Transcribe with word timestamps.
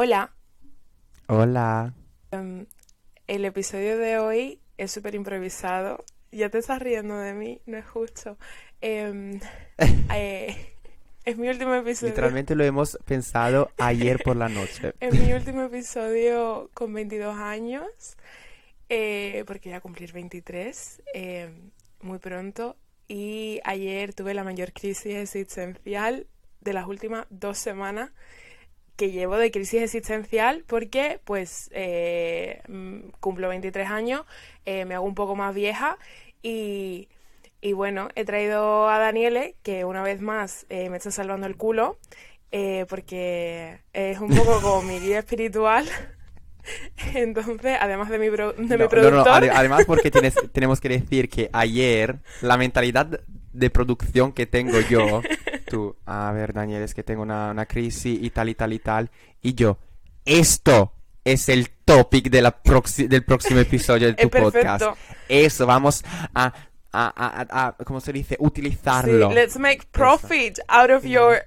Hola. 0.00 0.32
Hola. 1.26 1.92
Em, 2.30 2.66
el 3.26 3.44
episodio 3.44 3.98
de 3.98 4.20
hoy 4.20 4.60
es 4.76 4.92
súper 4.92 5.16
improvisado. 5.16 6.04
Ya 6.30 6.50
te 6.50 6.58
estás 6.58 6.78
riendo 6.78 7.18
de 7.18 7.34
mí, 7.34 7.60
no 7.66 7.78
es 7.78 7.84
justo. 7.84 8.38
Em, 8.80 9.40
eh, 10.14 10.76
es 11.24 11.36
mi 11.36 11.48
último 11.48 11.74
episodio. 11.74 12.10
Literalmente 12.10 12.54
lo 12.54 12.62
hemos 12.62 12.96
pensado 13.06 13.72
ayer 13.76 14.22
por 14.22 14.36
la 14.36 14.48
noche. 14.48 14.94
Es 15.00 15.18
mi 15.18 15.32
último 15.32 15.64
episodio 15.64 16.70
con 16.74 16.94
22 16.94 17.36
años, 17.36 17.88
eh, 18.88 19.42
porque 19.48 19.70
voy 19.70 19.78
a 19.78 19.80
cumplir 19.80 20.12
23 20.12 21.02
em, 21.12 21.72
muy 22.02 22.20
pronto. 22.20 22.76
Y 23.08 23.58
ayer 23.64 24.14
tuve 24.14 24.32
la 24.32 24.44
mayor 24.44 24.72
crisis 24.72 25.16
existencial 25.16 26.28
de 26.60 26.72
las 26.72 26.86
últimas 26.86 27.26
dos 27.30 27.58
semanas 27.58 28.12
que 28.98 29.12
llevo 29.12 29.36
de 29.36 29.52
crisis 29.52 29.80
existencial 29.80 30.64
porque 30.66 31.20
pues 31.24 31.70
eh, 31.72 32.60
mm, 32.68 33.10
cumplo 33.20 33.48
23 33.48 33.88
años, 33.88 34.26
eh, 34.66 34.84
me 34.84 34.96
hago 34.96 35.06
un 35.06 35.14
poco 35.14 35.36
más 35.36 35.54
vieja 35.54 35.96
y, 36.42 37.08
y, 37.60 37.72
bueno, 37.74 38.08
he 38.16 38.24
traído 38.24 38.88
a 38.88 38.98
Daniele 38.98 39.54
que 39.62 39.84
una 39.84 40.02
vez 40.02 40.20
más 40.20 40.66
eh, 40.68 40.90
me 40.90 40.96
está 40.96 41.12
salvando 41.12 41.46
el 41.46 41.56
culo 41.56 41.96
porque 42.88 43.78
es 43.92 44.18
un 44.20 44.30
poco 44.30 44.60
como 44.62 44.82
mi 44.82 44.98
guía 44.98 45.20
espiritual. 45.20 45.86
Entonces, 47.14 47.76
además 47.80 48.08
de 48.08 48.18
mi, 48.18 48.28
de 48.28 48.78
mi 48.78 48.88
productor... 48.88 49.50
además 49.54 49.84
porque 49.86 50.10
tienes, 50.10 50.34
tenemos 50.52 50.80
que 50.80 50.88
decir 50.88 51.28
que 51.28 51.50
ayer 51.52 52.18
la 52.40 52.56
mentalidad 52.56 53.20
de 53.52 53.70
producción 53.70 54.32
que 54.32 54.46
tengo 54.46 54.78
yo 54.88 55.22
tú, 55.68 55.96
a 56.06 56.32
ver, 56.32 56.52
Daniel, 56.52 56.82
es 56.82 56.94
que 56.94 57.02
tengo 57.02 57.22
una, 57.22 57.66
crisis 57.66 58.18
y 58.20 58.30
tal 58.30 58.48
y 58.48 58.54
tal 58.54 58.72
y 58.72 58.78
tal. 58.78 59.10
Y 59.42 59.54
yo, 59.54 59.78
esto 60.24 60.92
es 61.24 61.48
el 61.48 61.70
topic 61.84 62.30
de 62.30 62.42
la 62.42 62.60
del 63.08 63.24
próximo 63.24 63.60
episodio 63.60 64.08
de 64.08 64.14
tu 64.22 64.30
podcast. 64.30 64.84
Eso, 65.28 65.66
vamos 65.66 66.04
a, 66.34 66.52
a, 66.92 67.66
a, 67.66 67.84
¿cómo 67.84 68.00
se 68.00 68.12
dice? 68.12 68.36
Utilizarlo. 68.40 69.28
Sí, 69.28 69.34
let's 69.34 69.58
make 69.58 69.80
profit 69.92 70.58
out 70.68 70.90
of 70.90 71.04
your, 71.04 71.44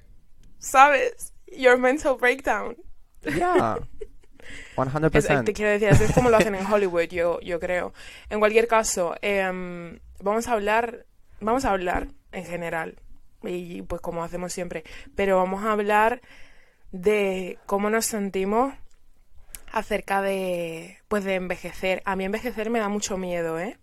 ¿sabes? 0.60 1.34
Your 1.48 1.78
mental 1.78 2.16
breakdown. 2.18 2.78
Yeah. 3.24 3.80
100%. 4.76 5.46
te 5.46 5.54
quiero 5.54 5.72
decir, 5.72 5.90
así 5.90 6.04
es 6.04 6.14
como 6.14 6.30
lo 6.30 6.38
hacen 6.38 6.56
en 6.56 6.66
Hollywood, 6.72 7.10
yo, 7.10 7.40
yo 7.42 7.60
creo. 7.60 7.94
En 8.30 8.40
cualquier 8.40 8.68
caso, 8.68 9.16
em, 9.22 10.00
vamos 10.20 10.48
a 10.48 10.54
hablar, 10.54 11.06
vamos 11.40 11.66
a 11.66 11.72
hablar 11.72 12.08
en 12.32 12.46
general 12.46 12.96
y 13.44 13.82
pues 13.82 14.02
como 14.02 14.24
hacemos 14.24 14.54
siempre, 14.54 14.84
pero 15.16 15.38
vamos 15.38 15.64
a 15.64 15.72
hablar 15.72 16.22
de 16.92 17.58
cómo 17.66 17.90
nos 17.90 18.06
sentimos 18.06 18.74
acerca 19.72 20.22
de 20.22 20.98
pues 21.08 21.24
de 21.24 21.36
envejecer. 21.36 22.02
A 22.06 22.16
mí 22.16 22.26
envejecer 22.26 22.70
me 22.70 22.80
da 22.80 22.90
mucho 22.90 23.18
miedo, 23.18 23.60
¿eh? 23.60 23.78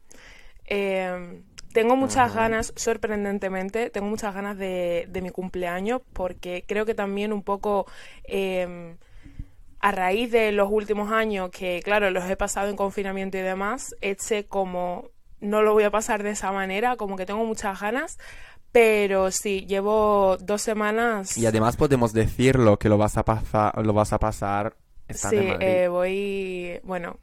Em, 0.67 1.43
tengo 1.73 1.97
muchas 1.97 2.35
ganas, 2.35 2.73
sorprendentemente, 2.77 3.91
tengo 3.91 4.07
muchas 4.09 4.35
ganas 4.35 4.57
de, 4.59 5.07
de, 5.09 5.23
mi 5.23 5.31
cumpleaños 5.31 6.03
porque 6.13 6.65
creo 6.67 6.85
que 6.87 6.95
también 6.95 7.33
un 7.33 7.43
poco 7.43 7.87
em, 8.25 8.97
a 9.81 9.93
raíz 9.93 10.31
de 10.31 10.53
los 10.53 10.71
últimos 10.71 11.13
años 11.13 11.51
que, 11.51 11.81
claro, 11.83 12.11
los 12.11 12.29
he 12.29 12.37
pasado 12.37 12.69
en 12.69 12.77
confinamiento 12.77 13.39
y 13.39 13.43
demás, 13.43 13.95
este 14.01 14.47
como 14.47 15.11
no 15.41 15.63
lo 15.63 15.73
voy 15.73 15.85
a 15.85 15.91
pasar 15.91 16.23
de 16.23 16.31
esa 16.31 16.51
manera, 16.53 16.97
como 16.97 17.17
que 17.17 17.27
tengo 17.27 17.45
muchas 17.45 17.81
ganas, 17.81 18.19
pero 18.73 19.31
sí, 19.31 19.67
llevo 19.67 20.37
dos 20.39 20.63
semanas. 20.63 21.37
Y 21.37 21.47
además 21.47 21.77
podemos 21.77 22.13
decirlo 22.13 22.79
que 22.79 22.89
lo 22.89 22.99
vas 22.99 23.17
a 23.17 23.25
pasar, 23.25 23.85
lo 23.85 23.93
vas 23.93 24.13
a 24.13 24.19
pasar. 24.19 24.77
Sí, 25.11 25.37
eh, 25.61 25.89
voy, 25.89 26.81
bueno, 26.83 27.19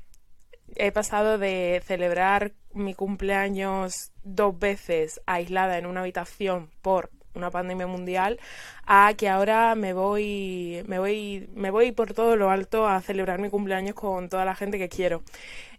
he 0.75 0.91
pasado 0.91 1.37
de 1.37 1.81
celebrar 1.85 2.53
mi 2.73 2.95
cumpleaños 2.95 4.11
dos 4.23 4.57
veces 4.57 5.21
aislada 5.25 5.77
en 5.77 5.85
una 5.85 6.01
habitación 6.01 6.71
por 6.81 7.11
una 7.35 7.51
pandemia 7.51 7.87
mundial 7.87 8.39
a 8.85 9.13
que 9.17 9.29
ahora 9.29 9.75
me 9.75 9.93
voy 9.93 10.83
me 10.87 10.99
voy 10.99 11.49
me 11.55 11.71
voy 11.71 11.91
por 11.91 12.13
todo 12.13 12.35
lo 12.35 12.49
alto 12.49 12.87
a 12.87 13.01
celebrar 13.01 13.39
mi 13.39 13.49
cumpleaños 13.49 13.95
con 13.95 14.29
toda 14.29 14.45
la 14.45 14.55
gente 14.55 14.77
que 14.77 14.89
quiero 14.89 15.23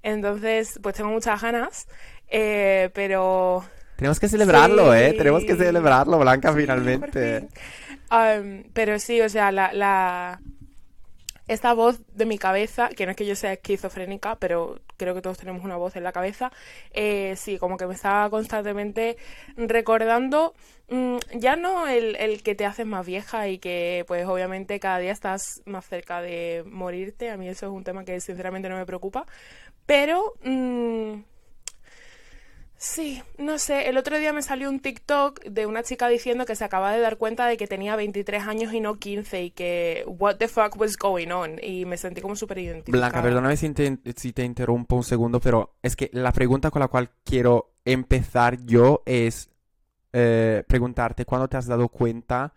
entonces 0.02 0.78
pues 0.82 0.94
tengo 0.94 1.10
muchas 1.10 1.40
ganas 1.40 1.88
eh, 2.28 2.90
pero 2.94 3.64
tenemos 3.96 4.20
que 4.20 4.28
celebrarlo, 4.28 4.94
¿eh? 4.94 5.14
Tenemos 5.14 5.42
que 5.44 5.56
celebrarlo, 5.56 6.18
Blanca, 6.18 6.52
finalmente. 6.52 7.48
Um, 8.10 8.62
pero 8.74 8.98
sí, 8.98 9.20
o 9.22 9.28
sea, 9.28 9.50
la, 9.50 9.72
la, 9.72 10.38
esta 11.48 11.72
voz 11.74 12.00
de 12.14 12.26
mi 12.26 12.38
cabeza, 12.38 12.88
que 12.88 13.06
no 13.06 13.12
es 13.12 13.16
que 13.16 13.26
yo 13.26 13.36
sea 13.36 13.52
esquizofrénica, 13.52 14.36
pero 14.36 14.80
creo 14.96 15.14
que 15.14 15.22
todos 15.22 15.38
tenemos 15.38 15.64
una 15.64 15.76
voz 15.76 15.96
en 15.96 16.04
la 16.04 16.12
cabeza, 16.12 16.52
eh, 16.92 17.34
sí, 17.36 17.58
como 17.58 17.76
que 17.76 17.86
me 17.86 17.94
está 17.94 18.26
constantemente 18.30 19.16
recordando, 19.56 20.54
mm, 20.88 21.18
ya 21.34 21.56
no 21.56 21.86
el, 21.86 22.16
el, 22.16 22.42
que 22.42 22.54
te 22.54 22.66
haces 22.66 22.86
más 22.86 23.06
vieja 23.06 23.48
y 23.48 23.58
que 23.58 24.04
pues 24.08 24.26
obviamente 24.26 24.80
cada 24.80 24.98
día 24.98 25.12
estás 25.12 25.62
más 25.66 25.86
cerca 25.86 26.20
de 26.20 26.64
morirte, 26.66 27.30
a 27.30 27.36
mí 27.36 27.48
eso 27.48 27.66
es 27.66 27.72
un 27.72 27.84
tema 27.84 28.04
que 28.04 28.20
sinceramente 28.20 28.68
no 28.68 28.76
me 28.76 28.86
preocupa, 28.86 29.26
pero... 29.86 30.34
Mm, 30.42 31.20
Sí, 32.78 33.22
no 33.38 33.58
sé, 33.58 33.88
el 33.88 33.96
otro 33.96 34.18
día 34.18 34.34
me 34.34 34.42
salió 34.42 34.68
un 34.68 34.80
TikTok 34.80 35.44
de 35.44 35.64
una 35.64 35.82
chica 35.82 36.08
diciendo 36.08 36.44
que 36.44 36.54
se 36.56 36.64
acaba 36.64 36.92
de 36.92 37.00
dar 37.00 37.16
cuenta 37.16 37.46
de 37.46 37.56
que 37.56 37.66
tenía 37.66 37.96
23 37.96 38.46
años 38.46 38.74
y 38.74 38.80
no 38.80 38.96
15 38.96 39.44
y 39.44 39.50
que 39.50 40.04
what 40.06 40.36
the 40.36 40.46
fuck 40.46 40.78
was 40.78 40.98
going 40.98 41.28
on 41.28 41.58
y 41.62 41.86
me 41.86 41.96
sentí 41.96 42.20
como 42.20 42.36
súper 42.36 42.58
identificada. 42.58 43.08
Blanca, 43.08 43.22
perdóname 43.22 43.56
si 43.56 43.70
te, 43.70 43.98
si 44.14 44.32
te 44.34 44.44
interrumpo 44.44 44.94
un 44.94 45.04
segundo, 45.04 45.40
pero 45.40 45.76
es 45.82 45.96
que 45.96 46.10
la 46.12 46.32
pregunta 46.32 46.70
con 46.70 46.80
la 46.80 46.88
cual 46.88 47.10
quiero 47.24 47.72
empezar 47.86 48.58
yo 48.66 49.02
es 49.06 49.48
eh, 50.12 50.62
preguntarte 50.68 51.24
cuándo 51.24 51.48
te 51.48 51.56
has 51.56 51.66
dado 51.66 51.88
cuenta 51.88 52.52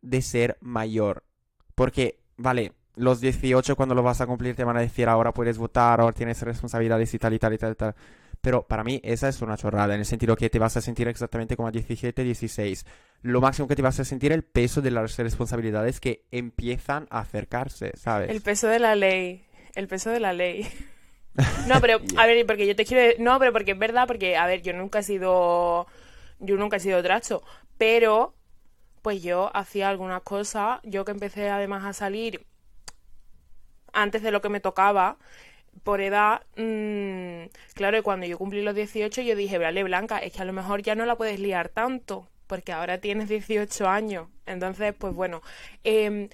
de 0.00 0.22
ser 0.22 0.58
mayor. 0.60 1.24
Porque, 1.74 2.20
vale, 2.36 2.74
los 2.94 3.20
18 3.20 3.74
cuando 3.74 3.94
lo 3.94 4.02
vas 4.02 4.20
a 4.20 4.26
cumplir 4.26 4.54
te 4.54 4.64
van 4.64 4.76
a 4.76 4.80
decir 4.80 5.08
ahora 5.08 5.32
puedes 5.32 5.58
votar, 5.58 6.00
ahora 6.00 6.14
tienes 6.14 6.40
responsabilidades 6.42 7.12
y 7.14 7.18
tal 7.18 7.34
y 7.34 7.38
tal 7.38 7.54
y 7.54 7.58
tal 7.58 7.72
y 7.72 7.74
tal. 7.74 7.94
Pero 8.40 8.66
para 8.66 8.84
mí 8.84 9.00
esa 9.04 9.28
es 9.28 9.42
una 9.42 9.56
chorrada, 9.56 9.94
en 9.94 10.00
el 10.00 10.06
sentido 10.06 10.36
que 10.36 10.48
te 10.48 10.58
vas 10.58 10.76
a 10.76 10.80
sentir 10.80 11.08
exactamente 11.08 11.56
como 11.56 11.68
a 11.68 11.70
17, 11.70 12.24
16. 12.24 12.86
Lo 13.22 13.40
máximo 13.40 13.68
que 13.68 13.76
te 13.76 13.82
vas 13.82 14.00
a 14.00 14.04
sentir 14.04 14.32
el 14.32 14.44
peso 14.44 14.80
de 14.80 14.90
las 14.90 15.16
responsabilidades 15.18 16.00
que 16.00 16.24
empiezan 16.30 17.06
a 17.10 17.20
acercarse, 17.20 17.92
¿sabes? 17.96 18.30
El 18.30 18.40
peso 18.40 18.68
de 18.68 18.78
la 18.78 18.94
ley, 18.94 19.44
el 19.74 19.88
peso 19.88 20.10
de 20.10 20.20
la 20.20 20.32
ley. 20.32 20.66
No, 21.68 21.80
pero, 21.80 22.00
a 22.16 22.26
ver, 22.26 22.44
porque 22.44 22.66
yo 22.66 22.74
te 22.74 22.84
quiero... 22.84 23.14
No, 23.22 23.38
pero 23.38 23.52
porque 23.52 23.70
es 23.70 23.78
verdad, 23.78 24.08
porque, 24.08 24.36
a 24.36 24.46
ver, 24.46 24.62
yo 24.62 24.72
nunca 24.72 24.98
he 24.98 25.02
sido... 25.04 25.86
Yo 26.40 26.56
nunca 26.56 26.78
he 26.78 26.80
sido 26.80 27.00
tracho, 27.04 27.40
pero 27.78 28.34
pues 29.02 29.22
yo 29.22 29.50
hacía 29.54 29.88
algunas 29.88 30.22
cosas, 30.22 30.80
yo 30.82 31.04
que 31.04 31.12
empecé 31.12 31.48
además 31.48 31.84
a 31.84 31.92
salir 31.92 32.46
antes 33.92 34.22
de 34.22 34.30
lo 34.30 34.40
que 34.40 34.48
me 34.48 34.60
tocaba, 34.60 35.18
por 35.82 36.00
edad, 36.00 36.42
mmm, 36.56 37.48
claro, 37.74 38.02
cuando 38.02 38.26
yo 38.26 38.38
cumplí 38.38 38.62
los 38.62 38.74
18 38.74 39.22
yo 39.22 39.36
dije, 39.36 39.58
vale, 39.58 39.82
Blanca, 39.84 40.18
es 40.18 40.32
que 40.32 40.42
a 40.42 40.44
lo 40.44 40.52
mejor 40.52 40.82
ya 40.82 40.94
no 40.94 41.06
la 41.06 41.16
puedes 41.16 41.40
liar 41.40 41.68
tanto, 41.68 42.28
porque 42.46 42.72
ahora 42.72 42.98
tienes 42.98 43.28
18 43.28 43.88
años. 43.88 44.28
Entonces, 44.46 44.94
pues 44.98 45.14
bueno, 45.14 45.42
eh, 45.84 46.28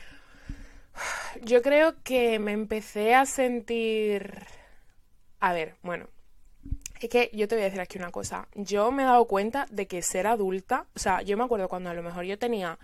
yo 1.43 1.63
creo 1.63 1.95
que 2.03 2.39
me 2.39 2.53
empecé 2.53 3.15
a 3.15 3.27
sentir... 3.27 4.47
A 5.41 5.53
ver, 5.53 5.75
bueno, 5.83 6.09
es 7.01 7.11
que 7.11 7.31
yo 7.33 7.47
te 7.47 7.55
voy 7.55 7.63
a 7.63 7.67
decir 7.67 7.81
aquí 7.81 7.99
una 7.99 8.11
cosa. 8.11 8.49
Yo 8.55 8.91
me 8.91 9.03
he 9.03 9.07
dado 9.07 9.27
cuenta 9.27 9.67
de 9.71 9.87
que 9.87 10.03
ser 10.03 10.27
adulta, 10.27 10.87
o 10.95 10.99
sea, 10.99 11.23
yo 11.23 11.37
me 11.37 11.45
acuerdo 11.45 11.69
cuando 11.69 11.91
a 11.91 11.95
lo 11.95 12.03
mejor 12.03 12.25
yo 12.25 12.39
tenía 12.39 12.79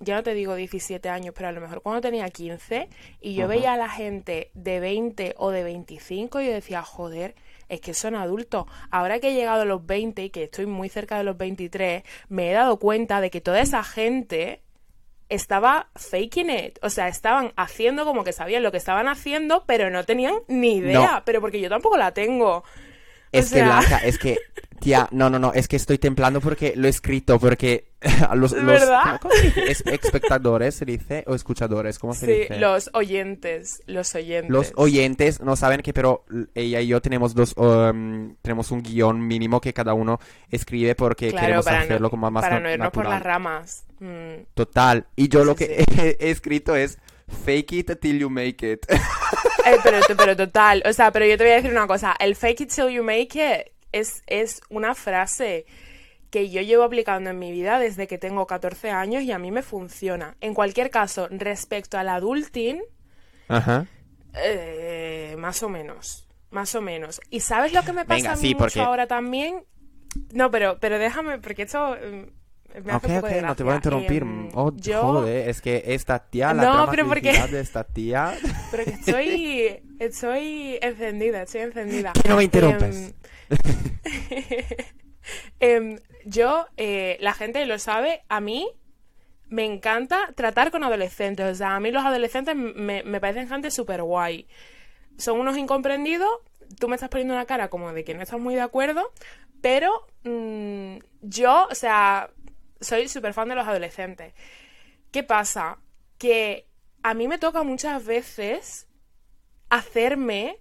ya 0.00 0.16
no 0.16 0.22
te 0.22 0.34
digo 0.34 0.54
17 0.54 1.08
años, 1.08 1.34
pero 1.36 1.48
a 1.48 1.52
lo 1.52 1.60
mejor 1.60 1.82
cuando 1.82 2.00
tenía 2.00 2.28
15 2.28 2.88
y 3.20 3.34
yo 3.34 3.46
veía 3.46 3.74
a 3.74 3.76
la 3.76 3.88
gente 3.88 4.50
de 4.54 4.80
20 4.80 5.34
o 5.36 5.50
de 5.50 5.62
25 5.62 6.40
y 6.40 6.46
yo 6.46 6.52
decía, 6.52 6.82
joder, 6.82 7.34
es 7.68 7.80
que 7.80 7.94
son 7.94 8.14
adultos. 8.14 8.64
Ahora 8.90 9.20
que 9.20 9.28
he 9.28 9.34
llegado 9.34 9.62
a 9.62 9.64
los 9.66 9.84
20 9.86 10.24
y 10.24 10.30
que 10.30 10.44
estoy 10.44 10.66
muy 10.66 10.88
cerca 10.88 11.18
de 11.18 11.24
los 11.24 11.36
23, 11.36 12.02
me 12.28 12.50
he 12.50 12.52
dado 12.52 12.78
cuenta 12.78 13.20
de 13.20 13.30
que 13.30 13.40
toda 13.40 13.60
esa 13.60 13.84
gente 13.84 14.62
estaba 15.28 15.90
faking 15.94 16.50
it. 16.50 16.78
O 16.82 16.90
sea, 16.90 17.08
estaban 17.08 17.52
haciendo 17.56 18.04
como 18.04 18.24
que 18.24 18.32
sabían 18.32 18.62
lo 18.62 18.72
que 18.72 18.78
estaban 18.78 19.06
haciendo, 19.06 19.64
pero 19.66 19.90
no 19.90 20.04
tenían 20.04 20.34
ni 20.48 20.76
idea. 20.76 21.22
Pero 21.24 21.40
porque 21.40 21.60
yo 21.60 21.68
tampoco 21.68 21.96
la 21.96 22.12
tengo. 22.12 22.64
Es 23.32 23.52
que 23.52 23.62
Blanca, 23.62 23.98
es 23.98 24.18
que, 24.18 24.38
tía, 24.80 25.08
no, 25.12 25.30
no, 25.30 25.38
no, 25.38 25.52
es 25.52 25.68
que 25.68 25.76
estoy 25.76 25.98
templando 25.98 26.40
porque 26.40 26.72
lo 26.76 26.86
he 26.86 26.90
escrito, 26.90 27.38
porque 27.38 27.92
los, 28.34 28.52
los 28.52 28.82
espectadores 29.86 30.74
se 30.74 30.84
dice 30.84 31.24
o 31.26 31.34
escuchadores, 31.34 31.98
¿cómo 31.98 32.14
se 32.14 32.26
dice? 32.26 32.54
Sí, 32.54 32.60
los 32.60 32.90
oyentes, 32.94 33.82
los 33.86 34.14
oyentes. 34.14 34.50
Los 34.50 34.72
oyentes 34.76 35.40
no 35.40 35.54
saben 35.56 35.82
que, 35.82 35.92
pero 35.92 36.24
ella 36.54 36.80
y 36.80 36.88
yo 36.88 37.00
tenemos 37.00 37.34
dos, 37.34 37.54
um, 37.56 38.34
tenemos 38.42 38.70
un 38.70 38.82
guion 38.82 39.26
mínimo 39.26 39.60
que 39.60 39.72
cada 39.72 39.94
uno 39.94 40.18
escribe 40.50 40.94
porque 40.94 41.32
queremos 41.32 41.66
hacerlo 41.66 42.10
como 42.10 42.30
más 42.30 42.42
para 42.42 42.60
no 42.60 42.70
irnos 42.70 42.90
por 42.90 43.06
las 43.06 43.22
ramas. 43.22 43.84
Mm. 44.00 44.44
Total. 44.54 45.06
Y 45.14 45.28
yo 45.28 45.44
lo 45.44 45.54
que 45.54 45.84
he 46.18 46.30
escrito 46.30 46.74
es 46.74 46.98
fake 47.44 47.72
it 47.72 48.00
till 48.00 48.18
you 48.18 48.30
make 48.30 48.72
it. 48.72 48.86
Eh, 49.66 49.76
pero, 49.82 49.98
pero 50.16 50.36
total, 50.36 50.82
o 50.86 50.92
sea, 50.92 51.10
pero 51.12 51.26
yo 51.26 51.36
te 51.36 51.44
voy 51.44 51.52
a 51.52 51.56
decir 51.56 51.70
una 51.70 51.86
cosa, 51.86 52.14
el 52.18 52.34
fake 52.36 52.62
it 52.62 52.72
till 52.74 52.88
you 52.88 53.02
make 53.02 53.28
it 53.34 53.72
es, 53.92 54.22
es 54.26 54.60
una 54.70 54.94
frase 54.94 55.66
que 56.30 56.48
yo 56.50 56.62
llevo 56.62 56.84
aplicando 56.84 57.30
en 57.30 57.38
mi 57.38 57.50
vida 57.52 57.78
desde 57.78 58.06
que 58.06 58.16
tengo 58.18 58.46
14 58.46 58.90
años 58.90 59.22
y 59.22 59.32
a 59.32 59.38
mí 59.38 59.50
me 59.50 59.62
funciona. 59.62 60.36
En 60.40 60.54
cualquier 60.54 60.88
caso, 60.90 61.26
respecto 61.30 61.98
al 61.98 62.08
adulting, 62.08 62.80
Ajá. 63.48 63.86
eh, 64.34 65.34
más 65.38 65.62
o 65.62 65.68
menos, 65.68 66.26
más 66.50 66.74
o 66.74 66.80
menos. 66.80 67.20
¿Y 67.30 67.40
sabes 67.40 67.72
lo 67.72 67.82
que 67.82 67.92
me 67.92 68.04
pasa 68.04 68.14
Venga, 68.16 68.32
a 68.32 68.36
mí 68.36 68.40
sí, 68.42 68.48
mucho 68.54 68.58
porque- 68.64 68.80
ahora 68.80 69.06
también? 69.06 69.64
No, 70.32 70.50
pero, 70.50 70.78
pero 70.80 70.98
déjame, 70.98 71.38
porque 71.38 71.62
esto 71.62 71.96
mm, 71.96 72.24
me 72.84 72.92
hace 72.92 72.96
Ok, 72.96 73.04
un 73.04 73.14
poco 73.16 73.26
ok, 73.26 73.32
de 73.32 73.42
no 73.42 73.56
te 73.56 73.62
voy 73.64 73.72
a 73.72 73.76
interrumpir. 73.76 74.22
Em, 74.22 74.48
oh, 74.54 74.72
yo, 74.76 75.02
joder, 75.02 75.48
es 75.48 75.60
que 75.60 75.82
esta 75.86 76.18
tía, 76.18 76.52
la 76.54 76.62
No, 76.62 76.90
pero 76.90 77.06
porque- 77.06 77.32
de 77.32 77.60
esta 77.60 77.84
tía... 77.84 78.34
pero 78.70 78.84
que 78.84 78.90
estoy, 78.90 79.82
estoy 79.98 80.78
encendida, 80.80 81.42
estoy 81.42 81.62
encendida. 81.62 82.12
Que 82.12 82.28
no 82.28 82.36
me 82.36 82.44
interrumpes. 82.44 83.14
Em, 83.48 84.54
em, 85.94 85.98
yo, 86.24 86.66
eh, 86.76 87.16
la 87.20 87.32
gente 87.34 87.64
lo 87.66 87.78
sabe, 87.78 88.22
a 88.28 88.40
mí 88.40 88.68
me 89.48 89.64
encanta 89.64 90.32
tratar 90.36 90.70
con 90.70 90.84
adolescentes. 90.84 91.46
O 91.46 91.54
sea, 91.54 91.76
a 91.76 91.80
mí 91.80 91.90
los 91.90 92.04
adolescentes 92.04 92.54
me, 92.56 93.02
me 93.02 93.20
parecen 93.20 93.48
gente 93.48 93.70
súper 93.70 94.02
guay. 94.02 94.46
Son 95.18 95.38
unos 95.40 95.56
incomprendidos. 95.56 96.30
Tú 96.78 96.88
me 96.88 96.94
estás 96.94 97.08
poniendo 97.08 97.34
una 97.34 97.46
cara 97.46 97.68
como 97.68 97.92
de 97.92 98.04
que 98.04 98.14
no 98.14 98.22
estás 98.22 98.38
muy 98.38 98.54
de 98.54 98.60
acuerdo. 98.60 99.10
Pero 99.60 100.06
mm, 100.24 100.98
yo, 101.22 101.66
o 101.70 101.74
sea, 101.74 102.30
soy 102.80 103.08
súper 103.08 103.34
fan 103.34 103.48
de 103.48 103.54
los 103.54 103.66
adolescentes. 103.66 104.34
¿Qué 105.10 105.22
pasa? 105.22 105.78
Que 106.18 106.66
a 107.02 107.14
mí 107.14 107.28
me 107.28 107.38
toca 107.38 107.62
muchas 107.62 108.04
veces 108.04 108.88
hacerme 109.68 110.58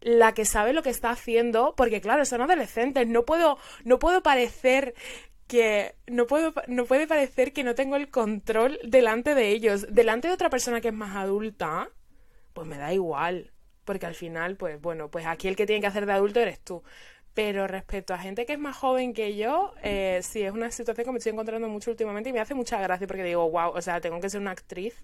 la 0.00 0.34
que 0.34 0.44
sabe 0.44 0.72
lo 0.72 0.82
que 0.82 0.90
está 0.90 1.10
haciendo, 1.10 1.74
porque 1.76 2.00
claro, 2.00 2.24
son 2.24 2.42
adolescentes, 2.42 3.06
no 3.08 3.24
puedo, 3.24 3.58
no 3.84 3.98
puedo 3.98 4.22
parecer 4.22 4.94
que 5.46 5.94
no 6.06 6.26
puedo 6.26 6.52
no 6.66 6.86
puede 6.86 7.06
parecer 7.06 7.52
que 7.52 7.64
no 7.64 7.74
tengo 7.74 7.96
el 7.96 8.10
control 8.10 8.78
delante 8.84 9.34
de 9.34 9.50
ellos, 9.50 9.86
delante 9.90 10.28
de 10.28 10.34
otra 10.34 10.50
persona 10.50 10.80
que 10.80 10.88
es 10.88 10.94
más 10.94 11.16
adulta, 11.16 11.88
pues 12.52 12.66
me 12.66 12.78
da 12.78 12.92
igual, 12.92 13.52
porque 13.84 14.06
al 14.06 14.14
final 14.14 14.56
pues 14.56 14.80
bueno, 14.80 15.08
pues 15.10 15.26
aquí 15.26 15.48
el 15.48 15.56
que 15.56 15.66
tiene 15.66 15.80
que 15.80 15.86
hacer 15.86 16.06
de 16.06 16.12
adulto 16.12 16.40
eres 16.40 16.60
tú. 16.60 16.82
Pero 17.36 17.66
respecto 17.66 18.14
a 18.14 18.18
gente 18.18 18.46
que 18.46 18.54
es 18.54 18.58
más 18.58 18.74
joven 18.78 19.12
que 19.12 19.36
yo, 19.36 19.74
eh, 19.82 20.20
sí, 20.22 20.40
es 20.40 20.52
una 20.52 20.70
situación 20.70 21.04
que 21.04 21.12
me 21.12 21.18
estoy 21.18 21.32
encontrando 21.32 21.68
mucho 21.68 21.90
últimamente 21.90 22.30
y 22.30 22.32
me 22.32 22.40
hace 22.40 22.54
mucha 22.54 22.80
gracia 22.80 23.06
porque 23.06 23.24
digo, 23.24 23.50
wow, 23.50 23.72
o 23.74 23.82
sea, 23.82 24.00
tengo 24.00 24.18
que 24.22 24.30
ser 24.30 24.40
una 24.40 24.52
actriz 24.52 24.94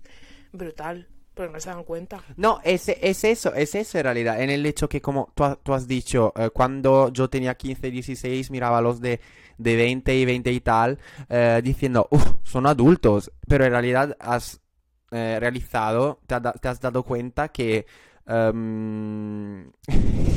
brutal, 0.50 1.06
porque 1.34 1.52
no 1.52 1.60
se 1.60 1.68
dan 1.68 1.84
cuenta. 1.84 2.24
No, 2.38 2.58
es, 2.64 2.88
es 2.88 3.24
eso, 3.24 3.52
es 3.52 3.74
eso 3.74 3.98
en 3.98 4.04
realidad, 4.04 4.40
en 4.40 4.48
el 4.48 4.64
hecho 4.64 4.88
que 4.88 5.02
como 5.02 5.30
tú, 5.34 5.44
tú 5.62 5.74
has 5.74 5.86
dicho, 5.86 6.32
eh, 6.34 6.48
cuando 6.48 7.12
yo 7.12 7.28
tenía 7.28 7.54
15, 7.54 7.90
16, 7.90 8.50
miraba 8.50 8.78
a 8.78 8.80
los 8.80 9.02
de, 9.02 9.20
de 9.58 9.76
20 9.76 10.16
y 10.16 10.24
20 10.24 10.52
y 10.52 10.60
tal, 10.60 10.98
eh, 11.28 11.60
diciendo, 11.62 12.08
uff, 12.10 12.36
son 12.44 12.66
adultos, 12.66 13.30
pero 13.46 13.66
en 13.66 13.72
realidad 13.72 14.16
has 14.18 14.58
eh, 15.10 15.36
realizado, 15.38 16.18
te 16.26 16.66
has 16.66 16.80
dado 16.80 17.02
cuenta 17.02 17.48
que... 17.48 17.84
em, 18.26 19.70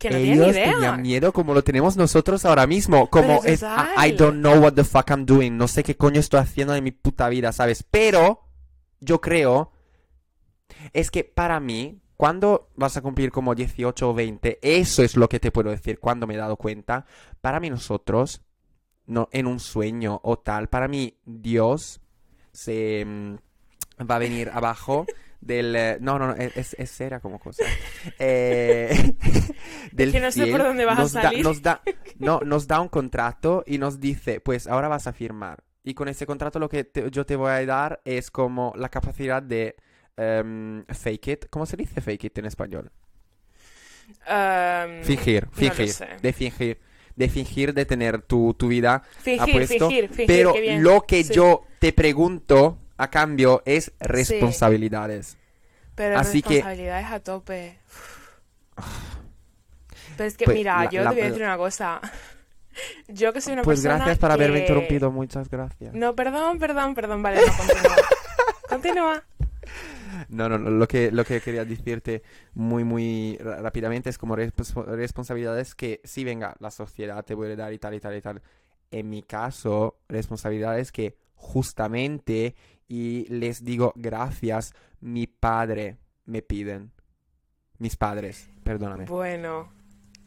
Que 0.00 0.10
no 0.10 0.16
ellos 0.16 0.48
idea. 0.52 0.72
tenían 0.72 1.02
miedo 1.02 1.32
como 1.32 1.52
lo 1.52 1.62
tenemos 1.62 1.96
nosotros 1.96 2.46
ahora 2.46 2.66
mismo. 2.66 3.08
Como 3.10 3.44
es, 3.44 3.62
I 3.62 4.12
don't 4.12 4.38
know 4.38 4.58
what 4.58 4.72
the 4.72 4.82
fuck 4.82 5.10
I'm 5.10 5.26
doing. 5.26 5.58
No 5.58 5.68
sé 5.68 5.84
qué 5.84 5.94
coño 5.94 6.18
estoy 6.18 6.40
haciendo 6.40 6.72
de 6.72 6.80
mi 6.80 6.90
puta 6.90 7.28
vida, 7.28 7.52
¿sabes? 7.52 7.84
Pero 7.88 8.40
yo 9.00 9.20
creo 9.20 9.72
es 10.92 11.10
que 11.10 11.24
para 11.24 11.60
mí, 11.60 12.00
cuando 12.16 12.70
vas 12.76 12.96
a 12.96 13.02
cumplir 13.02 13.30
como 13.30 13.54
18 13.54 14.10
o 14.10 14.14
20, 14.14 14.58
eso 14.62 15.02
es 15.02 15.16
lo 15.16 15.28
que 15.28 15.40
te 15.40 15.52
puedo 15.52 15.70
decir 15.70 15.98
cuando 15.98 16.26
me 16.26 16.34
he 16.34 16.38
dado 16.38 16.56
cuenta. 16.56 17.06
Para 17.40 17.60
mí 17.60 17.70
nosotros, 17.70 18.42
no, 19.06 19.28
en 19.32 19.46
un 19.46 19.60
sueño 19.60 20.20
o 20.22 20.38
tal, 20.38 20.68
para 20.68 20.88
mí 20.88 21.18
Dios 21.24 22.00
se 22.52 23.04
mm, 23.04 23.34
va 24.10 24.16
a 24.16 24.18
venir 24.18 24.50
abajo 24.50 25.06
del... 25.40 25.74
eh, 25.76 25.98
no, 26.00 26.18
no, 26.18 26.28
no, 26.28 26.34
es, 26.34 26.74
es- 26.78 26.90
cera 26.90 27.20
como 27.20 27.38
cosa. 27.38 27.64
Eh, 28.18 29.14
del 29.92 30.12
que 30.12 30.20
no 30.20 30.30
sé 30.30 30.46
por 30.46 30.62
dónde 30.62 30.84
vas 30.84 30.98
a 30.98 31.02
da- 31.02 31.22
salir. 31.28 31.44
nos 31.44 31.62
da, 31.62 31.82
no, 32.18 32.40
nos 32.44 32.66
da 32.66 32.80
un 32.80 32.88
contrato 32.88 33.64
y 33.66 33.78
nos 33.78 34.00
dice, 34.00 34.40
pues 34.40 34.66
ahora 34.66 34.88
vas 34.88 35.06
a 35.06 35.12
firmar. 35.12 35.62
Y 35.82 35.94
con 35.94 36.08
ese 36.08 36.26
contrato 36.26 36.58
lo 36.58 36.68
que 36.68 36.84
te- 36.84 37.10
yo 37.10 37.24
te 37.24 37.36
voy 37.36 37.50
a 37.50 37.64
dar 37.66 38.00
es 38.04 38.30
como 38.30 38.72
la 38.76 38.88
capacidad 38.90 39.42
de 39.42 39.76
em, 40.16 40.84
fake 40.86 41.28
it. 41.28 41.44
¿Cómo 41.50 41.64
se 41.66 41.76
dice 41.76 42.00
fake 42.00 42.24
it 42.24 42.38
en 42.38 42.44
español? 42.46 42.90
Um, 44.28 45.02
Fingir, 45.04 45.44
no 45.44 45.50
lo 45.50 45.56
fingir, 45.56 45.88
sé. 45.92 46.06
de 46.20 46.32
fingir, 46.32 46.78
de 47.14 47.28
fingir 47.28 47.72
de 47.74 47.86
tener 47.86 48.22
tu, 48.22 48.54
tu 48.54 48.66
vida 48.68 49.02
Fingir, 49.20 49.66
fingir, 49.68 50.08
fingir, 50.08 50.26
pero 50.26 50.52
lo 50.80 51.02
que 51.02 51.22
Sí. 51.24 51.32
yo 51.34 51.62
te 51.78 51.92
pregunto 51.92 52.78
a 53.02 53.08
cambio 53.10 53.62
es 53.64 53.92
responsabilidades. 54.00 55.36
Pero 55.94 56.18
así 56.18 56.42
que- 56.42 56.54
responsabilidades 56.56 57.06
a 57.06 57.20
tope. 57.20 57.78
Pero 60.16 60.28
es 60.28 60.36
que, 60.36 60.44
Pues, 60.44 60.56
mira, 60.56 60.84
la- 60.84 60.90
yo 60.90 61.02
la- 61.02 61.10
te 61.10 61.16
voy 61.16 61.24
a 61.24 61.28
decir 61.28 61.42
una 61.42 61.56
cosa. 61.56 62.00
Yo 63.08 63.32
que 63.32 63.40
soy 63.40 63.54
una 63.54 63.62
Pues 63.62 63.78
persona 63.80 63.96
gracias 63.96 64.18
por 64.18 64.30
haberme 64.30 64.56
que- 64.58 64.60
interrumpido, 64.62 65.10
muchas 65.10 65.50
gracias. 65.50 65.92
No, 65.92 66.14
perdón, 66.14 66.58
perdón, 66.58 66.94
perdón, 66.94 67.20
vale, 67.22 67.40
no, 67.44 67.52
continúa. 67.56 67.96
continúa. 68.68 69.24
No, 70.28 70.48
no, 70.48 70.56
no, 70.58 70.70
lo 70.70 70.86
que, 70.86 71.10
lo 71.10 71.24
que 71.24 71.40
quería 71.40 71.64
decirte 71.64 72.22
muy, 72.54 72.84
muy 72.84 73.36
rápidamente 73.40 74.08
es 74.08 74.18
como 74.18 74.36
respons- 74.36 74.84
responsabilidades 74.86 75.74
que 75.74 76.00
sí, 76.04 76.22
venga, 76.24 76.54
la 76.60 76.70
sociedad 76.70 77.24
te 77.24 77.34
puede 77.34 77.56
dar 77.56 77.72
y 77.72 77.78
tal 77.78 77.94
y 77.94 78.00
tal 78.00 78.16
y 78.16 78.20
tal. 78.22 78.40
En 78.92 79.10
mi 79.10 79.22
caso, 79.22 79.98
responsabilidades 80.08 80.92
que 80.92 81.16
justamente, 81.34 82.54
y 82.90 83.24
les 83.28 83.64
digo 83.64 83.92
gracias, 83.94 84.74
mi 85.00 85.28
padre 85.28 85.98
me 86.26 86.42
piden. 86.42 86.90
Mis 87.78 87.96
padres, 87.96 88.50
perdóname. 88.64 89.04
Bueno, 89.04 89.72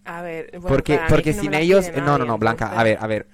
a 0.05 0.21
ver. 0.21 0.49
bueno, 0.53 0.67
Porque, 0.69 0.97
porque 1.09 1.33
no 1.33 1.41
sin 1.41 1.51
las 1.51 1.61
ellos... 1.61 1.91
No, 1.93 2.17
no, 2.17 2.25
no, 2.25 2.37
Blanca, 2.37 2.65
entonces- 2.67 2.79
a 2.79 2.83
ver, 2.83 2.97
a 3.01 3.07
ver. 3.07 3.27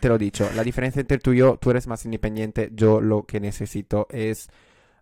Te 0.00 0.08
lo 0.08 0.16
he 0.16 0.18
dicho, 0.18 0.50
la 0.56 0.64
diferencia 0.64 0.98
entre 1.00 1.18
tú 1.18 1.32
y 1.32 1.38
yo, 1.38 1.56
tú 1.56 1.70
eres 1.70 1.86
más 1.86 2.04
independiente, 2.04 2.70
yo 2.74 3.00
lo 3.00 3.24
que 3.24 3.38
necesito 3.38 4.08
es 4.10 4.48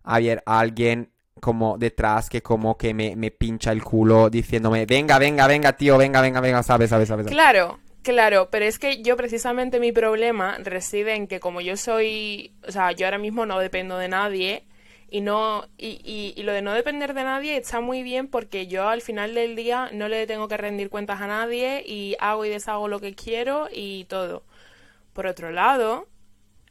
haber 0.03 0.43
alguien 0.45 1.09
como 1.41 1.77
detrás 1.79 2.29
que 2.29 2.41
como 2.43 2.77
que 2.77 2.93
me, 2.93 3.15
me 3.15 3.31
pincha 3.31 3.71
el 3.71 3.83
culo 3.83 4.29
diciéndome, 4.29 4.85
venga, 4.85 5.17
venga, 5.17 5.47
venga, 5.47 5.73
tío, 5.73 5.97
venga, 5.97 6.21
venga, 6.21 6.41
venga, 6.41 6.61
sabes, 6.63 6.91
sabes, 6.91 7.07
sabes. 7.09 7.25
Claro, 7.27 7.79
claro, 8.07 8.49
pero 8.49 8.63
es 8.63 8.79
que 8.79 9.01
yo 9.01 9.17
precisamente 9.17 9.81
mi 9.81 9.91
problema 9.91 10.57
reside 10.59 11.15
en 11.15 11.27
que 11.27 11.41
como 11.41 11.59
yo 11.59 11.75
soy, 11.75 12.53
o 12.65 12.71
sea, 12.71 12.93
yo 12.93 13.05
ahora 13.05 13.17
mismo 13.17 13.45
no 13.45 13.59
dependo 13.59 13.97
de 13.97 14.07
nadie 14.07 14.63
y 15.09 15.19
no 15.19 15.67
y, 15.77 15.99
y, 16.03 16.33
y 16.39 16.43
lo 16.43 16.53
de 16.53 16.61
no 16.61 16.71
depender 16.73 17.13
de 17.13 17.25
nadie 17.25 17.57
está 17.57 17.81
muy 17.81 18.03
bien 18.03 18.29
porque 18.29 18.67
yo 18.67 18.87
al 18.87 19.01
final 19.01 19.33
del 19.35 19.57
día 19.57 19.89
no 19.91 20.07
le 20.07 20.25
tengo 20.25 20.47
que 20.47 20.55
rendir 20.55 20.89
cuentas 20.89 21.19
a 21.19 21.27
nadie 21.27 21.83
y 21.85 22.15
hago 22.19 22.45
y 22.45 22.49
deshago 22.49 22.87
lo 22.87 23.01
que 23.01 23.13
quiero 23.13 23.67
y 23.71 24.05
todo. 24.05 24.43
Por 25.11 25.27
otro 25.27 25.51
lado, 25.51 26.07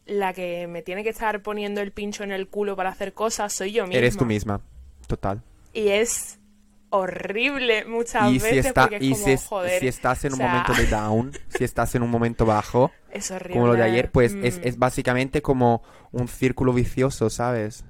la 0.06 0.32
que 0.32 0.66
me 0.66 0.80
tiene 0.80 1.02
que 1.02 1.10
estar 1.10 1.42
poniendo 1.42 1.82
el 1.82 1.92
pincho 1.92 2.24
en 2.24 2.32
el 2.32 2.48
culo 2.48 2.76
para 2.76 2.90
hacer 2.90 3.12
cosas 3.12 3.52
soy 3.52 3.72
yo 3.72 3.84
misma. 3.84 3.98
Eres 3.98 4.16
tú 4.16 4.24
misma, 4.24 4.62
total. 5.06 5.42
Y 5.74 5.88
es 5.88 6.38
horrible 6.90 7.84
muchas 7.84 8.30
Y 8.30 8.34
veces 8.38 8.50
si, 8.50 8.58
está, 8.68 8.82
porque 8.82 8.96
es 8.96 9.02
y 9.02 9.10
como, 9.12 9.24
si, 9.24 9.30
es- 9.32 9.44
joder, 9.46 9.80
si 9.80 9.88
estás 9.88 10.24
en 10.24 10.32
o 10.32 10.36
un 10.36 10.42
momento 10.42 10.74
de 10.74 10.86
down, 10.90 11.32
si 11.48 11.64
estás 11.64 11.94
en 11.94 12.02
un 12.02 12.10
momento 12.10 12.46
bajo, 12.46 12.90
Es 13.10 13.30
horrible. 13.30 13.54
como 13.54 13.66
lo 13.68 13.74
de 13.74 13.82
ayer, 13.82 14.10
pues 14.10 14.34
es, 14.42 14.58
Mm, 14.58 14.68
es 14.68 14.78
básicamente 14.78 15.42
como 15.42 15.82
un 16.12 16.28
círculo 16.28 16.72
vicioso, 16.72 17.30
¿sabes? 17.30 17.84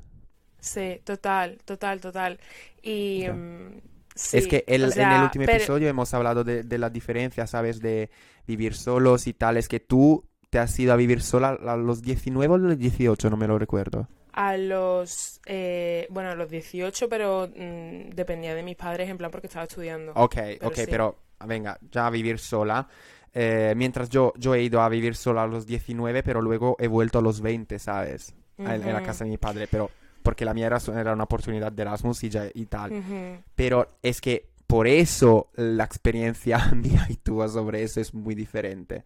Sí, 0.60 1.00
total, 1.04 1.58
total, 1.64 2.00
total. 2.00 2.38
Y... 2.82 3.26
Mm, 3.28 3.80
sí, 4.14 4.38
Es 4.38 4.46
que 4.48 4.64
el- 4.66 4.84
o 4.84 4.92
en 4.92 5.12
el 5.12 5.22
último 5.22 5.44
pero- 5.44 5.58
episodio 5.58 5.88
hemos 5.88 6.12
hablado 6.14 6.42
de, 6.44 6.62
de 6.64 6.78
la 6.78 6.90
diferencia, 6.90 7.46
¿sabes? 7.46 7.80
De 7.80 8.10
vivir 8.46 8.74
solos 8.74 9.26
y 9.26 9.34
tal. 9.34 9.56
Es 9.58 9.68
que 9.68 9.80
tú 9.80 10.24
te 10.50 10.58
has 10.58 10.78
ido 10.78 10.92
a 10.92 10.96
vivir 10.96 11.20
sola 11.22 11.50
a 11.66 11.76
los 11.76 12.02
19 12.02 12.52
o 12.52 12.54
a 12.56 12.58
los 12.58 12.78
18, 12.78 13.30
no 13.30 13.36
me 13.36 13.46
lo 13.46 13.58
recuerdo. 13.58 14.08
A 14.37 14.57
los... 14.57 15.40
eh, 15.47 16.07
bueno, 16.11 16.31
a 16.31 16.35
los 16.35 16.49
18, 16.49 17.09
pero 17.09 17.49
mm, 17.49 18.11
dependía 18.11 18.55
de 18.55 18.62
mis 18.62 18.76
padres, 18.76 19.09
en 19.09 19.19
plan 19.19 19.31
porque 19.31 19.49
estaba 19.49 19.64
estudiando. 19.64 20.12
Ok, 20.14 20.37
ok, 20.62 20.75
sí. 20.75 20.85
pero 20.88 21.16
venga, 21.45 21.78
ya 21.90 22.07
a 22.07 22.11
vivir 22.11 22.38
sola. 22.38 22.87
Eh, 23.33 23.75
mientras 23.76 24.09
yo, 24.09 24.33
yo 24.37 24.55
he 24.55 24.62
ido 24.62 24.81
a 24.81 24.88
vivir 24.88 25.16
sola 25.16 25.43
a 25.43 25.47
los 25.47 25.66
19, 25.66 26.23
pero 26.23 26.40
luego 26.40 26.76
he 26.78 26.87
vuelto 26.87 27.19
a 27.19 27.23
los 27.23 27.40
20, 27.40 27.78
¿sabes? 27.78 28.35
En, 28.59 28.66
en 28.66 28.93
la 28.93 29.02
casa 29.02 29.25
de 29.25 29.31
mi 29.31 29.37
padre, 29.37 29.69
pero 29.71 29.90
porque 30.23 30.45
la 30.45 30.55
mía 30.55 30.66
era, 30.66 30.78
era 30.99 31.12
una 31.12 31.25
oportunidad 31.25 31.71
de 31.71 31.83
Erasmus 31.83 32.25
y, 32.25 32.31
ya, 32.31 32.47
y 32.52 32.66
tal. 32.66 33.43
Pero 33.55 33.99
es 34.02 34.21
que 34.21 34.49
por 34.66 34.88
eso 34.88 35.50
la 35.55 35.85
experiencia 35.85 36.59
mía 36.75 37.07
y 37.09 37.16
tuya 37.16 37.49
sobre 37.49 37.83
eso 37.83 38.00
es 38.00 38.12
muy 38.12 38.35
diferente. 38.35 39.05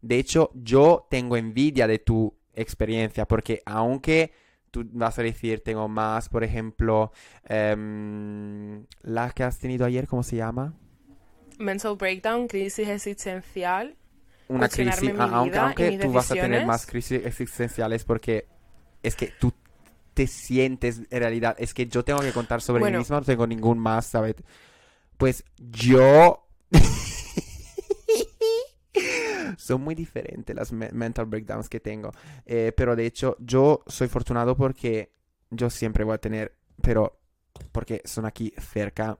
De 0.00 0.18
hecho, 0.18 0.50
yo 0.54 1.06
tengo 1.10 1.36
envidia 1.36 1.86
de 1.86 1.98
tu 1.98 2.34
experiencia 2.54 3.26
porque 3.26 3.62
aunque 3.66 4.32
tú 4.84 4.90
vas 4.92 5.18
a 5.18 5.22
decir, 5.22 5.60
tengo 5.60 5.88
más, 5.88 6.28
por 6.28 6.44
ejemplo, 6.44 7.12
em, 7.44 8.84
la 9.02 9.30
que 9.30 9.44
has 9.44 9.58
tenido 9.58 9.86
ayer, 9.86 10.06
¿cómo 10.06 10.22
se 10.22 10.36
llama? 10.36 10.74
Mental 11.58 11.96
breakdown, 11.96 12.46
crisis 12.46 12.88
existencial. 12.88 13.96
Una 14.48 14.68
crisis, 14.68 15.02
mi 15.02 15.20
aunque, 15.20 15.50
vida 15.50 15.64
aunque 15.64 15.90
mis 15.90 16.00
tú 16.00 16.12
vas 16.12 16.30
a 16.30 16.34
tener 16.34 16.64
más 16.64 16.86
crisis 16.86 17.24
existenciales 17.26 18.04
porque 18.04 18.46
es 19.02 19.14
que 19.14 19.32
tú 19.38 19.52
te 20.14 20.26
sientes 20.26 21.02
en 21.10 21.18
realidad, 21.20 21.54
es 21.58 21.74
que 21.74 21.86
yo 21.86 22.04
tengo 22.04 22.20
que 22.20 22.32
contar 22.32 22.60
sobre 22.62 22.80
Bueno. 22.80 22.98
mí 22.98 23.02
misma, 23.02 23.16
no 23.18 23.22
tengo 23.22 23.46
ningún 23.46 23.78
más, 23.78 24.06
¿sabes? 24.06 24.36
Pues 25.16 25.44
yo... 25.58 26.46
Son 29.58 29.80
muy 29.82 29.94
diferentes 29.94 30.54
las 30.54 30.72
me- 30.72 30.90
mental 30.92 31.26
breakdowns 31.26 31.68
que 31.68 31.80
tengo. 31.80 32.12
Eh, 32.46 32.72
pero 32.76 32.94
de 32.96 33.06
hecho, 33.06 33.36
yo 33.40 33.82
soy 33.86 34.08
fortunado 34.08 34.56
porque 34.56 35.12
yo 35.50 35.68
siempre 35.68 36.04
voy 36.04 36.14
a 36.14 36.18
tener, 36.18 36.56
pero 36.80 37.18
porque 37.72 38.00
son 38.04 38.24
aquí 38.24 38.52
cerca 38.58 39.18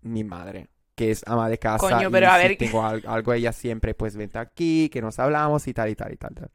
mi 0.00 0.24
madre, 0.24 0.68
que 0.94 1.10
es 1.10 1.22
ama 1.26 1.48
de 1.50 1.58
casa. 1.58 1.78
Coño, 1.88 2.08
y 2.08 2.12
pero 2.12 2.28
a 2.30 2.38
si 2.40 2.48
ver- 2.48 2.56
tengo 2.58 2.82
al- 2.86 3.02
algo 3.06 3.32
ella 3.34 3.52
siempre, 3.52 3.94
pues 3.94 4.16
vente 4.16 4.38
aquí, 4.38 4.88
que 4.88 5.02
nos 5.02 5.18
hablamos 5.18 5.66
y 5.68 5.74
tal 5.74 5.90
y 5.90 5.94
tal 5.94 6.12
y 6.12 6.16
tal. 6.16 6.34
tal. 6.34 6.50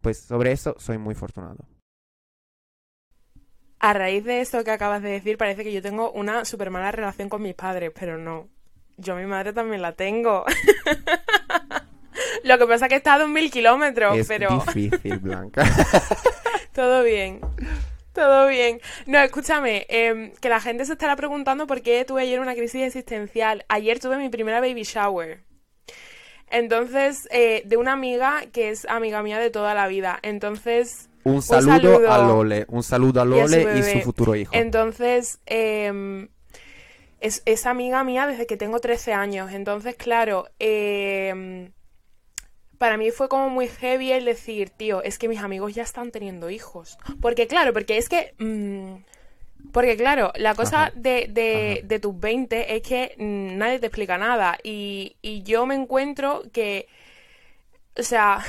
Pues 0.00 0.18
sobre 0.20 0.52
eso 0.52 0.74
soy 0.78 0.96
muy 0.96 1.14
fortunado. 1.14 1.66
A 3.80 3.92
raíz 3.94 4.24
de 4.24 4.40
esto 4.40 4.62
que 4.64 4.70
acabas 4.70 5.02
de 5.02 5.10
decir, 5.10 5.36
parece 5.38 5.62
que 5.64 5.72
yo 5.72 5.80
tengo 5.82 6.10
una 6.12 6.44
súper 6.44 6.70
mala 6.70 6.92
relación 6.92 7.28
con 7.28 7.42
mis 7.42 7.54
padres, 7.54 7.92
pero 7.98 8.18
no. 8.18 8.48
Yo 8.98 9.14
a 9.14 9.16
mi 9.16 9.24
madre 9.26 9.52
también 9.54 9.80
la 9.82 9.92
tengo. 9.96 10.44
Lo 12.44 12.58
que 12.58 12.66
pasa 12.66 12.86
es 12.86 12.88
que 12.90 12.96
está 12.96 13.14
a 13.14 13.18
dos 13.18 13.28
mil 13.28 13.50
kilómetros, 13.50 14.16
es 14.16 14.28
pero 14.28 14.62
difícil, 14.66 15.18
Blanca. 15.22 15.64
todo 16.72 17.02
bien. 17.02 17.40
Todo 18.12 18.48
bien. 18.48 18.80
No, 19.06 19.18
escúchame, 19.20 19.86
em, 19.88 20.32
que 20.40 20.48
la 20.48 20.60
gente 20.60 20.84
se 20.84 20.92
estará 20.94 21.14
preguntando 21.16 21.66
por 21.66 21.80
qué 21.80 22.04
tuve 22.04 22.22
ayer 22.22 22.40
una 22.40 22.54
crisis 22.54 22.82
existencial. 22.82 23.64
Ayer 23.68 24.00
tuve 24.00 24.16
mi 24.18 24.28
primera 24.28 24.60
baby 24.60 24.82
shower. 24.82 25.44
Entonces, 26.50 27.28
eh, 27.30 27.62
de 27.64 27.76
una 27.76 27.92
amiga 27.92 28.42
que 28.52 28.70
es 28.70 28.84
amiga 28.86 29.22
mía 29.22 29.38
de 29.38 29.50
toda 29.50 29.74
la 29.74 29.86
vida. 29.86 30.18
Entonces, 30.22 31.08
Un 31.22 31.42
saludo, 31.42 31.70
saludo. 31.72 32.12
a 32.12 32.18
Lole, 32.18 32.64
un 32.68 32.82
saludo 32.82 33.20
a 33.22 33.24
Y 33.24 33.40
a 33.40 33.46
su 33.46 33.56
Lole 33.56 33.78
y 33.78 33.82
su 33.84 34.00
futuro 34.00 34.34
hijo. 34.34 34.52
Entonces, 34.54 35.38
em, 35.46 36.28
es, 37.20 37.42
es 37.46 37.66
amiga 37.66 38.02
mía 38.02 38.26
desde 38.26 38.46
que 38.48 38.56
tengo 38.56 38.80
13 38.80 39.12
años. 39.12 39.52
Entonces, 39.52 39.94
claro, 39.94 40.48
em, 40.58 41.70
para 42.80 42.96
mí 42.96 43.10
fue 43.10 43.28
como 43.28 43.50
muy 43.50 43.68
heavy 43.68 44.10
el 44.10 44.24
decir, 44.24 44.70
tío, 44.70 45.02
es 45.02 45.18
que 45.18 45.28
mis 45.28 45.40
amigos 45.40 45.74
ya 45.74 45.82
están 45.82 46.10
teniendo 46.10 46.48
hijos. 46.48 46.96
Porque, 47.20 47.46
claro, 47.46 47.74
porque 47.74 47.98
es 47.98 48.08
que... 48.08 48.32
mm, 48.38 49.04
porque, 49.70 49.98
claro, 49.98 50.32
la 50.36 50.54
cosa 50.54 50.84
Ajá. 50.84 50.92
de, 50.94 51.26
de, 51.28 51.80
Ajá. 51.80 51.86
de 51.86 51.98
tus 52.00 52.18
20 52.18 52.74
es 52.74 52.82
que 52.82 53.14
mm, 53.18 53.58
nadie 53.58 53.80
te 53.80 53.86
explica 53.88 54.16
nada. 54.16 54.56
Y, 54.62 55.14
y 55.20 55.42
yo 55.42 55.66
me 55.66 55.74
encuentro 55.74 56.42
que... 56.54 56.88
O 57.98 58.02
sea, 58.02 58.42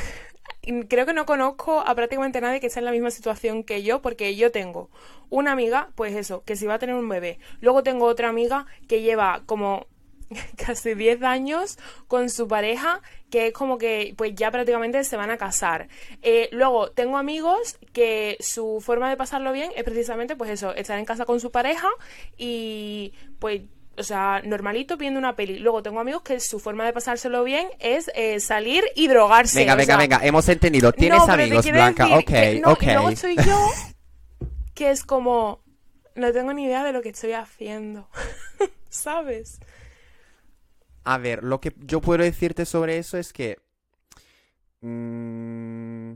creo 0.88 1.06
que 1.06 1.14
no 1.14 1.26
conozco 1.26 1.82
a 1.86 1.94
prácticamente 1.94 2.40
nadie 2.40 2.62
que 2.62 2.68
esté 2.68 2.80
en 2.80 2.86
la 2.86 2.92
misma 2.94 3.12
situación 3.12 3.66
que 3.66 3.84
yo, 3.84 4.02
porque 4.02 4.38
yo 4.38 4.50
tengo 4.50 4.90
una 5.30 5.52
amiga, 5.52 5.90
pues 5.96 6.16
eso, 6.16 6.42
que 6.46 6.56
si 6.56 6.68
va 6.68 6.76
a 6.76 6.80
tener 6.80 6.96
un 6.96 7.10
bebé. 7.10 7.38
Luego 7.60 7.84
tengo 7.84 8.06
otra 8.06 8.30
amiga 8.30 8.66
que 8.88 9.02
lleva 9.02 9.44
como 9.46 9.88
casi 10.58 10.94
10 10.96 11.24
años 11.24 11.78
con 12.08 12.30
su 12.30 12.48
pareja, 12.48 13.02
que 13.30 13.48
es 13.48 13.54
como 13.54 13.78
que 13.78 14.14
pues 14.18 14.34
ya 14.36 14.52
prácticamente 14.52 15.04
se 15.04 15.18
van 15.18 15.32
a 15.32 15.38
casar. 15.38 15.88
Eh, 16.22 16.50
luego 16.52 16.92
tengo 16.92 17.18
amigos 17.18 17.78
que 17.94 18.38
su 18.40 18.82
forma 18.82 19.10
de 19.10 19.18
pasarlo 19.18 19.52
bien 19.52 19.72
es 19.76 19.84
precisamente 19.84 20.36
pues 20.36 20.50
eso, 20.52 20.74
estar 20.76 20.98
en 20.98 21.06
casa 21.06 21.26
con 21.26 21.40
su 21.40 21.52
pareja 21.52 21.90
y 22.38 23.14
pues 23.40 23.62
o 23.98 24.04
sea, 24.04 24.42
normalito 24.44 24.98
viendo 24.98 25.20
una 25.20 25.36
peli. 25.36 25.60
Luego 25.60 25.84
tengo 25.84 26.00
amigos 26.00 26.22
que 26.24 26.40
su 26.40 26.60
forma 26.60 26.86
de 26.86 26.94
pasárselo 26.94 27.44
bien 27.44 27.68
es 27.80 28.10
eh, 28.16 28.40
salir 28.40 28.84
y 28.96 29.08
drogarse. 29.08 29.60
Venga, 29.60 29.76
venga, 29.76 29.94
sea, 29.94 29.98
venga, 29.98 30.20
hemos 30.24 30.48
entendido. 30.50 30.92
Tienes 30.92 31.20
no, 31.28 31.34
amigos, 31.34 31.70
Blanca. 31.70 32.06
decir 32.06 32.18
ok, 32.20 32.26
que- 32.26 32.62
no, 32.62 32.72
ok. 32.72 32.84
Y 32.84 32.86
luego 32.86 33.10
estoy 33.10 33.36
yo, 33.36 33.70
que 34.74 34.92
es 34.92 35.04
como, 35.04 35.62
no 36.16 36.32
tengo 36.32 36.54
ni 36.54 36.66
idea 36.66 36.84
de 36.84 36.94
lo 36.94 37.02
que 37.02 37.10
estoy 37.10 37.34
haciendo. 37.34 38.08
¿Sabes? 38.90 39.60
A 41.04 41.18
ver, 41.20 41.44
lo 41.44 41.60
que 41.62 41.76
yo 41.80 42.02
puedo 42.02 42.24
decirte 42.24 42.66
sobre 42.66 42.98
eso 42.98 43.18
es 43.18 43.34
que... 43.34 43.58
mm, 44.82 46.16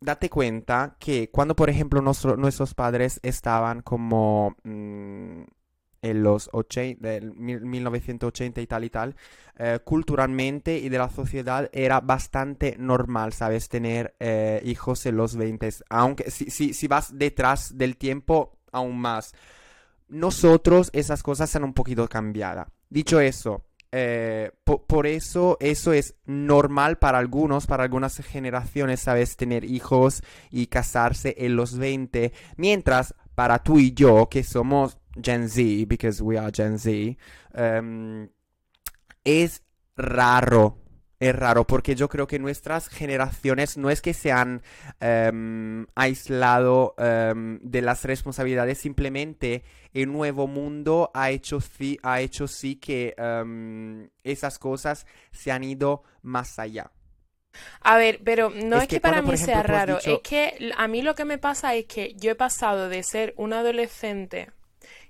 date 0.00 0.28
cuenta 0.30 0.96
que 0.98 1.30
cuando, 1.30 1.54
por 1.56 1.70
ejemplo, 1.70 2.00
nuestro- 2.02 2.36
nuestros 2.36 2.74
padres 2.74 3.20
estaban 3.22 3.82
como 3.82 4.56
mm, 4.64 5.42
en 6.04 6.22
los 6.24 6.50
80, 6.52 7.08
del 7.08 7.32
mil- 7.34 7.60
1980 7.64 8.60
y 8.60 8.66
tal 8.66 8.82
y 8.84 8.90
tal, 8.90 9.14
eh, 9.58 9.78
culturalmente 9.84 10.78
y 10.78 10.88
de 10.88 10.98
la 10.98 11.08
sociedad 11.10 11.70
era 11.72 12.00
bastante 12.00 12.74
normal, 12.78 13.32
¿sabes? 13.32 13.68
Tener 13.68 14.14
eh, 14.18 14.60
hijos 14.64 15.06
en 15.06 15.16
los 15.16 15.36
20, 15.36 15.68
aunque 15.90 16.30
si, 16.32 16.50
si, 16.50 16.88
vas 16.88 17.16
detrás 17.16 17.78
del 17.78 17.96
tiempo, 17.96 18.58
aún 18.72 18.98
más. 19.00 19.32
Nosotros 20.08 20.90
esas 20.94 21.22
cosas 21.22 21.54
han 21.56 21.64
un 21.64 21.74
poquito 21.74 22.08
cambiado. 22.08 22.66
Dicho 22.92 23.20
eso, 23.20 23.64
eh, 23.90 24.50
po- 24.64 24.84
por 24.86 25.06
eso 25.06 25.56
eso 25.60 25.92
es 25.94 26.14
normal 26.26 26.98
para 26.98 27.18
algunos, 27.18 27.66
para 27.66 27.84
algunas 27.84 28.16
generaciones, 28.18 29.00
¿sabes? 29.00 29.36
Tener 29.36 29.64
hijos 29.64 30.22
y 30.50 30.66
casarse 30.66 31.34
en 31.38 31.56
los 31.56 31.78
20, 31.78 32.32
mientras 32.56 33.14
para 33.34 33.62
tú 33.62 33.78
y 33.78 33.92
yo, 33.94 34.28
que 34.28 34.44
somos 34.44 34.98
Gen 35.22 35.48
Z, 35.48 35.86
because 35.86 36.22
we 36.22 36.38
are 36.38 36.52
Gen 36.54 36.78
Z, 36.78 37.16
em, 37.54 38.28
es 39.24 39.62
raro. 39.96 40.78
Es 41.22 41.36
raro 41.36 41.64
porque 41.66 41.94
yo 41.94 42.08
creo 42.08 42.26
que 42.26 42.40
nuestras 42.40 42.88
generaciones 42.88 43.76
no 43.76 43.90
es 43.90 44.02
que 44.02 44.12
se 44.12 44.32
han 44.32 44.60
em, 45.00 45.86
aislado 45.94 46.94
em, 46.98 47.60
de 47.62 47.80
las 47.80 48.04
responsabilidades, 48.04 48.78
simplemente 48.78 49.62
el 49.94 50.10
nuevo 50.10 50.48
mundo 50.48 51.12
ha 51.14 51.30
hecho 51.30 51.60
sí, 51.60 51.98
ha 52.02 52.20
hecho 52.20 52.48
sí 52.48 52.74
que 52.76 53.14
em, 53.16 54.08
esas 54.24 54.58
cosas 54.58 55.06
se 55.30 55.52
han 55.52 55.62
ido 55.62 56.02
más 56.22 56.58
allá. 56.58 56.90
A 57.82 57.98
ver, 57.98 58.20
pero 58.24 58.48
no 58.50 58.78
Es 58.78 58.84
es, 58.84 58.88
que, 58.88 58.96
que 58.96 59.00
para 59.00 59.20
cuando, 59.20 59.22
mí 59.22 59.36
sea 59.36 59.62
ejemplo, 59.62 59.62
raro, 59.62 60.00
dicho- 60.00 60.14
es 60.14 60.20
que 60.20 60.72
a 60.76 60.88
mí 60.88 61.02
lo 61.02 61.14
que 61.14 61.24
me 61.26 61.36
pasa 61.38 61.74
es 61.74 61.84
que 61.86 62.14
yo 62.14 62.30
he 62.30 62.34
pasado 62.34 62.88
de 62.88 63.02
ser 63.02 63.34
un 63.36 63.52
adolescente, 63.52 64.50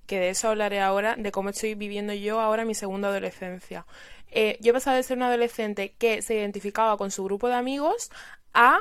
que 0.06 0.18
de 0.18 0.30
eso 0.30 0.48
hablaré 0.48 0.80
ahora, 0.80 1.16
de 1.16 1.32
cómo 1.32 1.50
estoy 1.50 1.74
viviendo 1.74 2.12
yo 2.12 2.40
ahora 2.40 2.64
mi 2.64 2.74
segunda 2.74 3.08
adolescencia. 3.08 3.86
Eh, 4.30 4.58
yo 4.60 4.70
he 4.70 4.74
pasado 4.74 4.96
de 4.96 5.02
ser 5.02 5.16
un 5.18 5.24
adolescente 5.24 5.94
que 5.98 6.22
se 6.22 6.34
identificaba 6.34 6.96
con 6.96 7.10
su 7.10 7.24
grupo 7.24 7.48
de 7.48 7.54
amigos 7.54 8.10
a 8.54 8.80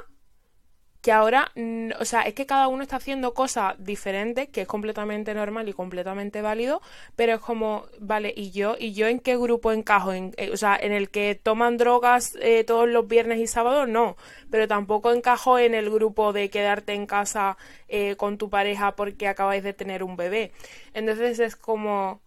que 1.01 1.11
ahora, 1.11 1.51
o 1.99 2.05
sea, 2.05 2.21
es 2.21 2.35
que 2.35 2.45
cada 2.45 2.67
uno 2.67 2.83
está 2.83 2.97
haciendo 2.97 3.33
cosas 3.33 3.75
diferentes, 3.79 4.49
que 4.49 4.61
es 4.61 4.67
completamente 4.67 5.33
normal 5.33 5.67
y 5.67 5.73
completamente 5.73 6.43
válido, 6.43 6.81
pero 7.15 7.33
es 7.33 7.39
como, 7.39 7.85
vale, 7.99 8.31
¿y 8.35 8.51
yo? 8.51 8.75
¿Y 8.77 8.93
yo 8.93 9.07
en 9.07 9.19
qué 9.19 9.35
grupo 9.35 9.71
encajo? 9.71 10.13
En, 10.13 10.31
eh, 10.37 10.51
o 10.53 10.57
sea, 10.57 10.77
en 10.79 10.91
el 10.91 11.09
que 11.09 11.33
toman 11.33 11.77
drogas 11.77 12.35
eh, 12.39 12.63
todos 12.63 12.87
los 12.87 13.07
viernes 13.07 13.39
y 13.39 13.47
sábados, 13.47 13.89
no, 13.89 14.15
pero 14.51 14.67
tampoco 14.67 15.11
encajo 15.11 15.57
en 15.57 15.73
el 15.73 15.89
grupo 15.89 16.33
de 16.33 16.51
quedarte 16.51 16.93
en 16.93 17.07
casa 17.07 17.57
eh, 17.87 18.15
con 18.15 18.37
tu 18.37 18.51
pareja 18.51 18.95
porque 18.95 19.27
acabáis 19.27 19.63
de 19.63 19.73
tener 19.73 20.03
un 20.03 20.15
bebé. 20.15 20.51
Entonces 20.93 21.39
es 21.39 21.55
como, 21.55 22.21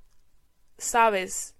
¿sabes? 0.79 1.55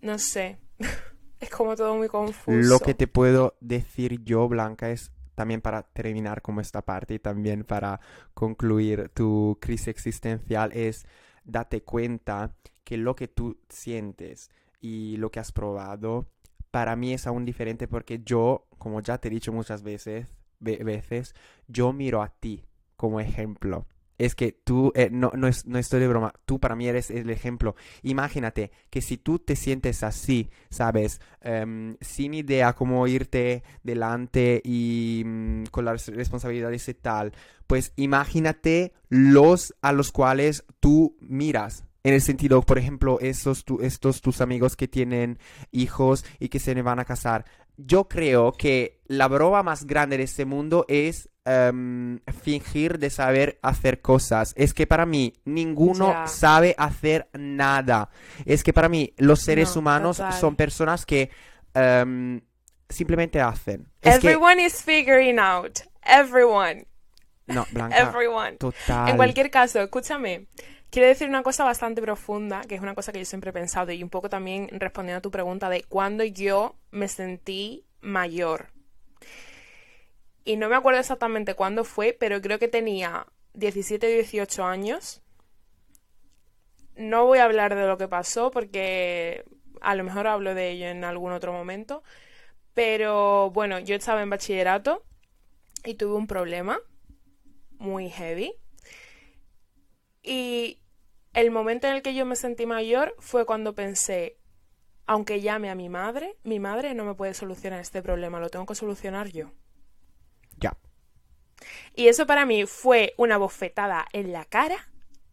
No 0.00 0.18
sé. 0.18 0.58
Es 1.40 1.50
como 1.50 1.74
todo 1.74 1.96
muy 1.96 2.06
confuso. 2.06 2.56
Lo 2.56 2.78
que 2.78 2.94
te 2.94 3.08
puedo 3.08 3.56
decir 3.58 4.22
yo, 4.22 4.46
Blanca, 4.46 4.90
es 4.90 5.10
también 5.34 5.60
para 5.60 5.82
terminar 5.82 6.42
como 6.42 6.60
esta 6.60 6.82
parte 6.82 7.14
y 7.14 7.18
también 7.18 7.64
para 7.64 8.00
concluir 8.34 9.10
tu 9.14 9.58
crisis 9.60 9.88
existencial, 9.88 10.72
es 10.72 11.06
date 11.44 11.82
cuenta 11.82 12.54
que 12.84 12.96
lo 12.96 13.14
que 13.16 13.28
tú 13.28 13.58
sientes 13.68 14.50
y 14.80 15.16
lo 15.16 15.30
que 15.30 15.40
has 15.40 15.52
probado, 15.52 16.26
para 16.70 16.96
mí 16.96 17.12
es 17.12 17.26
aún 17.26 17.44
diferente 17.44 17.88
porque 17.88 18.20
yo, 18.24 18.66
como 18.78 19.00
ya 19.00 19.18
te 19.18 19.28
he 19.28 19.30
dicho 19.30 19.52
muchas 19.52 19.82
veces, 19.82 20.26
ve- 20.60 20.82
veces, 20.84 21.34
yo 21.68 21.92
miro 21.92 22.22
a 22.22 22.28
ti 22.28 22.64
como 22.96 23.20
ejemplo. 23.20 23.86
Es 24.18 24.34
que 24.34 24.52
tú, 24.52 24.92
eh, 24.94 25.08
no, 25.10 25.32
no, 25.34 25.48
es- 25.48 25.66
no 25.66 25.78
estoy 25.78 26.00
de 26.00 26.08
broma, 26.08 26.32
tú 26.44 26.60
para 26.60 26.76
mí 26.76 26.86
eres 26.86 27.10
el 27.10 27.30
ejemplo. 27.30 27.74
Imagínate 28.02 28.70
que 28.90 29.00
si 29.02 29.16
tú 29.16 29.38
te 29.38 29.56
sientes 29.56 30.02
así, 30.02 30.50
¿sabes? 30.70 31.20
Em, 31.40 31.96
sin 32.00 32.34
idea 32.34 32.74
cómo 32.74 33.06
irte 33.06 33.62
delante 33.82 34.60
y 34.64 35.22
mm, 35.24 35.64
con 35.70 35.84
las 35.84 36.06
responsabilidades 36.08 36.88
y 36.88 36.94
tal, 36.94 37.32
pues 37.66 37.92
imagínate 37.96 38.92
los 39.08 39.74
a 39.82 39.92
los 39.92 40.12
cuales 40.12 40.64
tú 40.80 41.16
miras. 41.20 41.84
En 42.04 42.14
el 42.14 42.20
sentido, 42.20 42.62
por 42.62 42.78
ejemplo, 42.78 43.20
esos 43.20 43.64
tu- 43.64 43.80
estos 43.80 44.20
tus 44.22 44.40
amigos 44.40 44.74
que 44.74 44.88
tienen 44.88 45.38
hijos 45.70 46.24
y 46.40 46.48
que 46.48 46.58
se 46.58 46.74
van 46.82 46.98
a 46.98 47.04
casar. 47.04 47.44
Yo 47.76 48.08
creo 48.08 48.52
que 48.52 49.00
la 49.06 49.28
broma 49.28 49.62
más 49.62 49.86
grande 49.86 50.16
de 50.18 50.24
este 50.24 50.44
mundo 50.44 50.84
es 50.88 51.28
em, 51.44 52.20
fingir 52.42 52.98
de 52.98 53.10
saber 53.10 53.58
hacer 53.62 54.00
cosas. 54.00 54.54
Es 54.56 54.72
que 54.74 54.86
para 54.86 55.06
mí 55.06 55.32
ninguno 55.44 56.14
sabe 56.28 56.74
hacer 56.78 57.28
nada. 57.32 58.10
Es 58.44 58.62
que 58.62 58.72
para 58.72 58.88
mí 58.88 59.12
los 59.18 59.40
seres 59.40 59.74
No, 59.74 59.80
humanos 59.80 60.18
total. 60.18 60.32
son 60.34 60.54
personas 60.56 61.04
que 61.04 61.30
em, 61.74 62.40
simplemente 62.88 63.40
hacen. 63.40 63.88
Es 64.00 64.18
que- 64.20 64.28
Everyone 64.28 64.62
is 64.64 64.82
figuring 64.82 65.38
out. 65.38 65.80
Everyone. 66.04 66.86
no, 67.46 67.66
Blanca, 67.72 67.98
Everyone. 67.98 68.52
total. 68.58 69.08
En 69.10 69.16
cualquier 69.16 69.50
caso, 69.50 69.80
escúchame. 69.80 70.46
Quiero 70.92 71.08
decir 71.08 71.26
una 71.26 71.42
cosa 71.42 71.64
bastante 71.64 72.02
profunda, 72.02 72.60
que 72.68 72.74
es 72.74 72.82
una 72.82 72.94
cosa 72.94 73.12
que 73.12 73.18
yo 73.18 73.24
siempre 73.24 73.48
he 73.48 73.52
pensado 73.54 73.92
y 73.92 74.02
un 74.02 74.10
poco 74.10 74.28
también 74.28 74.68
respondiendo 74.72 75.20
a 75.20 75.22
tu 75.22 75.30
pregunta 75.30 75.70
de 75.70 75.84
cuándo 75.84 76.22
yo 76.22 76.76
me 76.90 77.08
sentí 77.08 77.86
mayor. 78.02 78.68
Y 80.44 80.56
no 80.56 80.68
me 80.68 80.76
acuerdo 80.76 81.00
exactamente 81.00 81.54
cuándo 81.54 81.84
fue, 81.84 82.12
pero 82.12 82.42
creo 82.42 82.58
que 82.58 82.68
tenía 82.68 83.26
17 83.54 84.06
o 84.06 84.10
18 84.10 84.64
años. 84.66 85.22
No 86.94 87.24
voy 87.24 87.38
a 87.38 87.44
hablar 87.44 87.74
de 87.74 87.86
lo 87.86 87.96
que 87.96 88.06
pasó 88.06 88.50
porque 88.50 89.46
a 89.80 89.94
lo 89.94 90.04
mejor 90.04 90.26
hablo 90.26 90.54
de 90.54 90.72
ello 90.72 90.88
en 90.88 91.04
algún 91.04 91.32
otro 91.32 91.54
momento. 91.54 92.02
Pero 92.74 93.50
bueno, 93.50 93.78
yo 93.78 93.94
estaba 93.94 94.20
en 94.20 94.28
bachillerato 94.28 95.02
y 95.86 95.94
tuve 95.94 96.16
un 96.16 96.26
problema 96.26 96.78
muy 97.78 98.10
heavy. 98.10 98.52
Y 100.22 100.81
el 101.32 101.50
momento 101.50 101.86
en 101.86 101.94
el 101.94 102.02
que 102.02 102.14
yo 102.14 102.26
me 102.26 102.36
sentí 102.36 102.66
mayor 102.66 103.14
fue 103.18 103.46
cuando 103.46 103.74
pensé, 103.74 104.36
aunque 105.06 105.40
llame 105.40 105.70
a 105.70 105.74
mi 105.74 105.88
madre, 105.88 106.36
mi 106.44 106.60
madre 106.60 106.94
no 106.94 107.04
me 107.04 107.14
puede 107.14 107.34
solucionar 107.34 107.80
este 107.80 108.02
problema, 108.02 108.40
lo 108.40 108.50
tengo 108.50 108.66
que 108.66 108.74
solucionar 108.74 109.28
yo. 109.28 109.50
Ya. 110.58 110.76
Y 111.94 112.08
eso 112.08 112.26
para 112.26 112.46
mí 112.46 112.66
fue 112.66 113.14
una 113.16 113.36
bofetada 113.36 114.06
en 114.12 114.32
la 114.32 114.44
cara. 114.44 114.88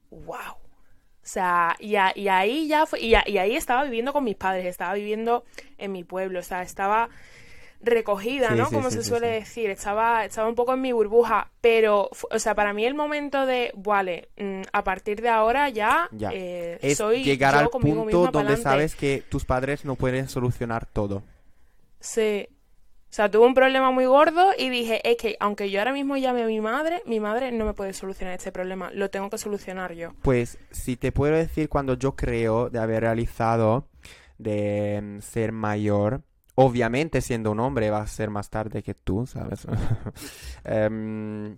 ¡Wow! 0.10 0.56
O 0.58 1.32
sea, 1.32 1.76
y, 1.80 1.96
a- 1.96 2.14
y 2.16 2.28
ahí 2.28 2.68
ya 2.68 2.86
fue. 2.86 3.00
Y, 3.02 3.14
a- 3.16 3.28
y 3.28 3.38
ahí 3.38 3.56
estaba 3.56 3.84
viviendo 3.84 4.14
con 4.14 4.24
mis 4.24 4.36
padres, 4.36 4.66
estaba 4.66 4.94
viviendo 4.94 5.44
en 5.78 5.92
mi 5.92 6.04
pueblo, 6.04 6.40
o 6.40 6.44
sea, 6.44 6.64
estaba 6.64 7.10
recogida, 7.82 8.50
Sí, 8.50 8.56
¿no? 8.56 8.66
sí, 8.68 8.76
Como 8.76 8.90
sí, 8.92 8.98
se 8.98 9.04
suele 9.04 9.28
decir, 9.28 9.70
estaba, 9.70 10.26
estaba 10.26 10.50
un 10.50 10.56
poco 10.56 10.74
en 10.74 10.82
mi 10.82 10.92
burbuja, 10.92 11.50
pero, 11.62 12.10
o 12.30 12.40
sea, 12.40 12.54
para 12.56 12.74
mí 12.74 12.86
el 12.86 12.94
momento 12.94 13.46
de, 13.46 13.72
vale, 13.76 14.30
mm, 14.38 14.64
a 14.74 14.84
partir 14.84 15.22
de 15.22 15.30
ahora 15.30 15.70
ya, 15.70 16.10
Ya. 16.12 16.30
eh, 16.34 16.78
Es 16.82 16.98
soy 16.98 17.24
llegar 17.24 17.54
yo 17.54 17.60
al 17.62 17.70
punto 17.70 18.18
donde 18.20 18.32
pa'lante. 18.32 18.62
sabes 18.62 18.96
que 18.96 19.24
tus 19.30 19.46
padres 19.46 19.86
no 19.86 19.96
pueden 19.96 20.28
solucionar 20.28 20.86
todo. 20.86 21.24
Sí. 22.00 22.48
O 23.12 23.12
sea, 23.12 23.32
tuve 23.32 23.48
un 23.48 23.56
problema 23.56 23.90
muy 23.90 24.06
gordo 24.06 24.52
y 24.56 24.70
dije, 24.70 25.02
es 25.10 25.18
que 25.18 25.36
aunque 25.40 25.72
yo 25.72 25.80
ahora 25.80 25.94
mismo 25.94 26.16
llame 26.18 26.44
a 26.44 26.46
mi 26.46 26.62
madre, 26.62 27.02
mi 27.08 27.20
madre 27.20 27.52
no 27.52 27.66
me 27.66 27.74
puede 27.74 27.94
solucionar 27.94 28.36
este 28.36 28.52
problema, 28.52 28.92
lo 28.94 29.10
tengo 29.10 29.32
que 29.32 29.40
solucionar 29.40 29.94
yo. 29.94 30.14
Pues 30.22 30.60
si 30.70 30.96
te 30.96 31.12
puedo 31.12 31.34
decir 31.36 31.70
cuando 31.70 31.96
yo 31.96 32.16
creo 32.16 32.70
de 32.70 32.78
haber 32.78 33.02
realizado 33.02 33.88
de 34.38 35.00
mm, 35.02 35.22
ser 35.22 35.52
mayor, 35.54 36.22
obviamente 36.62 37.22
siendo 37.22 37.52
un 37.52 37.62
hombre 37.62 37.90
va 37.90 38.02
a 38.02 38.08
ser 38.08 38.30
más 38.30 38.50
tarde 38.50 38.84
que 38.84 38.94
tú, 38.94 39.26
¿sabes? 39.26 39.66
Em, 40.66 41.58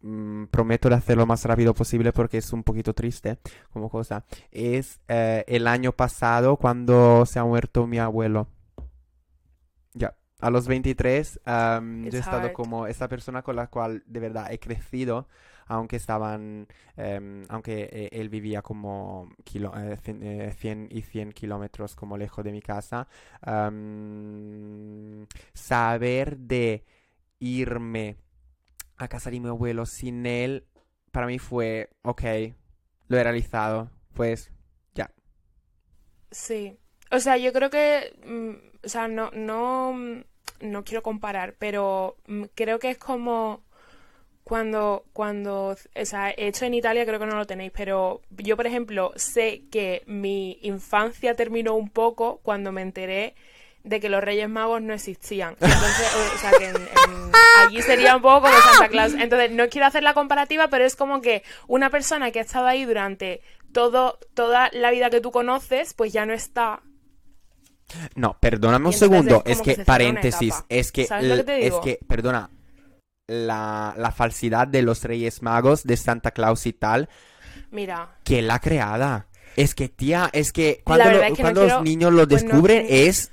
mm, 0.00 0.46
prometo 0.46 0.88
de 0.88 0.94
hacerlo 0.94 1.22
lo 1.22 1.26
más 1.26 1.44
rápido 1.44 1.74
posible 1.74 2.12
porque 2.12 2.38
es 2.38 2.52
un 2.52 2.62
poquito 2.62 2.94
triste 2.94 3.38
como 3.72 3.90
cosa. 3.90 4.24
Es 4.52 5.00
eh, 5.08 5.44
el 5.48 5.66
año 5.66 5.90
pasado 5.90 6.56
cuando 6.56 7.26
se 7.26 7.40
ha 7.40 7.44
muerto 7.44 7.88
mi 7.88 7.98
abuelo. 7.98 8.46
Ya. 9.92 10.14
A 10.40 10.50
los 10.50 10.68
23, 10.68 11.40
am, 11.44 12.04
yo 12.04 12.16
he 12.16 12.20
estado 12.20 12.46
hard. 12.46 12.52
como 12.52 12.86
esa 12.86 13.08
persona 13.08 13.42
con 13.42 13.56
la 13.56 13.66
cual 13.66 14.04
de 14.06 14.20
verdad 14.20 14.52
he 14.52 14.60
crecido, 14.60 15.26
aunque 15.72 15.96
estaban, 15.96 16.66
em, 16.96 17.44
aunque 17.48 17.88
eh, 17.92 18.08
él 18.12 18.28
vivía 18.28 18.62
como 18.62 19.28
kilo- 19.44 19.72
eh, 19.76 19.96
cien, 20.02 20.22
eh, 20.22 20.52
100 20.52 20.88
y 20.90 21.02
100 21.02 21.32
kilómetros 21.32 21.94
como 21.94 22.16
lejos 22.16 22.44
de 22.44 22.52
mi 22.52 22.60
casa, 22.62 23.08
am, 23.40 25.26
saber 25.54 26.36
de 26.38 26.84
irme 27.40 28.16
a 28.98 29.08
casa 29.08 29.30
de 29.30 29.40
mi 29.40 29.48
abuelo 29.48 29.86
sin 29.86 30.26
él, 30.26 30.64
para 31.10 31.26
mí 31.26 31.38
fue, 31.38 31.90
ok, 32.02 32.22
lo 33.08 33.18
he 33.18 33.22
realizado, 33.24 33.90
pues 34.14 34.50
Sí. 36.30 36.78
O 37.10 37.20
sea, 37.20 37.36
yo 37.36 37.52
creo 37.52 37.70
que, 37.70 38.16
mm, 38.26 38.86
o 38.86 38.88
sea, 38.88 39.06
no, 39.08 39.30
no, 39.32 39.92
mm, 39.92 40.24
no 40.62 40.84
quiero 40.84 41.02
comparar, 41.02 41.54
pero 41.58 42.16
mm, 42.26 42.44
creo 42.54 42.78
que 42.78 42.90
es 42.90 42.98
como 42.98 43.62
cuando, 44.44 45.04
cuando, 45.12 45.76
o 45.94 46.04
sea, 46.04 46.34
hecho 46.36 46.64
en 46.64 46.74
Italia 46.74 47.06
creo 47.06 47.18
que 47.18 47.26
no 47.26 47.36
lo 47.36 47.46
tenéis, 47.46 47.72
pero 47.74 48.22
yo, 48.30 48.56
por 48.56 48.66
ejemplo, 48.66 49.12
sé 49.16 49.62
que 49.70 50.02
mi 50.06 50.58
infancia 50.62 51.34
terminó 51.34 51.74
un 51.74 51.88
poco 51.90 52.40
cuando 52.42 52.72
me 52.72 52.82
enteré 52.82 53.34
de 53.84 53.98
que 54.00 54.08
los 54.08 54.22
Reyes 54.22 54.48
Magos 54.48 54.80
no 54.82 54.94
existían. 54.94 55.56
Entonces, 55.60 56.14
o, 56.34 56.38
sea, 56.38 56.50
que 56.58 56.66
en- 56.68 56.76
en- 56.76 57.32
allí 57.60 57.82
sería 57.82 58.14
un 58.16 58.22
poco 58.22 58.42
como 58.42 58.54
Santa 58.60 58.88
Claus. 58.88 59.14
Entonces, 59.14 59.50
no 59.52 59.68
quiero 59.68 59.86
hacer 59.86 60.02
la 60.02 60.14
comparativa, 60.14 60.68
pero 60.68 60.84
es 60.84 60.96
como 60.96 61.20
que 61.20 61.42
una 61.66 61.90
persona 61.90 62.30
que 62.30 62.38
ha 62.38 62.42
estado 62.42 62.66
ahí 62.66 62.84
durante 62.84 63.42
todo, 63.72 64.18
toda 64.34 64.70
la 64.72 64.90
vida 64.90 65.10
que 65.10 65.20
tú 65.20 65.30
conoces, 65.32 65.94
pues 65.94 66.12
ya 66.12 66.26
no 66.26 66.32
está. 66.32 66.82
No, 68.14 68.36
perdóname 68.40 68.86
un 68.86 68.92
segundo, 68.92 69.42
es 69.44 69.60
que 69.62 69.72
etapa. 70.52 70.66
es 70.68 70.92
que, 70.92 71.06
¿Sabes 71.06 71.24
lo 71.28 71.34
que 71.34 71.40
l- 71.40 71.44
te 71.44 71.66
es 71.66 71.74
que, 71.84 71.98
perdona, 72.06 72.50
la, 73.32 73.94
la 73.96 74.12
falsidad 74.12 74.68
de 74.68 74.82
los 74.82 75.02
Reyes 75.04 75.42
Magos, 75.42 75.84
de 75.84 75.96
Santa 75.96 76.30
Claus 76.30 76.66
y 76.66 76.72
tal, 76.72 77.08
Mira, 77.70 78.16
¿quién 78.24 78.46
la 78.46 78.58
creada? 78.60 79.26
Es 79.56 79.74
que, 79.74 79.88
tía, 79.88 80.30
es 80.32 80.52
que 80.52 80.80
cuando, 80.84 81.04
verdad 81.06 81.20
lo- 81.20 81.26
es 81.28 81.32
que 81.36 81.42
no 81.42 81.46
cuando 81.46 81.60
quiero- 81.62 81.74
los 81.76 81.84
niños 81.84 82.12
lo 82.12 82.28
pues 82.28 82.42
no- 82.44 82.48
descubren 82.50 82.86
es... 82.88 83.30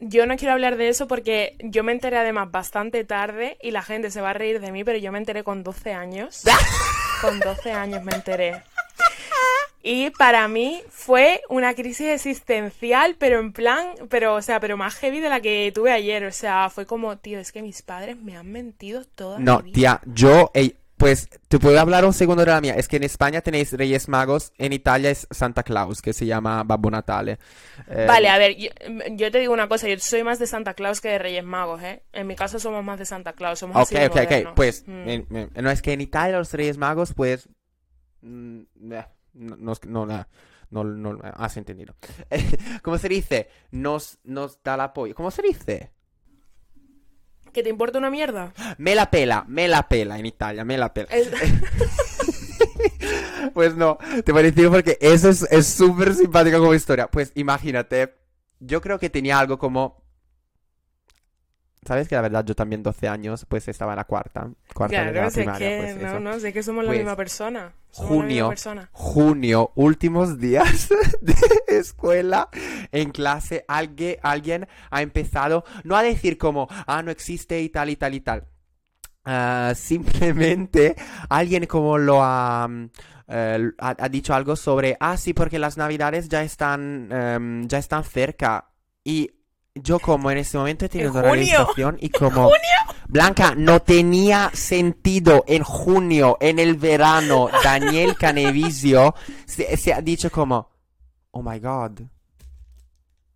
yo 0.00 0.26
no 0.26 0.36
quiero 0.36 0.52
hablar 0.54 0.76
de 0.76 0.88
eso 0.88 1.06
porque 1.08 1.56
yo 1.60 1.82
me 1.84 1.92
enteré 1.92 2.18
además 2.18 2.50
bastante 2.50 3.04
tarde 3.04 3.56
y 3.62 3.70
la 3.70 3.82
gente 3.82 4.10
se 4.10 4.20
va 4.20 4.30
a 4.30 4.34
reír 4.34 4.60
de 4.60 4.72
mí, 4.72 4.84
pero 4.84 4.98
yo 4.98 5.12
me 5.12 5.18
enteré 5.18 5.42
con 5.44 5.62
12 5.62 5.92
años. 5.92 6.42
con 7.20 7.40
12 7.40 7.72
años 7.72 8.02
me 8.04 8.12
enteré. 8.14 8.62
Y 9.86 10.08
para 10.10 10.48
mí 10.48 10.80
fue 10.88 11.42
una 11.50 11.74
crisis 11.74 12.06
existencial, 12.08 13.16
pero 13.18 13.38
en 13.38 13.52
plan, 13.52 13.88
pero, 14.08 14.34
o 14.34 14.40
sea, 14.40 14.58
pero 14.58 14.78
más 14.78 14.94
heavy 14.94 15.20
de 15.20 15.28
la 15.28 15.40
que 15.42 15.70
tuve 15.74 15.92
ayer. 15.92 16.24
O 16.24 16.32
sea, 16.32 16.70
fue 16.70 16.86
como, 16.86 17.18
tío, 17.18 17.38
es 17.38 17.52
que 17.52 17.60
mis 17.60 17.82
padres 17.82 18.16
me 18.16 18.34
han 18.34 18.50
mentido 18.50 19.04
toda 19.04 19.38
No, 19.38 19.58
mi 19.58 19.72
vida. 19.72 19.74
tía, 19.74 20.00
yo, 20.14 20.50
pues, 20.96 21.28
te 21.48 21.58
puedo 21.58 21.78
hablar 21.78 22.06
un 22.06 22.14
segundo 22.14 22.46
de 22.46 22.50
la 22.52 22.62
mía. 22.62 22.76
Es 22.78 22.88
que 22.88 22.96
en 22.96 23.02
España 23.02 23.42
tenéis 23.42 23.72
Reyes 23.74 24.08
Magos, 24.08 24.54
en 24.56 24.72
Italia 24.72 25.10
es 25.10 25.26
Santa 25.30 25.62
Claus, 25.62 26.00
que 26.00 26.14
se 26.14 26.24
llama 26.24 26.62
Babbo 26.64 26.90
Natale. 26.90 27.38
Eh, 27.90 28.06
Vale, 28.08 28.28
a 28.30 28.38
ver, 28.38 28.56
yo, 28.56 28.70
yo 29.10 29.30
te 29.30 29.38
digo 29.38 29.52
una 29.52 29.68
cosa, 29.68 29.86
yo 29.86 29.98
soy 29.98 30.22
más 30.24 30.38
de 30.38 30.46
Santa 30.46 30.72
Claus 30.72 31.02
que 31.02 31.08
de 31.10 31.18
Reyes 31.18 31.44
Magos, 31.44 31.82
¿eh? 31.82 32.02
En 32.14 32.26
mi 32.26 32.36
caso 32.36 32.58
somos 32.58 32.82
más 32.82 32.98
de 32.98 33.04
Santa 33.04 33.34
Claus, 33.34 33.58
somos 33.58 33.76
Ok, 33.76 33.82
así 33.82 33.96
ok, 33.96 34.02
ok. 34.12 34.14
modernos. 34.14 34.52
Pues, 34.56 34.84
Mm. 34.86 35.08
en- 35.10 35.26
en- 35.30 35.50
no 35.62 35.70
es 35.70 35.82
que 35.82 35.92
en 35.92 36.00
Italia 36.00 36.38
los 36.38 36.50
Reyes 36.54 36.78
Magos, 36.78 37.12
pues. 37.12 37.50
mm, 38.22 38.60
eh, 38.92 39.04
No, 39.34 39.56
no, 39.56 39.74
no, 39.86 40.06
no, 40.06 40.26
no, 40.70 40.84
no- 41.14 41.20
has 41.36 41.56
entendido. 41.56 41.94
¿Cómo 42.82 42.98
se 42.98 43.08
dice? 43.08 43.48
Nos, 43.70 44.18
nos 44.24 44.62
da 44.62 44.74
el 44.74 44.80
apoyo. 44.80 45.14
¿Cómo 45.14 45.30
se 45.30 45.42
dice? 45.42 45.90
¿Que 47.52 47.62
te 47.62 47.68
importa 47.70 47.98
una 47.98 48.10
mierda? 48.10 48.52
Me 48.78 48.94
la 48.96 49.10
pela, 49.10 49.44
me 49.46 49.68
la 49.68 49.88
pela 49.88 50.18
en 50.18 50.26
Italia, 50.26 50.64
me 50.64 50.76
la 50.78 50.92
pela. 50.92 51.08
Es- 51.10 51.30
Pues 53.52 53.76
no, 53.76 53.98
te 54.24 54.32
voy 54.32 54.40
a 54.40 54.44
decir 54.44 54.68
porque 54.70 54.96
eso 55.00 55.28
es 55.28 55.42
es 55.50 55.66
súper 55.66 56.14
simpático 56.14 56.58
como 56.58 56.74
historia. 56.74 57.08
Pues 57.08 57.30
imagínate, 57.34 58.14
yo 58.58 58.80
creo 58.80 58.98
que 58.98 59.10
tenía 59.10 59.38
algo 59.38 59.58
como... 59.58 60.02
¿Sabes 61.86 62.08
que 62.08 62.14
la 62.14 62.22
verdad 62.22 62.44
yo 62.44 62.54
también 62.54 62.82
12 62.82 63.06
años, 63.08 63.44
pues 63.46 63.68
estaba 63.68 63.92
en 63.92 63.96
la 63.98 64.04
cuarta, 64.04 64.50
cuarta 64.74 65.04
de 65.04 65.10
Claro, 65.12 65.26
la 65.26 65.30
sé 65.30 65.40
primaria, 65.42 65.68
que, 65.68 65.76
pues 65.76 65.96
no, 65.96 66.08
eso. 66.08 66.20
no, 66.20 66.40
sé 66.40 66.52
que 66.52 66.62
somos 66.62 66.84
la 66.84 66.90
Pues, 66.90 67.00
misma 67.00 67.14
persona. 67.14 67.74
Junio, 67.96 68.52
junio, 68.90 69.70
últimos 69.76 70.40
días 70.40 70.88
de 71.20 71.34
escuela, 71.68 72.48
en 72.90 73.12
clase, 73.12 73.64
alguien, 73.68 74.16
alguien 74.22 74.66
ha 74.90 75.00
empezado, 75.00 75.64
no 75.84 75.96
a 75.96 76.02
decir 76.02 76.36
como, 76.36 76.66
ah, 76.88 77.02
no 77.02 77.12
existe 77.12 77.60
y 77.60 77.68
tal 77.68 77.90
y 77.90 77.96
tal 77.96 78.14
y 78.14 78.20
tal. 78.20 78.48
Ah, 79.24 79.72
simplemente 79.76 80.96
alguien 81.28 81.66
como 81.66 81.96
lo 81.96 82.22
ha, 82.22 82.66
mm, 82.68 82.90
eh, 83.28 83.70
ha, 83.78 83.96
ha 83.98 84.08
dicho 84.08 84.34
algo 84.34 84.56
sobre, 84.56 84.96
ah, 84.98 85.16
sí, 85.16 85.32
porque 85.32 85.60
las 85.60 85.76
navidades 85.76 86.28
ya 86.28 86.42
están, 86.42 87.08
em, 87.12 87.68
ya 87.68 87.78
están 87.78 88.02
cerca. 88.02 88.70
Y 89.04 89.30
yo 89.74 89.98
como 89.98 90.30
en 90.30 90.38
ese 90.38 90.58
momento 90.58 90.84
he 90.84 90.88
tenido 90.88 91.10
¿En 91.10 91.16
una 91.16 91.28
junio? 91.28 91.44
realización 91.44 91.96
y 92.00 92.08
como... 92.10 92.50
Blanca, 93.14 93.54
no 93.54 93.80
tenía 93.80 94.50
sentido 94.54 95.44
en 95.46 95.62
junio, 95.62 96.36
en 96.40 96.58
el 96.58 96.74
verano, 96.74 97.48
Daniel 97.62 98.16
Canevisio 98.16 99.14
se, 99.46 99.94
ha 99.94 100.02
dicho 100.02 100.32
como, 100.32 100.68
oh 101.30 101.40
my 101.40 101.60
god, 101.60 102.00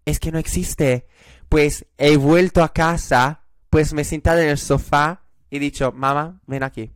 es 0.04 0.18
que 0.18 0.32
no 0.32 0.40
existe, 0.40 1.06
Pues 1.48 1.86
he 1.96 2.16
vuelto 2.16 2.64
a 2.64 2.72
casa, 2.72 3.44
pues 3.70 3.94
me 3.94 4.02
he 4.02 4.04
sentado 4.04 4.40
en 4.40 4.48
el 4.48 4.58
sofá 4.58 5.22
y 5.48 5.58
he 5.58 5.60
dicho, 5.60 5.92
mamá, 5.92 6.40
ven 6.48 6.64
aquí. 6.64 6.90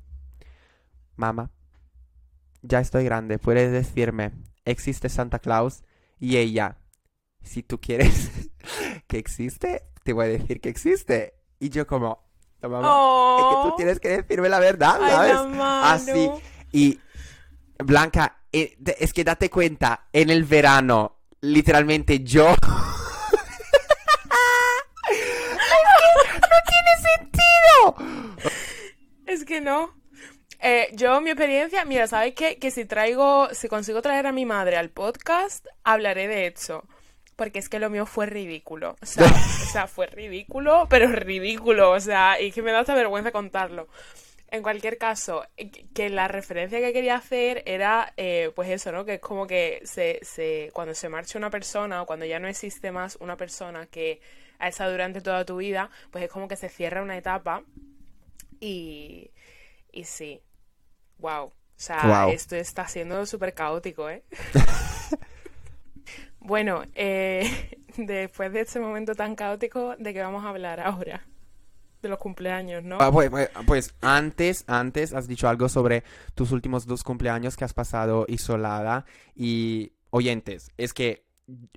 Mamá, 1.14 1.52
ya 2.62 2.80
estoy 2.80 3.04
grande, 3.04 3.38
puedes 3.38 3.70
decirme, 3.70 4.32
¿existe 4.64 5.08
Santa 5.08 5.38
Claus? 5.38 5.84
Y 6.18 6.36
ella, 6.36 6.78
si 7.44 7.62
tú 7.62 7.80
quieres 7.80 8.50
que 9.06 9.18
existe, 9.18 9.84
te 10.02 10.12
voy 10.12 10.24
a 10.24 10.28
decir 10.30 10.60
que 10.60 10.68
existe. 10.68 11.34
Y 11.60 11.68
yo 11.68 11.86
como, 11.86 12.31
"No, 12.68 12.80
mamá, 12.80 13.36
es 13.38 13.44
que 13.44 13.62
tú 13.62 13.68
Oh. 13.72 13.74
tienes 13.76 14.00
que 14.00 14.08
decirme 14.08 14.48
la 14.48 14.58
verdad, 14.60 14.98
Ay, 15.02 15.10
¿sabes? 15.10 15.56
la. 15.56 15.92
Así. 15.92 16.30
Y 16.72 17.00
Blanca, 17.78 18.36
eh, 18.52 18.76
es 18.98 19.12
que 19.12 19.24
date 19.24 19.50
cuenta, 19.50 20.06
en 20.12 20.30
el 20.30 20.44
verano, 20.44 21.18
literalmente 21.40 22.20
yo... 22.20 22.54
es 25.10 25.18
que 25.98 26.40
no 26.40 26.56
tiene 26.68 26.96
sentido. 27.16 28.50
Es 29.26 29.44
que 29.44 29.60
no. 29.60 29.94
Eh, 30.60 30.90
yo, 30.92 31.20
mi 31.20 31.30
experiencia, 31.30 31.84
mira, 31.84 32.06
¿sabes 32.06 32.34
qué? 32.34 32.58
Que 32.58 32.70
si 32.70 32.84
traigo, 32.84 33.48
si 33.52 33.68
consigo 33.68 34.00
traer 34.00 34.26
a 34.28 34.32
mi 34.32 34.46
madre 34.46 34.76
al 34.76 34.90
podcast, 34.90 35.66
hablaré 35.82 36.28
de 36.28 36.46
hecho. 36.46 36.84
Porque 37.42 37.58
es 37.58 37.68
que 37.68 37.80
lo 37.80 37.90
mío 37.90 38.06
fue 38.06 38.26
ridículo. 38.26 38.96
O 39.02 39.06
sea, 39.06 39.26
o 39.26 39.72
sea, 39.72 39.86
fue 39.88 40.06
ridículo, 40.06 40.86
pero 40.88 41.08
ridículo. 41.08 41.90
O 41.90 41.98
sea, 42.00 42.40
y 42.40 42.52
que 42.52 42.62
me 42.62 42.70
da 42.70 42.80
hasta 42.80 42.94
vergüenza 42.94 43.32
contarlo. 43.32 43.88
En 44.48 44.62
cualquier 44.62 44.96
caso, 44.98 45.44
eh, 45.56 45.70
que- 45.94 46.08
la 46.10 46.28
referencia 46.28 46.78
que 46.78 46.92
quería 46.92 47.16
hacer 47.16 47.62
era, 47.66 48.12
eh, 48.16 48.52
pues 48.54 48.68
eso, 48.70 48.92
¿no? 48.92 49.04
Que 49.04 49.14
es 49.14 49.20
como 49.20 49.46
que 49.48 49.80
se, 49.84 50.20
se, 50.22 50.70
cuando 50.72 50.94
se 50.94 51.08
marcha 51.08 51.38
una 51.38 51.50
persona 51.50 52.02
o 52.02 52.06
cuando 52.06 52.26
ya 52.26 52.38
no 52.38 52.46
existe 52.48 52.92
más 52.92 53.16
una 53.20 53.36
persona 53.36 53.86
que 53.86 54.20
ha 54.60 54.68
estado 54.68 54.92
durante 54.92 55.20
toda 55.20 55.44
tu 55.44 55.56
vida, 55.56 55.90
pues 56.12 56.22
es 56.24 56.30
como 56.30 56.46
que 56.48 56.56
se 56.56 56.68
cierra 56.68 57.02
una 57.02 57.16
etapa 57.16 57.64
y, 58.60 59.30
y 59.92 60.04
sí, 60.04 60.40
wow. 61.18 61.46
O 61.46 61.52
sea, 61.84 62.22
esto 62.26 62.56
está 62.56 62.86
siendo 62.88 63.26
súper 63.26 63.54
caótico, 63.54 64.08
¿eh? 64.10 64.22
bueno, 66.44 66.82
eh, 66.94 67.78
después 67.96 68.52
de 68.52 68.60
este 68.60 68.80
momento 68.80 69.14
tan 69.14 69.34
caótico, 69.34 69.96
¿de 69.98 70.12
qué 70.12 70.20
vamos 70.22 70.44
a 70.44 70.48
hablar 70.50 70.80
ahora? 70.80 71.22
De 72.02 72.08
los 72.08 72.18
cumpleaños, 72.18 72.82
¿no? 72.82 72.98
Ah, 73.00 73.12
pues, 73.12 73.30
pues- 73.30 73.50
pues 73.66 73.94
antes, 74.00 74.64
antes 74.66 75.14
has 75.14 75.28
dicho 75.28 75.48
algo 75.48 75.68
sobre 75.68 76.02
tus 76.34 76.50
últimos 76.50 76.86
dos 76.86 77.04
cumpleaños 77.04 77.56
que 77.56 77.64
has 77.64 77.74
pasado 77.74 78.24
isolada 78.28 79.04
y 79.36 79.92
oyentes, 80.10 80.70
es 80.76 80.92
que 80.94 81.24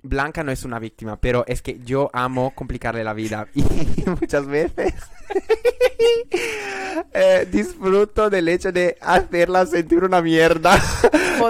Blanca 0.02 0.42
no 0.44 0.52
es 0.52 0.64
una 0.64 0.78
víctima, 0.78 1.20
pero 1.20 1.44
es 1.46 1.60
que 1.62 1.80
yo 1.84 2.10
amo 2.12 2.52
complicarle 2.54 3.02
la 3.04 3.12
vida 3.12 3.48
y 3.54 3.62
muchas 4.06 4.46
veces 4.46 4.94
eh, 7.12 7.46
disfruto 7.50 8.30
del 8.30 8.48
hecho 8.48 8.72
de 8.72 8.96
hacerla 9.00 9.66
sentir 9.66 10.04
una 10.04 10.20
mierda. 10.22 10.78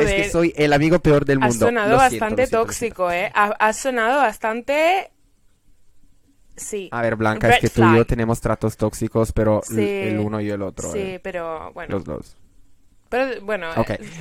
Es 0.01 0.13
que 0.13 0.29
soy 0.29 0.53
el 0.57 0.73
amigo 0.73 0.99
peor 0.99 1.25
del 1.25 1.41
Has 1.41 1.51
mundo. 1.51 1.67
sonado 1.67 1.91
Lo 1.93 1.99
siento, 2.01 2.15
bastante 2.17 2.47
siento, 2.49 2.67
tóxico, 2.67 3.11
¿eh? 3.13 3.31
Ha- 3.35 3.73
sonado 3.73 4.19
bastante... 4.19 5.13
Sí. 6.57 6.89
A 6.91 7.03
ver, 7.03 7.15
Blanca, 7.15 7.47
Red 7.47 7.55
es 7.55 7.61
que 7.61 7.69
tú 7.71 7.87
y 7.89 7.97
yo 7.97 8.05
tenemos 8.05 8.41
tratos 8.41 8.77
tóxicos, 8.77 9.31
pero 9.33 9.61
Sí. 9.63 9.81
el 9.81 10.19
uno 10.19 10.41
y 10.41 10.51
el 10.51 10.61
otro. 10.63 10.91
Sí, 10.91 10.99
eh, 10.99 11.21
pero 11.23 11.73
bueno. 11.73 11.95
Los 11.95 12.05
dos. 12.05 12.37
Pero 13.17 13.45
bueno, 13.45 13.71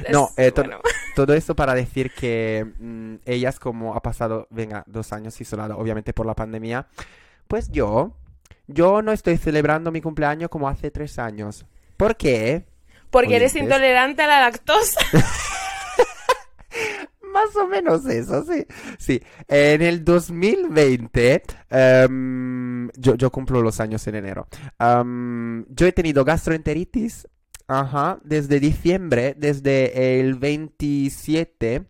es- 0.06 0.12
No, 0.12 0.30
eh, 0.38 0.52
to- 0.52 0.62
bueno. 0.64 0.80
Todo 1.16 1.34
esto 1.34 1.56
para 1.56 1.74
decir 1.76 2.12
que 2.14 2.66
mm, 2.80 3.16
ellas 3.26 3.60
como 3.60 3.96
ha 3.96 4.02
pasado, 4.02 4.48
venga, 4.50 4.84
dos 4.88 5.12
años 5.14 5.40
isolada, 5.42 5.76
obviamente 5.78 6.14
por 6.14 6.26
la 6.26 6.34
pandemia, 6.36 6.88
pues 7.48 7.70
yo, 7.72 8.14
yo 8.68 9.02
no 9.02 9.12
estoy 9.12 9.38
celebrando 9.38 9.92
mi 9.92 10.02
cumpleaños 10.02 10.50
como 10.50 10.68
hace 10.70 10.92
tres 10.92 11.18
años. 11.20 11.66
¿Por 11.98 12.16
qué? 12.18 12.66
Porque 13.12 13.38
eres 13.38 13.56
intolerante 13.56 14.24
a 14.24 14.28
la 14.28 14.40
lactosa. 14.42 15.00
Más 17.32 17.56
o 17.58 17.68
menos 17.68 18.06
eso, 18.06 18.44
sí. 18.46 18.66
Sí, 18.98 19.22
en 19.50 19.82
el 19.82 20.06
2020, 20.06 21.44
em, 21.70 22.90
yo, 22.96 23.16
yo 23.16 23.30
cumplo 23.30 23.62
los 23.62 23.80
años 23.82 24.06
en 24.08 24.16
enero. 24.16 24.48
Em, 24.80 25.66
yo 25.70 25.86
he 25.86 25.92
tenido 25.92 26.24
gastroenteritis, 26.24 27.28
ajá, 27.68 28.20
desde 28.24 28.60
diciembre, 28.60 29.34
desde 29.38 30.20
el 30.20 30.36
27 30.36 31.86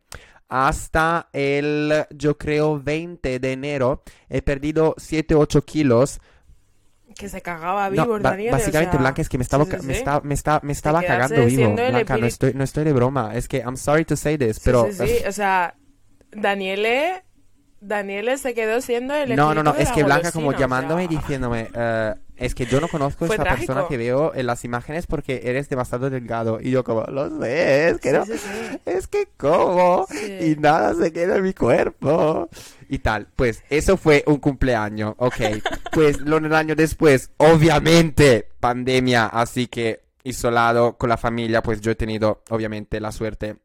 hasta 0.48 1.30
el, 1.34 2.06
yo 2.12 2.38
creo, 2.38 2.80
20 2.82 3.40
de 3.40 3.52
enero. 3.52 4.04
He 4.30 4.42
perdido 4.42 4.96
7-8 4.98 5.64
kilos. 5.66 6.20
que 7.18 7.30
se 7.30 7.42
cagaba 7.42 7.90
No, 7.90 8.04
vivo, 8.04 8.20
ba- 8.20 8.32
Daniel. 8.32 8.52
básicamente, 8.52 8.90
o 8.90 8.92
sea, 8.94 9.00
Blanca, 9.02 9.22
es 9.22 9.30
que 9.30 9.38
me 9.38 9.44
estaba, 9.44 9.66
sí, 9.66 9.72
sí, 9.72 9.78
ca- 9.78 9.84
me 9.84 9.94
sí. 9.94 10.00
estaba, 10.00 10.22
me 10.22 10.34
estaba, 10.34 10.60
me 10.64 10.72
estaba 10.74 11.02
cagando 11.04 11.46
vivo. 11.46 11.74
Blanca, 11.74 12.18
no 12.18 12.26
estoy, 12.28 12.54
no 12.54 12.64
estoy 12.64 12.84
de 12.84 12.94
broma. 12.94 13.36
Es 13.36 13.48
que, 13.48 13.58
I'm 13.60 13.78
sorry 13.78 14.06
to 14.06 14.16
say 14.16 14.38
this, 14.38 14.58
Sí, 14.58 14.62
pero... 14.66 14.86
sí, 14.92 15.08
sí, 15.08 15.24
O 15.28 15.32
sea, 15.32 15.76
Daniele... 16.32 17.24
Daniele 17.88 18.38
se 18.38 18.54
quedó 18.54 18.82
siendo 18.82 19.13
el 19.13 19.36
No, 19.36 19.54
no, 19.54 19.63
no, 19.63 19.76
es 19.76 19.91
que 19.91 20.04
Blanca 20.04 20.32
como 20.32 20.50
o 20.50 20.54
llamándome 20.54 21.06
y 21.06 21.08
diciéndome, 21.08 21.69
eh, 21.74 22.13
es 22.38 22.56
que 22.56 22.65
yo 22.65 22.82
no 22.82 22.88
conozco 22.88 23.26
a 23.26 23.28
esa 23.28 23.43
persona 23.43 23.86
que 23.88 23.98
veo 23.98 24.34
en 24.34 24.48
las 24.48 24.65
imágenes 24.65 25.08
porque 25.08 25.41
eres 25.45 25.69
demasiado 25.69 26.10
delgado. 26.10 26.60
Y 26.62 26.71
yo 26.71 26.84
como, 26.84 27.04
lo 27.04 27.39
sé, 27.39 27.89
es 27.89 28.00
que 28.00 28.10
Sí, 28.10 28.15
no, 28.15 28.26
sí, 28.26 28.38
sí. 28.38 28.80
es 28.86 29.08
que 29.08 29.28
como 29.38 30.08
y 30.41 30.56
nada 30.56 30.93
se 30.95 31.13
queda 31.13 31.38
en 31.38 31.43
mi 31.43 31.54
cuerpo. 31.54 32.50
Y 32.89 33.00
tal, 33.00 33.28
pues 33.36 33.63
eso 33.69 33.98
fue 33.98 34.24
un 34.28 34.38
cumpleaños, 34.38 35.15
ok. 35.17 35.41
Pues 35.91 36.19
lo 36.19 36.38
un 36.38 36.54
año 36.54 36.76
después, 36.76 37.32
obviamente, 37.38 38.50
pandemia, 38.60 39.28
así 39.28 39.67
que 39.67 40.02
isolado 40.24 40.98
con 40.98 41.10
la 41.10 41.17
familia, 41.17 41.62
pues 41.62 41.82
yo 41.82 41.91
he 41.91 41.95
tenido 41.95 42.43
obviamente 42.50 43.00
la 43.00 43.12
suerte 43.12 43.58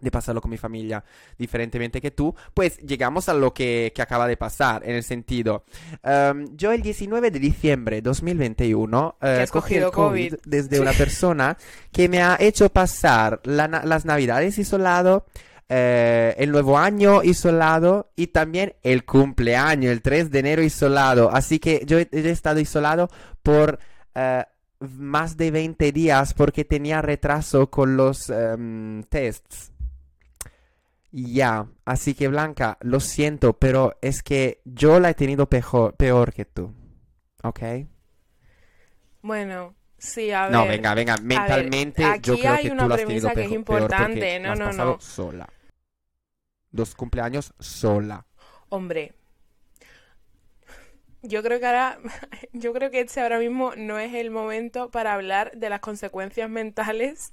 de 0.00 0.10
pasarlo 0.10 0.40
con 0.40 0.50
mi 0.50 0.56
familia 0.56 1.02
diferentemente 1.38 2.00
que 2.00 2.10
tú, 2.10 2.34
pues 2.52 2.78
llegamos 2.78 3.28
a 3.28 3.34
lo 3.34 3.54
que, 3.54 3.92
que 3.94 4.02
acaba 4.02 4.26
de 4.26 4.36
pasar, 4.36 4.82
en 4.84 4.96
el 4.96 5.02
sentido, 5.02 5.64
em, 6.02 6.46
yo 6.56 6.72
el 6.72 6.82
19 6.82 7.30
de 7.30 7.38
diciembre 7.38 7.96
de 7.96 8.02
2021 8.02 9.16
eh, 9.20 9.40
has 9.42 9.50
cogí 9.50 9.76
el 9.76 9.90
COVID, 9.90 10.34
COVID. 10.34 10.34
desde 10.44 10.80
una 10.80 10.92
persona 10.92 11.56
que 11.92 12.08
me 12.08 12.22
ha 12.22 12.36
hecho 12.38 12.68
pasar 12.68 13.40
la 13.44 13.64
las 13.68 14.04
navidades 14.04 14.58
isolado, 14.58 15.26
eh, 15.68 16.34
el 16.38 16.52
nuevo 16.52 16.78
año 16.78 17.22
isolado 17.22 18.10
y 18.14 18.28
también 18.28 18.74
el 18.82 19.04
cumpleaños, 19.04 19.90
el 19.90 20.02
3 20.02 20.30
de 20.30 20.38
enero 20.38 20.62
isolado, 20.62 21.30
así 21.32 21.58
que 21.58 21.82
yo 21.86 21.98
he, 21.98 22.08
he 22.12 22.30
estado 22.30 22.60
isolado 22.60 23.08
por... 23.42 23.78
eh, 24.14 24.44
más 24.80 25.36
de 25.36 25.50
20 25.50 25.92
días 25.92 26.34
porque 26.34 26.64
tenía 26.64 27.00
retraso 27.00 27.70
con 27.70 27.96
los 27.96 28.28
em, 28.28 29.02
tests. 29.04 29.72
Ya, 31.16 31.68
así 31.84 32.14
que 32.14 32.26
Blanca, 32.26 32.76
lo 32.80 32.98
siento, 32.98 33.56
pero 33.56 33.96
es 34.02 34.24
que 34.24 34.60
yo 34.64 34.98
la 34.98 35.10
he 35.10 35.14
tenido 35.14 35.48
peor, 35.48 35.94
peor 35.94 36.32
que 36.32 36.44
tú. 36.44 36.74
¿Ok? 37.44 37.60
Bueno, 39.22 39.76
sí, 39.96 40.32
a 40.32 40.48
ver. 40.48 40.50
No, 40.50 40.66
venga, 40.66 40.92
venga, 40.92 41.16
mentalmente 41.18 42.02
yo 42.20 42.34
aquí 42.34 42.40
creo 42.40 42.52
hay 42.52 42.64
que 42.64 42.72
una 42.72 42.82
tú 42.82 42.88
la 42.88 42.94
has 42.96 43.04
tenido 43.04 43.28
premisa 43.28 43.34
que 43.34 43.42
es 43.42 43.48
peor 43.48 43.64
porque 43.64 43.82
importante. 43.82 44.40
la 44.40 44.56
No, 44.56 44.64
has 44.66 44.76
no, 44.76 44.84
no. 44.84 45.00
sola. 45.00 45.48
Dos 46.72 46.96
cumpleaños 46.96 47.54
sola. 47.60 48.26
Hombre, 48.68 49.14
yo 51.22 51.44
creo 51.44 51.60
que 51.60 51.66
ahora, 51.66 51.98
yo 52.52 52.72
creo 52.72 52.90
que 52.90 52.98
este 53.00 53.20
ahora 53.20 53.38
mismo 53.38 53.72
no 53.76 54.00
es 54.00 54.14
el 54.14 54.32
momento 54.32 54.90
para 54.90 55.14
hablar 55.14 55.52
de 55.54 55.70
las 55.70 55.78
consecuencias 55.78 56.50
mentales 56.50 57.32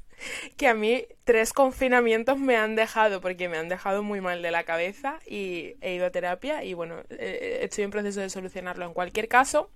que 0.58 0.68
a 0.68 0.74
mí 0.74 1.06
tres 1.24 1.54
confinamientos 1.54 2.38
me 2.38 2.56
han 2.56 2.76
dejado, 2.76 3.22
porque 3.22 3.50
me 3.50 3.58
han 3.58 3.70
dejado 3.70 4.04
muy 4.04 4.22
mal 4.22 4.42
de 4.42 4.52
la 4.52 4.64
cabeza 4.64 5.20
y 5.28 5.76
he 5.82 5.96
ido 5.96 6.06
a 6.06 6.12
terapia 6.12 6.64
y 6.64 6.74
bueno, 6.74 6.96
eh, 7.10 7.60
estoy 7.62 7.84
en 7.84 7.92
proceso 7.92 8.22
de 8.22 8.30
solucionarlo. 8.30 8.86
En 8.86 8.94
cualquier 8.94 9.28
caso, 9.28 9.72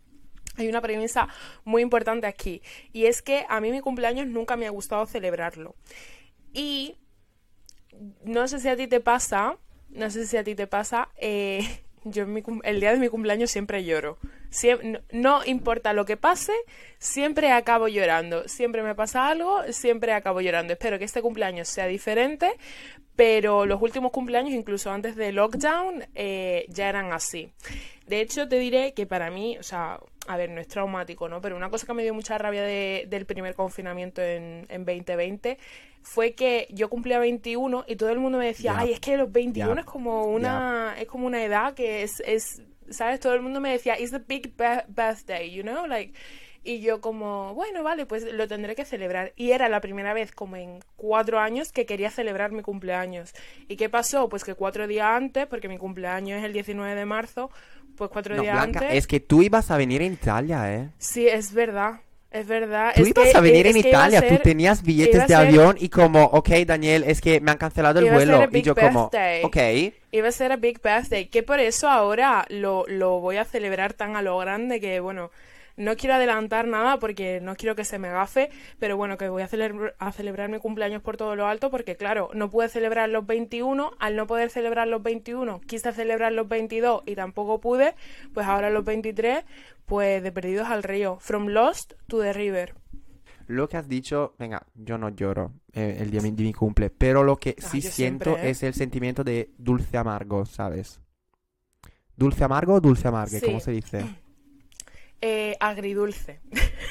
hay 0.58 0.68
una 0.68 0.82
premisa 0.82 1.28
muy 1.64 1.82
importante 1.82 2.28
aquí 2.28 2.62
y 2.94 3.06
es 3.06 3.22
que 3.22 3.46
a 3.50 3.60
mí 3.60 3.72
mi 3.72 3.82
cumpleaños 3.82 4.28
nunca 4.28 4.56
me 4.56 4.68
ha 4.68 4.72
gustado 4.72 5.06
celebrarlo. 5.06 5.76
Y 6.54 6.98
no 8.24 8.48
sé 8.48 8.60
si 8.60 8.70
a 8.70 8.76
ti 8.76 8.88
te 8.88 9.00
pasa, 9.00 9.58
no 9.90 10.10
sé 10.10 10.26
si 10.26 10.38
a 10.38 10.44
ti 10.44 10.56
te 10.56 10.68
pasa, 10.68 11.10
eh, 11.18 11.84
yo 12.04 12.24
en 12.24 12.34
mi 12.34 12.44
el 12.64 12.80
día 12.80 12.92
de 12.92 13.00
mi 13.00 13.10
cumpleaños 13.10 13.52
siempre 13.52 13.84
lloro. 13.84 14.18
No, 15.12 15.44
importa 15.46 15.94
lo 15.94 16.06
que 16.06 16.18
pase, 16.18 16.54
siempre 16.98 17.52
acabo 17.52 17.88
llorando. 17.88 18.48
Siempre 18.48 18.84
me 18.84 18.96
pasa 18.96 19.28
algo, 19.28 19.62
siempre 19.72 20.14
acabo 20.14 20.42
llorando. 20.42 20.74
Espero 20.74 20.98
que 21.00 21.06
este 21.06 21.22
cumpleaños 21.22 21.68
sea 21.68 21.88
diferente, 21.88 22.52
pero 23.16 23.66
los 23.66 23.82
últimos 23.82 24.12
cumpleaños, 24.12 24.54
incluso 24.54 24.92
antes 24.92 25.16
de 25.16 25.32
lockdown, 25.32 26.06
eh, 26.16 26.66
ya 26.70 26.90
eran 26.90 27.14
así. 27.14 27.52
De 28.08 28.22
hecho, 28.22 28.48
te 28.48 28.60
diré 28.60 28.94
que 28.94 29.06
para 29.08 29.32
mí, 29.32 29.58
o 29.58 29.64
sea, 29.64 30.00
a 30.28 30.38
ver, 30.38 30.50
no 30.52 30.62
es 30.62 30.68
traumático, 30.68 31.28
¿no? 31.30 31.42
Pero 31.42 31.56
una 31.56 31.70
cosa 31.70 31.88
que 31.88 31.94
me 31.94 32.04
dio 32.04 32.14
mucha 32.14 32.38
rabia 32.38 32.62
de- 32.64 33.06
del 33.08 33.26
primer 33.26 33.56
confinamiento 33.56 34.22
en, 34.22 34.66
en 34.70 34.86
2020 34.86 35.58
fue 36.04 36.34
que 36.34 36.68
yo 36.70 36.88
cumplía 36.90 37.18
21 37.18 37.84
y 37.88 37.96
todo 37.96 38.10
el 38.10 38.20
mundo 38.20 38.38
me 38.38 38.46
decía, 38.46 38.76
ay, 38.78 38.92
es 38.92 39.00
que 39.00 39.18
los 39.18 39.32
21 39.32 39.74
Ya. 39.76 39.80
es 39.82 39.86
como 39.88 40.26
una, 40.26 40.96
es 41.00 41.08
como 41.08 41.26
una 41.26 41.44
edad 41.44 41.74
que 41.74 42.04
es, 42.04 42.20
es 42.26 42.62
¿sabes? 42.90 43.20
Todo 43.20 43.34
el 43.34 43.42
mundo 43.42 43.60
me 43.62 43.72
decía, 43.72 44.00
it's 44.00 44.14
a 44.14 44.20
big 44.20 44.54
birthday, 44.56 45.52
you 45.52 45.64
know, 45.64 45.86
like... 45.88 46.14
Y 46.68 46.80
yo 46.82 47.00
como, 47.00 47.54
bueno, 47.54 47.84
vale, 47.84 48.08
pues 48.08 48.24
lo 48.34 48.48
tendré 48.48 48.74
que 48.74 48.86
celebrar. 48.86 49.34
Y 49.36 49.52
era 49.52 49.70
la 49.70 49.82
primera 49.82 50.16
vez 50.16 50.32
como 50.32 50.56
en 50.56 50.80
cuatro 50.96 51.38
años 51.38 51.72
que 51.72 51.86
quería 51.86 52.10
celebrar 52.10 52.52
mi 52.52 52.64
cumpleaños. 52.64 53.36
¿Y 53.68 53.76
qué 53.76 53.88
pasó? 53.88 54.30
Pues 54.30 54.44
que 54.44 54.56
cuatro 54.56 54.88
días 54.88 55.06
antes, 55.06 55.46
porque 55.46 55.68
mi 55.70 55.78
cumpleaños 55.78 56.40
es 56.40 56.44
el 56.44 56.54
19 56.54 56.96
de 56.96 57.06
marzo, 57.06 57.52
pues 57.96 58.10
cuatro 58.10 58.36
No, 58.36 58.42
días 58.42 58.56
Blanca, 58.56 58.80
antes... 58.80 58.98
es 58.98 59.06
que 59.06 59.20
tú 59.20 59.44
ibas 59.44 59.70
a 59.70 59.78
venir 59.78 60.02
en 60.02 60.14
Italia, 60.14 60.74
¿eh? 60.74 60.90
Sí, 60.98 61.28
es 61.28 61.54
verdad, 61.54 62.00
es 62.36 62.48
verdad. 62.48 62.92
Tú 62.96 63.02
es 63.04 63.08
ibas 63.10 63.32
que- 63.32 63.38
a 63.38 63.42
venir 63.42 63.68
es 63.68 63.76
en 63.76 63.78
Italia, 63.88 64.22
tú 64.22 64.28
ser- 64.30 64.42
tenías 64.42 64.80
iba 64.80 64.86
billetes 64.86 65.22
de 65.22 65.28
ser- 65.28 65.36
avión 65.38 65.78
y 65.80 65.90
como, 65.90 66.24
ok, 66.26 66.50
Daniel, 66.66 67.04
es 67.08 67.22
que 67.22 67.40
me 67.42 67.52
han 67.52 67.58
cancelado 67.58 68.00
el 68.00 68.12
vuelo. 68.12 68.48
Y 68.52 68.62
yo 68.62 68.76
como, 68.76 69.10
ok. 69.44 69.58
Iba 70.12 70.28
a 70.28 70.32
ser 70.32 70.52
a 70.52 70.56
Big 70.58 70.82
Birthday, 70.82 71.26
que 71.28 71.44
por 71.44 71.60
eso 71.60 71.90
ahora 71.90 72.46
lo, 72.50 72.86
lo 72.88 73.20
voy 73.20 73.38
a 73.38 73.46
celebrar 73.46 73.94
tan 73.94 74.16
a 74.16 74.22
lo 74.22 74.38
grande 74.38 74.80
que, 74.80 75.00
bueno, 75.00 75.32
no 75.78 75.96
quiero 75.96 76.16
adelantar 76.16 76.68
nada 76.68 77.00
porque 77.00 77.40
no 77.42 77.56
quiero 77.56 77.76
que 77.76 77.84
se 77.84 78.00
me 78.00 78.10
gafe, 78.10 78.50
pero 78.80 78.98
bueno, 78.98 79.18
que 79.18 79.30
voy 79.30 79.44
a, 79.44 79.50
a 80.00 80.12
celebrar 80.12 80.50
mi 80.50 80.60
cumpleaños 80.60 81.02
por 81.02 81.18
todo 81.18 81.36
lo 81.36 81.48
alto 81.48 81.70
porque, 81.70 81.96
claro, 81.96 82.30
no 82.34 82.50
pude 82.50 82.70
celebrar 82.70 83.10
los 83.10 83.26
21, 83.26 83.92
al 84.00 84.16
no 84.16 84.28
poder 84.28 84.50
celebrar 84.50 84.88
los 84.88 85.04
21, 85.04 85.62
quise 85.62 85.92
celebrar 85.94 86.32
los 86.32 86.48
22 86.48 87.04
y 87.06 87.16
tampoco 87.16 87.60
pude, 87.60 87.96
pues 88.34 88.46
ahora 88.48 88.70
los 88.70 88.86
23, 88.86 89.44
pues 89.86 90.24
de 90.24 90.32
perdidos 90.32 90.68
al 90.70 90.84
río, 90.84 91.18
from 91.20 91.48
lost 91.48 91.94
to 92.08 92.22
the 92.22 92.34
river. 92.34 92.74
Lo 93.48 93.70
que 93.70 93.78
has 93.78 93.88
dicho, 93.88 94.34
venga, 94.40 94.66
yo 94.74 94.98
no 94.98 95.10
lloro 95.10 95.54
eh, 95.72 95.98
el 96.00 96.10
día 96.10 96.22
de 96.22 96.32
mi 96.32 96.54
cumple, 96.54 96.90
pero 96.90 97.24
lo 97.24 97.38
que 97.38 97.56
sí 97.60 97.80
yo 97.80 97.92
siento 97.92 98.32
siempre, 98.32 98.48
¿eh? 98.48 98.52
es 98.52 98.64
el 98.64 98.74
sentimiento 98.74 99.24
de 99.24 99.52
dulce 99.58 99.98
amargo, 99.98 100.46
¿sabes? 100.48 101.00
¿Dulce 102.16 102.44
amargo 102.44 102.74
o 102.76 102.82
dulce 102.82 103.08
amargue? 103.08 103.40
Sí. 103.40 103.46
¿Cómo 103.46 103.60
se 103.60 103.72
dice? 103.72 104.06
Eh, 105.28 105.58
agridulce. 105.60 106.40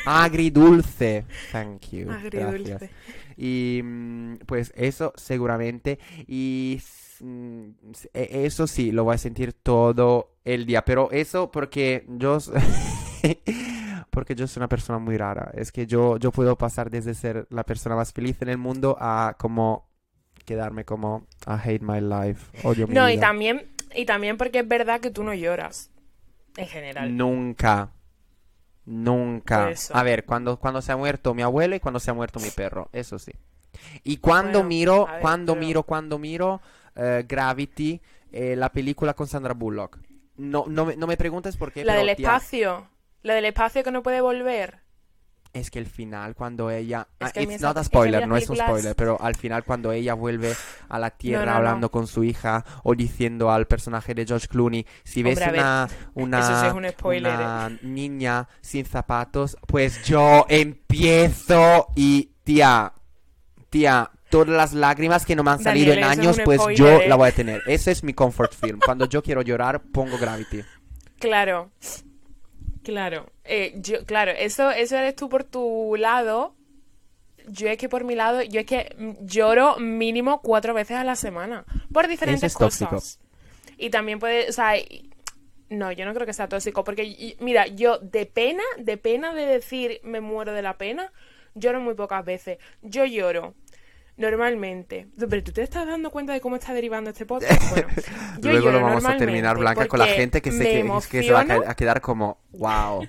Agridulce. 0.05 1.25
Thank 1.53 1.91
you. 1.93 2.11
Agridulce. 2.11 2.71
Gracias. 2.71 2.91
Y 3.37 3.81
mm, 3.85 4.39
pues 4.45 4.73
eso 4.75 5.13
seguramente. 5.15 6.01
Y 6.27 6.81
mm, 7.21 7.69
e- 8.13 8.45
eso 8.45 8.67
sí, 8.67 8.91
lo 8.91 9.05
voy 9.05 9.15
a 9.15 9.19
sentir 9.19 9.53
todo 9.53 10.37
el 10.45 10.67
día. 10.67 10.85
Pero 10.85 11.13
eso 11.13 11.53
porque 11.53 12.05
yo... 12.09 12.39
Porque 14.11 14.37
yo 14.37 14.47
soy 14.47 14.61
una 14.61 14.69
persona 14.69 15.01
muy 15.01 15.17
rara. 15.17 15.51
Es 15.55 15.73
que 15.73 15.87
yo, 15.89 16.19
yo 16.19 16.31
puedo 16.31 16.57
pasar 16.57 16.89
desde 16.89 17.15
ser 17.15 17.49
la 17.51 17.65
persona 17.65 17.97
más 17.97 18.13
feliz 18.13 18.41
en 18.43 18.49
el 18.49 18.59
mundo 18.59 18.97
a 19.01 19.35
como 19.37 19.91
quedarme 20.45 20.85
como 20.85 21.27
I 21.49 21.69
hate 21.69 21.83
my 21.83 22.01
life. 22.01 22.47
Odio 22.63 22.87
mi 22.87 22.95
No, 22.95 23.11
y 23.11 23.19
también, 23.19 23.67
y 23.93 24.05
también 24.05 24.37
porque 24.37 24.61
es 24.61 24.69
verdad 24.69 25.01
que 25.01 25.11
tú 25.11 25.25
no 25.25 25.35
lloras, 25.35 25.91
en 26.57 26.67
general. 26.69 27.17
Nunca. 27.17 27.94
Nunca. 28.87 29.71
A 29.93 30.03
ver, 30.03 30.25
cuando, 30.25 30.59
cuando 30.59 30.83
se 30.83 30.93
ha 30.93 30.97
muerto 30.97 31.35
mi 31.35 31.43
abuelo 31.43 31.75
y 31.75 31.81
cuando 31.81 32.01
se 32.01 32.11
ha 32.11 32.15
muerto 32.15 32.39
mi 32.41 32.51
perro, 32.51 32.89
eso 32.93 33.19
sí. 33.19 33.33
Y 34.05 34.19
cuando 34.19 34.59
Bueno, 34.61 34.69
miro, 34.69 35.07
ver, 35.07 35.21
cuando 35.21 35.55
pero- 35.55 35.67
miro, 35.67 35.83
cuando 35.83 36.19
miro 36.19 36.61
eh, 36.97 37.25
Gravity, 37.27 38.01
eh, 38.33 38.57
la 38.57 38.71
película 38.71 39.15
con 39.15 39.27
Sandra 39.27 39.55
Bullock. 39.55 39.99
No, 40.37 40.65
no, 40.69 40.85
me, 40.87 40.97
no 40.97 41.07
me 41.07 41.17
preguntes 41.17 41.57
por 41.57 41.73
qué, 41.73 41.85
La 41.85 41.95
pero, 41.95 42.07
del 42.07 42.17
tía, 42.17 42.27
espacio. 42.29 42.89
La 43.23 43.35
del 43.35 43.45
espacio 43.47 43.83
que 43.83 43.91
no 43.91 44.03
puede 44.03 44.21
volver. 44.21 44.81
Es 45.55 45.71
que 45.71 45.79
el 45.79 45.87
final 45.87 46.35
cuando 46.35 46.69
ella... 46.71 47.07
Es 47.21 47.29
ah, 47.29 47.31
que 47.31 47.43
it's 47.45 47.61
not 47.61 47.77
a 47.77 47.81
es 47.81 47.89
que 47.89 47.97
spoiler, 47.97 48.29
no 48.29 48.37
es 48.37 48.51
un 48.51 48.57
spoiler, 48.57 48.95
pero 48.97 49.17
al 49.21 49.37
final 49.37 49.65
cuando 49.65 49.93
ella 49.93 50.15
vuelve 50.15 50.55
a 50.89 50.99
la 50.99 51.11
Tierra 51.11 51.45
No, 51.45 51.47
no, 51.47 51.53
no. 51.53 51.57
hablando 51.59 51.91
con 51.91 52.07
su 52.09 52.25
hija 52.25 52.65
o 52.83 52.95
diciendo 52.95 53.51
al 53.51 53.67
personaje 53.67 54.15
de 54.15 54.27
George 54.27 54.49
Clooney, 54.49 54.85
si 55.05 55.23
ves 55.23 55.41
Hombre, 55.41 55.61
una, 55.61 55.89
una, 56.15 56.41
eso 56.41 56.61
sí 56.61 56.67
es 56.67 56.73
un 56.73 56.89
spoiler, 56.91 57.41
¿eh? 57.41 57.79
niña 57.83 58.49
sin 58.61 58.85
zapatos, 58.85 59.57
pues 59.67 60.05
yo 60.05 60.45
empiezo 60.49 61.87
y 61.95 62.33
tía, 62.43 62.93
tía, 63.71 64.11
todas 64.29 64.49
las 64.49 64.73
lágrimas 64.73 65.25
que 65.25 65.37
no 65.37 65.45
me 65.45 65.53
han 65.53 65.63
salido 65.63 65.95
Daniel, 65.95 66.13
en 66.13 66.21
años, 66.21 66.41
pues 66.45 66.61
spoiler, 66.61 66.79
yo 66.79 66.89
¿eh? 67.01 67.09
la 67.09 67.15
voy 67.15 67.29
a 67.29 67.33
tener. 67.33 67.63
Ese 67.67 67.93
es 67.93 68.03
mi 68.03 68.13
comfort 68.13 68.53
film. 68.53 68.81
Cuando 68.85 69.09
yo 69.09 69.23
quiero 69.23 69.43
llorar, 69.43 69.83
pongo 69.93 70.19
Gravity. 70.19 70.63
Claro. 71.21 71.71
Claro. 72.83 73.34
Eh, 73.45 73.75
yo, 73.77 74.05
claro, 74.05 74.33
eso, 74.33 74.71
eso 74.71 74.97
eres 74.97 75.15
tú 75.17 75.29
por 75.29 75.45
tu 75.45 75.97
lado. 75.97 76.55
Yo 77.47 77.69
es 77.69 77.77
que 77.77 77.89
por 77.91 78.05
mi 78.05 78.15
lado, 78.15 78.43
yo 78.43 78.61
es 78.61 78.67
que 78.67 78.97
lloro 79.21 79.77
mínimo 79.77 80.41
cuatro 80.41 80.73
veces 80.73 80.97
a 80.97 81.05
la 81.05 81.15
semana. 81.15 81.65
Por 81.93 82.09
diferentes 82.09 82.43
es 82.43 82.59
tóxico. 82.59 82.91
cosas. 82.91 83.21
Y 83.77 83.91
también 83.91 84.19
puede, 84.19 84.49
o 84.49 84.53
sea, 84.53 84.73
no, 85.69 85.93
yo 85.93 86.07
no 86.07 86.15
creo 86.15 86.27
que 86.27 86.33
sea 86.33 86.49
tóxico, 86.49 86.85
porque 86.85 87.37
mira, 87.41 87.67
yo 87.67 87.99
de 87.99 88.25
pena, 88.25 88.63
de 88.79 88.97
pena 88.97 89.35
de 89.35 89.45
decir 89.45 90.01
me 90.05 90.21
muero 90.21 90.53
de 90.53 90.63
la 90.63 90.79
pena, 90.79 91.13
lloro 91.55 91.81
muy 91.81 91.95
pocas 91.95 92.25
veces. 92.25 92.59
Yo 92.81 93.05
lloro 93.05 93.55
normalmente. 94.17 95.09
Pero 95.19 95.43
tú 95.43 95.53
te 95.53 95.63
estás 95.63 95.87
dando 95.87 96.11
cuenta 96.11 96.33
de 96.33 96.41
cómo 96.41 96.57
está 96.57 96.73
derivando 96.73 97.11
este 97.11 97.27
podcast. 97.27 97.61
Bueno, 97.71 97.89
yo 98.41 98.51
Luego 98.51 98.67
lloro 98.67 98.81
lo 98.81 98.87
vamos 98.87 99.05
a 99.05 99.17
terminar, 99.17 99.55
normalmente 99.55 99.81
Blanca, 99.81 99.89
con 99.89 99.99
la 99.99 100.07
gente 100.07 100.41
que 100.41 100.53
se, 100.53 100.65
que, 100.65 100.91
que 101.11 101.23
se 101.25 101.33
va 101.33 101.41
a 101.41 101.75
quedar 101.75 102.01
como, 102.01 102.39
wow, 102.53 103.07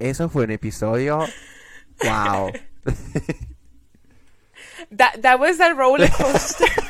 eso 0.00 0.28
fue 0.28 0.44
un 0.44 0.50
episodio, 0.50 1.20
wow. 2.02 2.50
That, 4.90 5.20
that 5.22 5.38
was 5.38 5.60
a 5.60 5.74
roller 5.74 6.08
coaster. 6.08 6.66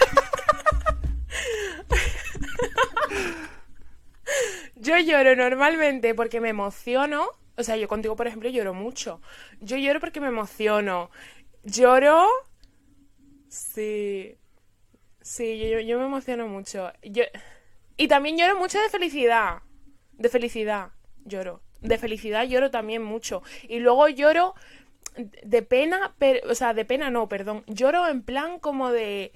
yo 4.77 4.97
lloro 4.99 5.35
normalmente 5.37 6.15
porque 6.15 6.41
me 6.41 6.49
emociono. 6.51 7.27
O 7.57 7.65
sea, 7.65 7.77
yo 7.77 7.89
contigo, 7.89 8.17
por 8.17 8.27
ejemplo, 8.27 8.49
lloro 8.49 8.73
mucho. 8.73 9.21
Yo 9.61 9.77
lloro 9.77 10.01
porque 10.01 10.21
me 10.21 10.29
emociono. 10.29 11.11
Lloro. 11.65 12.27
Sí. 13.49 14.39
Sí, 15.21 15.59
yo, 15.87 15.99
me 15.99 16.07
emociono 16.07 16.47
mucho. 16.47 16.93
Yo... 17.03 17.25
Y 17.97 18.09
también 18.09 18.39
lloro 18.39 18.57
mucho 18.59 18.81
de 18.81 18.89
felicidad. 18.89 19.63
De 20.13 20.29
felicidad 20.31 20.93
lloro. 21.25 21.61
De 21.81 21.99
felicidad 21.99 22.45
lloro 22.47 22.71
también 22.71 23.03
mucho. 23.03 23.43
Y 23.69 23.79
luego 23.81 24.09
lloro 24.09 24.55
de 25.43 25.63
pena, 25.63 26.15
pero, 26.19 26.51
o 26.51 26.55
sea, 26.55 26.73
de 26.75 26.85
pena 26.85 27.11
no, 27.11 27.29
perdón. 27.29 27.65
Lloro 27.67 28.07
en 28.09 28.23
plan 28.23 28.59
como 28.59 28.91
de. 28.91 29.33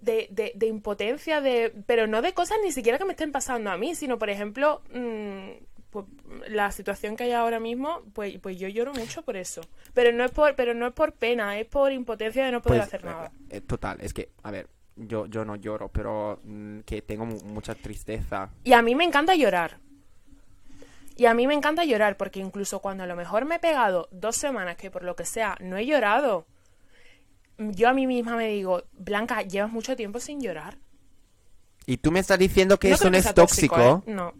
De, 0.00 0.28
de, 0.30 0.52
de 0.54 0.66
impotencia, 0.66 1.42
de, 1.42 1.74
pero 1.86 2.06
no 2.06 2.22
de 2.22 2.32
cosas 2.32 2.56
ni 2.64 2.72
siquiera 2.72 2.96
que 2.96 3.04
me 3.04 3.12
estén 3.12 3.32
pasando 3.32 3.70
a 3.70 3.76
mí, 3.76 3.94
sino, 3.94 4.18
por 4.18 4.30
ejemplo, 4.30 4.80
mm, 4.94 5.62
pues, 5.90 6.06
la 6.48 6.72
situación 6.72 7.16
que 7.16 7.24
hay 7.24 7.32
ahora 7.32 7.60
mismo, 7.60 8.00
pues, 8.14 8.38
pues 8.40 8.58
yo 8.58 8.66
lloro 8.68 8.94
mucho 8.94 9.20
por 9.22 9.36
eso. 9.36 9.60
Pero 9.92 10.10
no 10.12 10.24
es 10.24 10.30
por, 10.30 10.54
pero 10.54 10.72
no 10.72 10.86
es 10.86 10.94
por 10.94 11.12
pena, 11.12 11.58
es 11.58 11.66
por 11.66 11.92
impotencia 11.92 12.46
de 12.46 12.52
no 12.52 12.62
poder 12.62 12.78
Pues, 12.80 12.88
hacer 12.88 13.04
nada. 13.04 13.30
eh, 13.50 13.60
total, 13.60 13.98
es 14.00 14.14
que, 14.14 14.30
a 14.42 14.50
ver, 14.50 14.68
yo, 14.96 15.26
yo 15.26 15.44
no 15.44 15.56
lloro, 15.56 15.90
pero 15.92 16.40
mm, 16.44 16.80
que 16.80 17.02
tengo 17.02 17.26
mu- 17.26 17.40
mucha 17.44 17.74
tristeza. 17.74 18.48
Y 18.64 18.72
a 18.72 18.80
mí 18.80 18.94
me 18.94 19.04
encanta 19.04 19.34
llorar. 19.34 19.80
Y 21.20 21.26
a 21.26 21.34
mí 21.34 21.46
me 21.46 21.52
encanta 21.52 21.84
llorar 21.84 22.16
porque 22.16 22.40
incluso 22.40 22.78
cuando 22.78 23.04
a 23.04 23.06
lo 23.06 23.14
mejor 23.14 23.44
me 23.44 23.56
he 23.56 23.58
pegado 23.58 24.08
dos 24.10 24.36
semanas 24.36 24.76
que 24.76 24.90
por 24.90 25.02
lo 25.02 25.16
que 25.16 25.26
sea 25.26 25.54
no 25.60 25.76
he 25.76 25.84
llorado, 25.84 26.46
yo 27.58 27.90
a 27.90 27.92
mí 27.92 28.06
misma 28.06 28.36
me 28.36 28.48
digo, 28.48 28.84
Blanca, 28.94 29.42
llevas 29.42 29.70
mucho 29.70 29.94
tiempo 29.96 30.18
sin 30.18 30.40
llorar. 30.40 30.78
Y 31.84 31.98
tú 31.98 32.10
me 32.10 32.20
estás 32.20 32.38
diciendo 32.38 32.78
que 32.78 32.88
No 32.88 32.94
eso 32.94 33.10
no 33.10 33.18
es 33.18 33.34
tóxico. 33.34 34.02
¿eh? 34.06 34.10
No. 34.10 34.32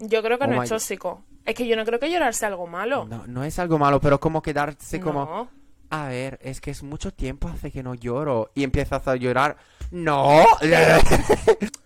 Yo 0.00 0.24
creo 0.24 0.40
que 0.40 0.44
Oh 0.46 0.48
no 0.48 0.60
es 0.64 0.70
tóxico. 0.70 1.22
Es 1.44 1.54
que 1.54 1.68
yo 1.68 1.76
no 1.76 1.84
creo 1.84 2.00
que 2.00 2.10
llorar 2.10 2.34
sea 2.34 2.48
algo 2.48 2.66
malo. 2.66 3.04
No, 3.04 3.28
no 3.28 3.44
es 3.44 3.60
algo 3.60 3.78
malo, 3.78 4.00
pero 4.00 4.18
como 4.18 4.42
quedarse 4.42 4.98
como, 4.98 5.48
a 5.88 6.08
ver, 6.08 6.40
es 6.42 6.60
que 6.60 6.72
es 6.72 6.82
mucho 6.82 7.12
tiempo 7.12 7.46
hace 7.46 7.70
que 7.70 7.84
no 7.84 7.94
lloro. 7.94 8.50
Y 8.56 8.64
empiezas 8.64 9.06
a 9.06 9.14
llorar. 9.14 9.56
No. 9.92 10.44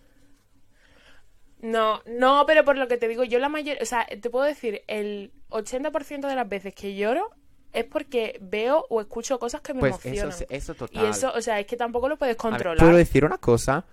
No, 1.63 2.01
no, 2.07 2.45
pero 2.47 2.65
por 2.65 2.77
lo 2.79 2.89
que 2.89 2.97
te 2.97 3.07
digo, 3.09 3.23
yo 3.25 3.39
la 3.39 3.49
mayor, 3.49 3.77
o 3.83 3.85
sea, 3.85 4.07
te 4.07 4.31
puedo 4.31 4.45
decir, 4.47 4.83
el 4.89 5.31
80% 5.51 6.27
de 6.27 6.35
las 6.35 6.49
veces 6.49 6.75
que 6.75 6.95
lloro 6.97 7.31
es 7.73 7.85
porque 7.85 8.39
veo 8.41 8.87
o 8.89 9.01
escucho 9.01 9.39
cosas 9.39 9.61
que 9.61 9.75
me 9.75 9.81
Pues 9.81 9.97
eso, 9.97 10.09
emocionan. 10.09 10.33
sí- 10.33 10.45
eso 10.49 10.75
total. 10.75 11.05
Y 11.05 11.07
eso, 11.09 11.33
o 11.35 11.41
sea, 11.43 11.61
es 11.61 11.67
que 11.67 11.77
tampoco 11.77 12.09
lo 12.09 12.17
puedes 12.17 12.35
ver, 12.35 12.39
controlar. 12.41 12.79
¿Puedo 12.79 12.97
decir 12.97 13.25
una 13.25 13.39
cosa? 13.39 13.85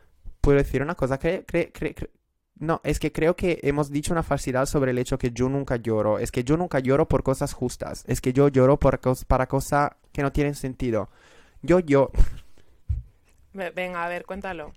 ¿Puedo 0.42 0.58
decir 0.58 0.82
una 0.82 0.96
cosa? 0.96 1.20
Cre- 1.20 2.10
No, 2.60 2.82
es 2.84 2.98
que 3.00 3.12
creo 3.12 3.36
que 3.36 3.60
hemos 3.62 3.92
dicho 3.92 4.14
una 4.14 4.24
falsidad 4.24 4.66
sobre 4.66 4.90
el 4.92 4.98
hecho 4.98 5.18
que 5.20 5.30
yo 5.32 5.48
nunca 5.48 5.76
lloro. 5.76 6.18
Es 6.18 6.32
que 6.32 6.44
yo 6.44 6.58
nunca 6.58 6.80
lloro 6.80 7.08
por 7.08 7.22
cosas 7.22 7.54
justas. 7.54 8.04
Es 8.08 8.20
que 8.20 8.34
yo 8.34 8.48
lloro 8.48 8.78
por 8.80 9.00
cos- 9.00 9.26
para 9.26 9.46
cosas 9.48 9.92
que 10.12 10.24
no 10.24 10.32
tienen 10.32 10.56
sentido. 10.56 11.10
Yo, 11.62 11.80
yo... 11.82 12.10
Ve- 13.54 13.72
Venga, 13.72 14.04
a 14.06 14.10
ver, 14.10 14.26
cuéntalo. 14.26 14.74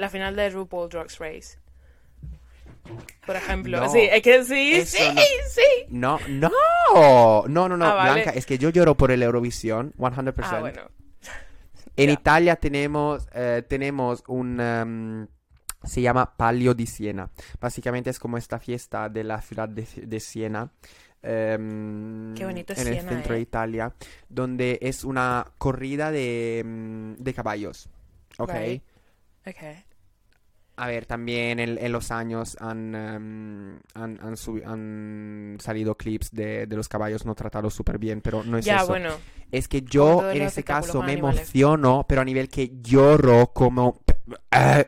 La 0.00 0.08
final 0.08 0.34
de 0.34 0.48
RuPaul 0.48 0.88
Drugs 0.88 1.18
Race. 1.18 1.58
Por 3.26 3.36
ejemplo. 3.36 3.78
No, 3.80 3.88
sí, 3.90 4.00
es 4.00 4.22
que 4.22 4.42
sí, 4.44 4.84
sí, 4.86 5.02
no. 5.14 5.20
sí. 5.48 5.60
No, 5.90 6.18
no. 6.28 6.50
No, 7.46 7.68
no, 7.68 7.76
no, 7.76 7.84
Ah, 7.84 7.94
vale. 7.94 8.12
Blanca. 8.22 8.30
Es 8.30 8.46
que 8.46 8.56
yo 8.56 8.70
lloro 8.70 8.96
por 8.96 9.10
el 9.10 9.22
Eurovisión, 9.22 9.92
100%. 9.98 10.32
Ah, 10.42 10.60
bueno. 10.60 10.82
En. 11.96 12.08
Italia 12.08 12.56
tenemos, 12.56 13.28
eh, 13.34 13.62
tenemos 13.68 14.24
un, 14.26 14.58
em, 14.58 15.26
Se 15.84 16.00
llama 16.00 16.34
Palio 16.36 16.72
di 16.74 16.86
Siena. 16.86 17.30
Básicamente 17.60 18.08
es 18.10 18.18
como 18.18 18.38
esta 18.38 18.58
fiesta 18.58 19.08
de 19.10 19.22
la 19.24 19.40
ciudad 19.42 19.68
de, 19.68 19.86
de 19.96 20.20
Siena. 20.20 20.70
em, 21.22 22.34
Qué 22.34 22.46
bonito 22.46 22.72
en 22.72 22.78
el 22.80 22.94
Siena, 22.94 23.10
centro 23.10 23.34
de 23.34 23.38
¿eh? 23.40 23.42
Italia, 23.42 23.92
donde 24.30 24.78
es 24.80 25.04
una 25.04 25.46
corrida 25.58 26.10
de, 26.10 26.62
mm, 26.64 27.12
de 27.22 27.34
caballos. 27.34 27.88
¿Ok? 28.38 28.52
Right. 28.54 28.82
Ok. 29.46 29.89
A 30.82 30.86
ver, 30.86 31.04
también 31.04 31.60
en, 31.60 31.76
en 31.78 31.92
los 31.92 32.10
años 32.10 32.56
han, 32.58 32.94
em, 32.94 33.78
han, 33.94 34.18
han 34.22 34.34
han 34.66 35.56
salido 35.60 35.94
clips 35.96 36.30
de, 36.32 36.66
de 36.66 36.76
los 36.76 36.88
caballos 36.88 37.26
no 37.26 37.34
tratados 37.34 37.74
súper 37.74 37.98
bien, 37.98 38.22
pero 38.22 38.42
no 38.44 38.56
es 38.56 38.64
Ya, 38.64 38.78
eso. 38.78 38.86
bueno. 38.88 39.10
Es 39.52 39.68
que 39.68 39.82
yo 39.82 40.30
en 40.30 40.42
ese 40.42 40.62
caso 40.64 41.02
me 41.02 41.12
animales. 41.12 41.40
emociono, 41.40 42.06
pero 42.08 42.22
a 42.22 42.24
nivel 42.24 42.48
que 42.48 42.70
lloro 42.80 43.52
como 43.52 44.00
eh, 44.52 44.86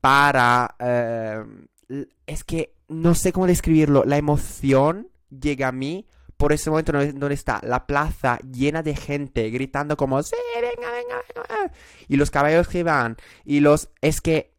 para... 0.00 0.74
eh, 0.78 1.44
l- 1.88 2.08
es 2.26 2.44
que 2.44 2.74
no 2.88 3.14
sé 3.14 3.32
cómo 3.32 3.46
describirlo. 3.46 4.04
La 4.04 4.16
emoción 4.16 5.08
llega 5.30 5.68
a 5.68 5.72
mí 5.72 6.06
por 6.36 6.52
ese 6.52 6.70
momento 6.70 6.92
donde 6.92 7.34
está 7.34 7.60
la 7.62 7.86
plaza 7.86 8.38
llena 8.50 8.82
de 8.82 8.96
gente 8.96 9.50
gritando 9.50 9.96
como 9.96 10.22
sí, 10.22 10.34
venga, 10.54 10.90
venga, 10.90 11.22
venga. 11.34 11.72
Y 12.08 12.16
los 12.16 12.30
caballos 12.30 12.66
que 12.68 12.82
van. 12.82 13.16
Y 13.44 13.60
los... 13.60 13.90
Es 14.00 14.20
que... 14.20 14.57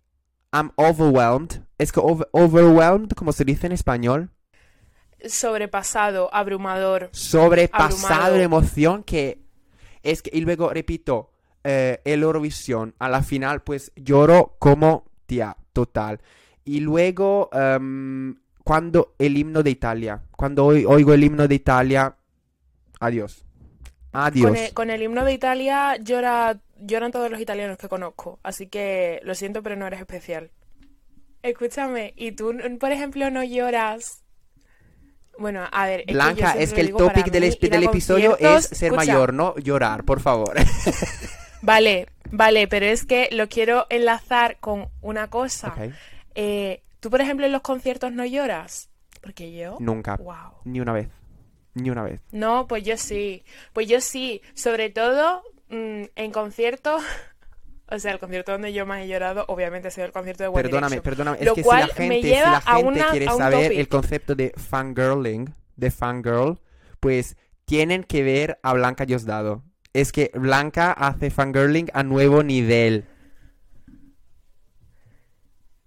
I'm 0.52 0.72
overwhelmed. 0.76 1.64
Es 1.78 1.92
que 1.92 2.00
over- 2.00 2.28
overwhelmed, 2.32 3.12
como 3.12 3.32
se 3.32 3.46
dice 3.46 3.68
en 3.68 3.74
español. 3.74 4.32
Sobrepasado, 5.28 6.34
abrumador. 6.34 7.10
sobrepasado 7.12 8.14
Abrumado. 8.14 8.34
de 8.36 8.44
emoción 8.44 9.04
que 9.04 9.44
es 10.02 10.22
que 10.22 10.32
y 10.34 10.40
luego 10.42 10.70
repito 10.70 11.32
eh, 11.66 12.00
el 12.06 12.24
Eurovisión 12.24 12.96
a 13.00 13.10
la 13.10 13.22
final 13.22 13.62
pues 13.64 13.92
lloro 13.98 14.56
como 14.60 15.12
tía 15.26 15.58
total 15.74 16.22
y 16.64 16.80
luego 16.80 17.50
em, 17.52 18.36
cuando 18.64 19.14
el 19.20 19.38
himno 19.38 19.62
de 19.62 19.72
Italia 19.72 20.24
cuando 20.38 20.66
oi- 20.68 20.86
oigo 20.88 21.12
el 21.14 21.22
himno 21.26 21.50
de 21.50 21.56
Italia 21.56 22.16
adiós 23.02 23.44
adiós 24.14 24.48
Con 24.52 24.56
el, 24.58 24.74
con 24.74 24.90
el 24.90 25.02
himno 25.04 25.26
de 25.26 25.34
Italia 25.34 25.98
llora, 25.98 26.58
lloran 26.82 27.12
todos 27.12 27.30
los 27.30 27.40
italianos 27.40 27.78
que 27.78 27.90
conozco. 27.90 28.40
Así 28.44 28.68
que 28.68 29.20
lo 29.24 29.36
siento, 29.36 29.64
pero 29.64 29.76
no 29.76 29.88
eres 29.88 30.00
especial. 30.00 30.52
Escúchame, 31.42 32.14
¿y 32.18 32.34
tú, 32.34 32.54
por 32.80 32.92
ejemplo, 32.92 33.30
no 33.30 33.44
lloras? 33.44 34.24
Bueno, 35.38 35.66
a 35.72 35.88
ver, 35.88 36.04
es 36.06 36.14
Blanca 36.14 36.52
es 36.52 36.74
que 36.74 36.82
el 36.82 36.92
topic 36.92 37.32
del, 37.32 37.46
episodio 37.46 38.38
es 38.38 38.66
ser 38.66 38.92
escucha, 38.92 38.96
mayor 38.96 39.34
no 39.34 39.56
llorar 39.56 40.04
por 40.04 40.20
favor 40.20 40.54
Vale, 41.62 42.08
vale, 42.30 42.68
pero 42.68 42.86
es 42.86 43.06
que 43.06 43.30
lo 43.32 43.48
quiero 43.48 43.86
enlazar 43.90 44.58
con 44.60 44.90
una 45.02 45.30
cosa. 45.30 45.74
Eh, 46.36 46.84
¿Tú, 47.00 47.10
por 47.10 47.22
ejemplo, 47.22 47.46
en 47.46 47.54
los 47.54 47.62
conciertos 47.62 48.12
no 48.12 48.26
lloras? 48.26 48.90
Porque 49.22 49.54
yo... 49.54 49.78
nunca 49.80 50.18
Wow. 50.18 50.62
ni 50.66 50.82
una 50.82 50.94
vez 50.94 51.10
ni 51.74 51.90
una 51.90 52.04
vez 52.04 52.22
No, 52.32 52.68
pues 52.68 52.84
yo 52.84 52.98
sí. 52.98 53.44
Pues 53.74 53.88
yo 53.88 54.02
sí. 54.02 54.42
Sobre 54.54 54.90
todo 54.90 55.44
mm, 55.70 56.04
en 56.16 56.32
conciertos. 56.32 57.02
O 57.92 57.98
sea, 57.98 58.12
el 58.12 58.20
concierto 58.20 58.52
donde 58.52 58.72
yo 58.72 58.86
más 58.86 59.02
he 59.02 59.08
llorado, 59.08 59.46
obviamente, 59.48 59.88
ha 59.88 59.92
sido 59.92 60.06
el 60.06 60.12
concierto 60.12 60.44
de 60.44 60.50
One 60.50 60.62
Perdóname, 60.62 60.98
Direction. 60.98 61.04
perdóname. 61.12 61.38
Es 61.40 61.46
Lo 61.48 61.56
que 61.56 61.64
cual 61.64 61.82
si 61.82 61.88
la 62.04 62.08
me 62.08 62.22
gente, 62.22 62.30
si 62.36 62.36
a 62.68 62.78
una- 62.78 63.10
quiere 63.10 63.26
a 63.28 63.32
un 63.34 63.38
saber 63.40 63.64
topic. 63.64 63.80
el 63.80 63.88
concepto 63.88 64.36
de 64.36 64.54
fangirling, 64.56 65.56
de 65.76 65.90
fangirl, 65.90 66.60
pues 67.00 67.36
tienen 67.66 68.04
que 68.04 68.22
ver 68.22 68.60
a 68.62 68.74
Blanca 68.74 69.08
Diosdado. 69.08 69.64
Es 69.92 70.12
que 70.12 70.30
Blanca 70.36 70.92
hace 70.92 71.32
fangirling 71.32 71.90
a 71.96 72.04
nuevo 72.04 72.44
nivel. 72.44 73.06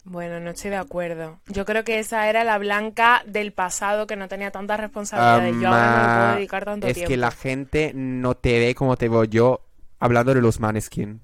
Bueno, 0.05 0.41
no 0.41 0.51
estoy 0.51 0.71
de 0.71 0.77
acuerdo. 0.79 1.39
Yo 1.47 1.65
creo 1.65 1.85
que 1.85 2.01
esa 2.01 2.29
era 2.29 2.43
la 2.43 2.59
blanca 2.59 3.23
del 3.27 3.53
pasado 3.53 4.09
que 4.09 4.17
no 4.17 4.27
tenía 4.27 4.51
tantas 4.51 4.81
responsabilidades. 4.81 5.55
Yo 5.61 5.69
ahora 5.69 5.87
no 5.87 6.03
le 6.03 6.19
puedo 6.19 6.35
dedicar 6.35 6.65
tanto 6.65 6.87
es 6.89 6.95
tiempo. 6.95 7.09
que 7.11 7.17
la 7.17 7.31
gente 7.31 7.93
no 7.95 8.35
te 8.35 8.59
ve 8.59 8.75
como 8.75 8.97
te 8.97 9.09
veo 9.09 9.23
yo 9.23 9.61
hablando 10.03 10.35
de 10.35 10.43
los 10.43 10.59
maneskin. 10.59 11.21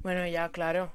Bueno, 0.00 0.26
ya, 0.26 0.48
claro. 0.48 0.92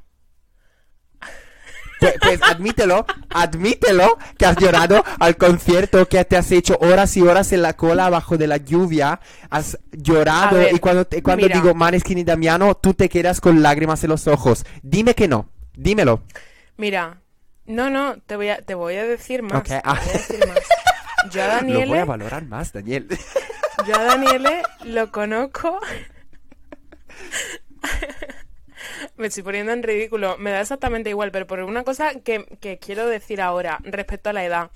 Pues, 2.00 2.14
pues 2.22 2.42
admítelo, 2.44 3.06
admítelo 3.30 4.18
que 4.38 4.46
has 4.46 4.58
llorado 4.58 5.04
al 5.20 5.36
concierto, 5.38 6.08
que 6.08 6.24
te 6.26 6.38
has 6.38 6.52
hecho 6.52 6.78
horas 6.80 7.16
y 7.18 7.22
horas 7.22 7.52
en 7.54 7.62
la 7.62 7.74
cola 7.74 8.06
abajo 8.06 8.38
de 8.38 8.48
la 8.48 8.58
lluvia, 8.58 9.20
has 9.50 9.80
llorado 9.92 10.58
ver, 10.58 10.76
y 10.76 10.80
cuando, 10.80 11.06
te- 11.06 11.24
cuando 11.24 11.48
mira. 11.48 11.60
digo 11.60 11.74
Maneskin 11.74 12.20
y 12.20 12.24
Damiano, 12.24 12.76
tú 12.76 12.94
te 12.94 13.10
quedas 13.10 13.42
con 13.42 13.62
lágrimas 13.62 14.04
en 14.04 14.10
los 14.12 14.28
ojos. 14.28 14.66
Dime 14.84 15.16
que 15.16 15.28
no, 15.28 15.50
dímelo. 15.76 16.24
Mira, 16.78 17.22
no, 17.66 17.90
no, 17.90 18.18
te 18.26 18.36
voy 18.36 18.50
a, 18.50 18.62
te 18.62 18.76
voy 18.76 18.96
a 18.96 19.04
decir 19.04 19.42
más. 19.42 19.60
Ok, 19.60 19.68
te 19.68 19.82
ah. 19.84 20.00
voy 20.04 20.10
a 20.10 20.14
decir 20.14 20.48
más. 20.48 20.60
Yo 21.32 21.44
a 21.44 21.62
Lo 21.62 21.86
voy 21.86 22.00
a 22.00 22.06
valorar 22.06 22.46
más, 22.46 22.74
Daniel. 22.74 23.08
yo 23.88 23.96
a 23.96 24.04
Daniele 24.04 24.62
lo 24.84 25.12
conozco. 25.12 25.80
Me 29.18 29.28
estoy 29.28 29.42
poniendo 29.44 29.72
en 29.74 29.82
ridículo. 29.84 30.38
Me 30.38 30.52
da 30.52 30.62
exactamente 30.62 31.10
igual, 31.10 31.32
pero 31.32 31.48
por 31.48 31.60
una 31.62 31.84
cosa 31.84 32.14
que, 32.24 32.46
que 32.60 32.78
quiero 32.78 33.08
decir 33.08 33.42
ahora 33.42 33.80
respecto 33.84 34.30
a 34.30 34.34
la 34.34 34.46
edad. 34.46 34.70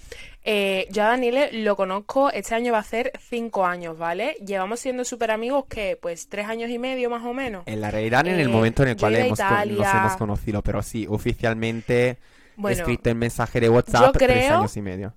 Eh, 0.44 0.88
yo 0.90 1.04
a 1.04 1.08
Daniele 1.10 1.52
lo 1.64 1.76
conozco, 1.76 2.32
este 2.32 2.56
año 2.56 2.74
va 2.74 2.80
a 2.80 2.84
ser 2.84 3.12
cinco 3.30 3.66
años, 3.66 3.98
¿vale? 4.00 4.36
Llevamos 4.46 4.80
siendo 4.80 5.06
súper 5.06 5.30
amigos 5.32 5.66
que, 5.70 5.98
pues, 6.02 6.28
tres 6.30 6.48
años 6.48 6.72
y 6.72 6.80
medio 6.80 7.10
más 7.12 7.24
o 7.24 7.34
menos. 7.34 7.64
En 7.68 7.80
la 7.80 7.92
realidad, 7.92 8.26
en 8.28 8.40
el 8.40 8.48
Eh, 8.48 8.52
momento 8.52 8.82
en 8.84 8.90
el 8.90 8.98
cual 8.98 9.16
hemos, 9.16 9.38
nos 9.40 9.94
hemos 9.94 10.16
conocido, 10.18 10.64
pero 10.64 10.82
sí, 10.82 11.06
oficialmente 11.08 12.18
Bueno, 12.56 12.76
escrito 12.78 13.12
en 13.12 13.20
mensaje 13.20 13.60
de 13.60 13.70
WhatsApp, 13.70 14.16
tres 14.18 14.46
creo- 14.46 14.58
años 14.60 14.76
y 14.78 14.82
medio. 14.82 15.14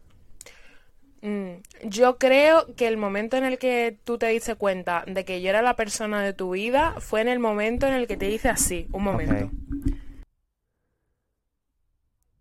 Mm, 1.26 1.62
Yo 1.84 2.18
creo 2.18 2.74
que 2.76 2.86
el 2.86 2.98
momento 2.98 3.38
en 3.38 3.44
el 3.44 3.56
que 3.58 3.96
tú 4.04 4.18
te 4.18 4.26
diste 4.26 4.56
cuenta 4.56 5.04
de 5.06 5.24
que 5.24 5.40
yo 5.40 5.48
era 5.48 5.62
la 5.62 5.74
persona 5.74 6.22
de 6.22 6.34
tu 6.34 6.50
vida 6.50 6.96
fue 6.98 7.22
en 7.22 7.28
el 7.28 7.38
momento 7.38 7.86
en 7.86 7.94
el 7.94 8.06
que 8.06 8.18
te 8.18 8.28
hice 8.28 8.50
así. 8.50 8.86
Un 8.92 9.04
momento. 9.04 9.50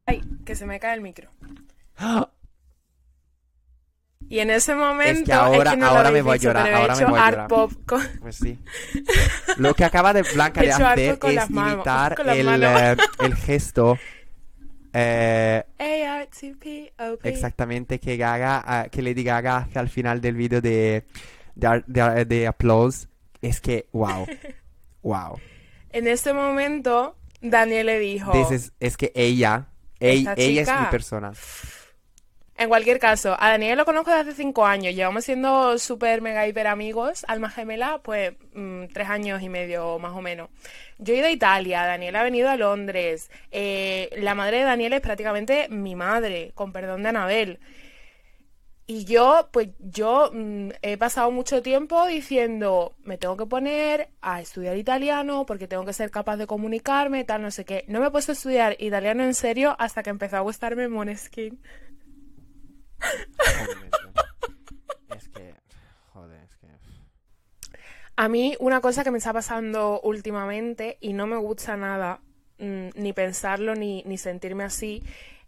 Ay, 0.05 0.21
que 0.45 0.55
se 0.55 0.65
me 0.65 0.79
cae 0.81 0.95
el 0.95 1.01
micro. 1.01 1.29
Y 4.27 4.39
en 4.39 4.49
ese 4.49 4.73
momento 4.75 5.33
ahora- 5.33 5.75
no 5.75 5.85
lo 5.85 5.91
ahora 5.97 6.11
me 6.11 6.21
voy 6.21 6.33
a 6.33 6.37
llorar, 6.37 6.63
pero 6.65 6.77
he 6.77 6.81
ahora 6.81 6.95
me 6.95 7.05
voy 7.05 7.19
a 7.19 7.29
llorar. 7.31 7.47
pop 7.47 7.71
con- 7.85 8.07
Pues 8.19 8.35
sí. 8.35 8.59
Lo 9.57 9.73
que 9.75 9.85
acaba 9.85 10.11
de 10.13 10.23
Blanca 10.33 10.61
de 10.61 10.71
hacer 10.73 11.19
es 11.21 11.49
imitar 11.49 12.17
el, 12.25 12.63
eh, 12.63 12.97
el 13.19 13.35
gesto 13.35 13.97
eh, 14.93 15.63
exactamente 17.29 17.99
que 17.99 18.17
Gaga, 18.17 18.63
ah, 18.65 18.87
que 18.89 19.01
Lady 19.01 19.23
Gaga 19.23 19.57
hace 19.57 19.79
al 19.79 19.89
final 19.89 20.21
del 20.21 20.35
vídeo 20.35 20.61
de, 20.61 21.03
de, 21.55 21.83
de, 21.87 22.01
ar- 22.01 22.27
de 22.27 22.47
Applause. 22.47 23.07
Es 23.41 23.59
que, 23.59 23.87
wow, 23.91 24.25
wow. 25.03 25.39
En 25.91 26.07
ese 26.07 26.33
momento, 26.33 27.15
Daniel 27.41 27.87
le 27.87 27.99
dijo... 27.99 28.31
Is- 28.51 28.71
es 28.79 28.97
que 28.97 29.11
ella, 29.15 29.67
ella, 29.99 30.33
es 30.61 30.67
mi 30.85 30.85
persona. 30.91 31.33
En 32.55 32.69
cualquier 32.69 32.99
caso, 32.99 33.35
a 33.39 33.49
Daniel 33.49 33.77
lo 33.79 33.85
conozco 33.85 34.11
desde 34.11 34.29
hace 34.29 34.35
cinco 34.43 34.65
años. 34.65 34.93
Llevamos 34.93 35.25
siendo 35.25 35.77
súper 35.79 36.21
mega 36.21 36.47
hiper 36.47 36.67
amigos. 36.67 37.25
Alma 37.27 37.49
gemela, 37.49 37.99
pues 38.03 38.33
mm, 38.53 38.85
tres 38.93 39.09
años 39.09 39.41
y 39.41 39.49
medio 39.49 39.97
más 39.99 40.13
o 40.13 40.21
menos. 40.21 40.49
Yo 40.99 41.13
he 41.13 41.17
ido 41.17 41.27
a 41.27 41.31
Italia, 41.31 41.83
Daniel 41.85 42.15
ha 42.15 42.23
venido 42.23 42.49
a 42.49 42.55
Londres. 42.55 43.31
eh, 43.51 44.09
la 44.17 44.35
madre 44.35 44.59
de 44.59 44.63
Daniel 44.65 44.93
es 44.93 45.01
prácticamente 45.01 45.67
mi 45.69 45.95
madre, 45.95 46.51
con 46.53 46.71
perdón 46.71 47.03
de 47.03 47.09
Anabel. 47.09 47.59
Y 48.85 49.05
yo, 49.05 49.47
pues 49.51 49.69
yo 49.79 50.29
mm, 50.33 50.71
he 50.81 50.97
pasado 50.97 51.31
mucho 51.31 51.61
tiempo 51.61 52.05
diciendo, 52.05 52.95
me 53.03 53.17
tengo 53.17 53.37
que 53.37 53.45
poner 53.45 54.09
a 54.21 54.41
estudiar 54.41 54.75
italiano 54.77 55.45
porque 55.45 55.67
tengo 55.69 55.85
que 55.85 55.93
ser 55.93 56.11
capaz 56.11 56.35
de 56.35 56.47
comunicarme, 56.47 57.23
tal, 57.23 57.41
no 57.41 57.51
sé 57.51 57.63
qué. 57.63 57.85
No 57.87 58.01
me 58.01 58.07
he 58.07 58.11
puesto 58.11 58.33
a 58.33 58.35
estudiar 58.35 58.75
italiano 58.79 59.23
en 59.23 59.33
serio 59.35 59.75
hasta 59.79 60.03
que 60.03 60.09
empezó 60.09 60.35
a 60.37 60.41
gustarme 60.41 60.89
Måneskin. 60.89 61.61
A 68.15 68.29
mí 68.29 68.55
una 68.59 68.79
cosa 68.79 69.03
que 69.03 69.09
me 69.09 69.17
está 69.17 69.33
pasando 69.33 69.99
últimamente 70.01 70.97
y 71.01 71.13
no 71.13 71.25
me 71.25 71.35
gusta 71.35 71.75
nada, 71.77 72.21
mm, 72.59 72.89
ni 72.95 73.11
pensarlo 73.11 73.73
ni, 73.73 74.03
ni 74.05 74.17
sentirme 74.17 74.63
así, 74.63 75.03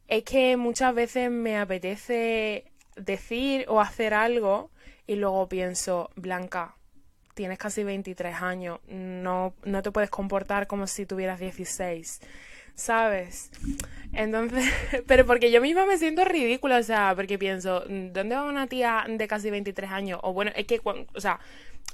es 0.08 0.24
que 0.24 0.58
muchas 0.58 0.94
veces 0.96 1.30
me 1.30 1.60
apetece 1.60 2.72
decir 2.96 3.66
o 3.68 3.80
hacer 3.82 4.14
algo 4.14 4.72
y 5.06 5.16
luego 5.16 5.48
pienso, 5.48 6.10
Blanca, 6.16 6.76
tienes 7.36 7.60
casi 7.60 7.84
23 7.84 8.42
años, 8.42 8.80
no, 8.88 9.54
no 9.64 9.84
te 9.84 9.92
puedes 9.92 10.10
comportar 10.10 10.66
como 10.66 10.88
si 10.88 11.06
tuvieras 11.06 11.40
16, 11.40 12.20
¿sabes? 12.76 13.52
Entonces, 14.14 14.66
pero 15.08 15.26
porque 15.26 15.52
yo 15.52 15.62
misma 15.62 15.86
me 15.86 15.98
siento 15.98 16.26
ridícula, 16.26 16.78
o 16.78 16.84
sea, 16.84 17.14
porque 17.16 17.38
pienso, 17.38 17.82
¿dónde 17.88 18.36
va 18.36 18.44
una 18.44 18.68
tía 18.68 19.06
de 19.08 19.28
casi 19.28 19.50
23 19.50 19.92
años? 19.92 20.20
O 20.24 20.34
bueno, 20.34 20.52
es 20.56 20.66
que, 20.68 20.82
o 20.84 21.20
sea, 21.22 21.40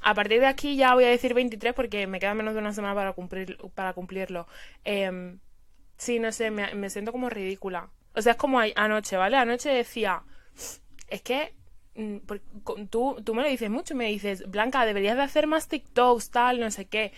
a 0.02 0.14
partir 0.14 0.40
de 0.40 0.48
aquí 0.48 0.76
ya 0.76 0.94
voy 0.94 1.06
a 1.06 1.10
decir 1.10 1.34
23 1.34 1.74
porque 1.74 2.08
me 2.08 2.20
queda 2.20 2.34
menos 2.34 2.54
de 2.54 2.60
una 2.60 2.74
semana 2.74 2.96
para 2.96 3.14
cumplir, 3.14 3.58
para 3.76 3.94
cumplirlo. 3.94 4.48
Em, 4.84 5.40
Sí, 5.98 6.18
no 6.20 6.32
sé, 6.32 6.50
me, 6.50 6.74
me 6.74 6.90
siento 6.90 7.12
como 7.12 7.30
ridícula. 7.30 7.92
O 8.16 8.22
sea, 8.24 8.32
es 8.32 8.38
como 8.38 8.60
anoche, 8.60 9.18
¿vale? 9.18 9.38
Anoche 9.38 9.70
decía, 9.70 10.24
es 11.08 11.22
que 11.22 11.54
mm, 11.96 12.18
tú, 12.90 13.22
tú 13.24 13.36
me 13.36 13.44
lo 13.44 13.48
dices 13.48 13.70
mucho, 13.70 13.94
me 13.96 14.08
dices, 14.08 14.50
Blanca, 14.50 14.86
deberías 14.86 15.16
de 15.16 15.24
hacer 15.24 15.46
más 15.46 15.68
TikToks, 15.68 16.32
tal, 16.32 16.60
no 16.60 16.72
sé 16.72 16.86
qué. 16.88 17.14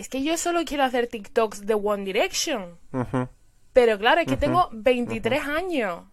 Es 0.00 0.08
que 0.08 0.22
yo 0.22 0.36
solo 0.38 0.64
quiero 0.64 0.84
hacer 0.84 1.06
TikToks 1.08 1.66
de 1.66 1.74
One 1.74 2.04
Direction. 2.04 2.78
Pero 3.72 3.98
claro, 3.98 4.20
es 4.22 4.26
que 4.26 4.36
tengo 4.36 4.68
23 4.72 5.42
años. 5.46 6.04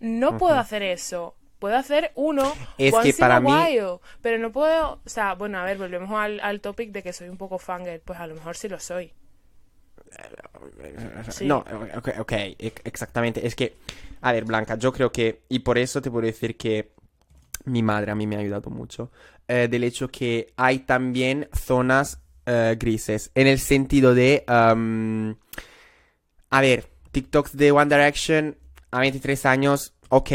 No 0.00 0.36
puedo 0.38 0.56
hacer 0.58 0.82
eso. 0.82 1.36
Puedo 1.58 1.76
hacer 1.76 2.10
uno 2.16 2.52
Es 2.76 2.92
once 2.92 3.02
que 3.04 3.08
in 3.10 3.20
para 3.20 3.40
mí- 3.40 3.50
pero 4.20 4.38
no 4.38 4.52
puedo, 4.52 5.00
o 5.04 5.08
sea, 5.08 5.34
bueno, 5.34 5.58
a 5.58 5.64
ver, 5.64 5.78
volvemos 5.78 6.10
al, 6.12 6.40
al 6.40 6.60
topic 6.60 6.90
de 6.92 7.02
que 7.02 7.12
soy 7.14 7.28
un 7.30 7.38
poco 7.38 7.58
fangirl, 7.58 8.00
pues 8.04 8.18
a 8.20 8.26
lo 8.26 8.34
mejor 8.34 8.56
sí 8.56 8.68
lo 8.68 8.78
soy. 8.80 9.12
Sí. 11.30 11.46
No, 11.46 11.58
ok, 11.96 12.08
ok, 12.18 12.32
ex- 12.58 12.82
exactamente. 12.84 13.46
Es 13.46 13.54
que, 13.54 13.76
a 14.20 14.32
ver, 14.32 14.44
Blanca, 14.44 14.76
yo 14.76 14.92
creo 14.92 15.10
que, 15.10 15.42
y 15.48 15.60
por 15.60 15.78
eso 15.78 16.02
te 16.02 16.10
puedo 16.10 16.26
decir 16.26 16.56
que 16.56 16.92
mi 17.64 17.82
madre 17.82 18.10
a 18.12 18.14
mí 18.14 18.26
me 18.26 18.36
ha 18.36 18.40
ayudado 18.40 18.68
mucho, 18.70 19.10
eh, 19.48 19.68
del 19.70 19.84
hecho 19.84 20.08
que 20.08 20.52
hay 20.56 20.80
también 20.80 21.48
zonas 21.54 22.20
eh, 22.46 22.76
grises, 22.78 23.30
en 23.34 23.46
el 23.46 23.58
sentido 23.58 24.14
de, 24.14 24.44
a 24.48 24.74
ver, 26.60 26.86
TikToks 27.12 27.56
de 27.56 27.72
One 27.72 27.94
Direction 27.94 28.56
a 28.90 29.00
23 29.00 29.46
años, 29.46 29.94
ok, 30.08 30.30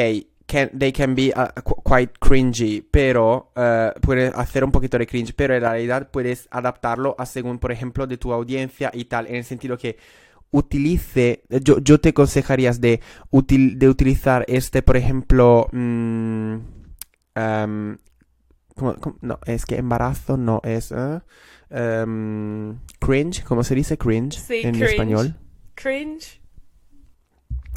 can- 0.45 0.71
they 0.77 0.91
can 0.91 1.15
be 1.15 1.31
uh, 1.35 1.47
qu- 1.61 1.81
quite 1.83 2.13
cringy, 2.19 2.81
pero 2.81 3.51
eh, 3.55 3.91
puedes 4.01 4.33
hacer 4.35 4.63
un 4.63 4.71
poquito 4.71 4.97
de 4.97 5.07
cringe, 5.07 5.33
pero 5.33 5.55
en 5.55 5.61
realidad 5.61 6.09
puedes 6.11 6.47
adaptarlo 6.51 7.15
a 7.17 7.25
según, 7.25 7.59
por 7.59 7.71
ejemplo, 7.71 8.05
de 8.07 8.17
tu 8.17 8.33
audiencia 8.33 8.91
y 8.93 9.05
tal, 9.05 9.27
en 9.27 9.35
el 9.35 9.43
sentido 9.45 9.77
que 9.77 9.97
utilice, 10.51 11.43
yo, 11.63 11.77
yo 11.79 11.99
te 12.01 12.09
aconsejarías 12.09 12.81
de, 12.81 13.01
util- 13.31 13.77
de 13.77 13.87
utilizar 13.87 14.43
este, 14.47 14.81
por 14.81 14.97
ejemplo, 14.97 15.67
mm, 15.71 16.55
no, 19.21 19.39
es 19.45 19.65
que 19.65 19.75
embarazo 19.77 20.37
no 20.37 20.61
es, 20.63 20.91
¿eh? 20.91 21.19
Em, 21.69 22.79
cringe, 22.99 23.43
¿cómo 23.43 23.63
se 23.63 23.75
dice 23.75 23.97
cringe 23.97 24.39
Sí, 24.39 24.61
en 24.63 24.71
cringe. 24.75 24.91
español? 24.91 25.35
Cringe. 25.75 26.39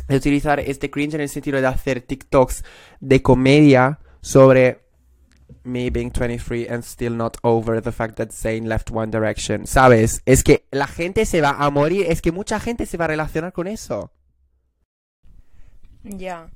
de 0.08 0.16
utilizar 0.16 0.58
este 0.60 0.90
cringe 0.90 1.14
en 1.14 1.20
el 1.22 1.28
sentido 1.28 1.60
de 1.60 1.66
hacer 1.66 2.02
TikToks 2.02 2.64
de 3.00 3.22
comedia 3.22 3.98
sobre 4.20 4.80
me 5.64 5.90
being 5.90 6.10
23 6.10 6.68
and 6.70 6.82
still 6.82 7.16
not 7.16 7.36
over 7.42 7.80
the 7.80 7.92
fact 7.92 8.16
that 8.16 8.30
Zayn 8.30 8.66
left 8.68 8.90
One 8.90 9.10
Direction. 9.12 9.66
¿Sabes? 9.66 10.20
Es 10.26 10.42
que 10.42 10.66
la 10.70 10.86
gente 10.88 11.24
se 11.24 11.40
va 11.40 11.50
a 11.50 11.70
morir, 11.70 12.06
es 12.08 12.20
que 12.20 12.32
mucha 12.32 12.58
gente 12.58 12.84
se 12.86 12.96
va 12.96 13.04
a 13.04 13.08
relacionar 13.08 13.52
con 13.52 13.68
eso. 13.68 14.12
Ya. 16.02 16.50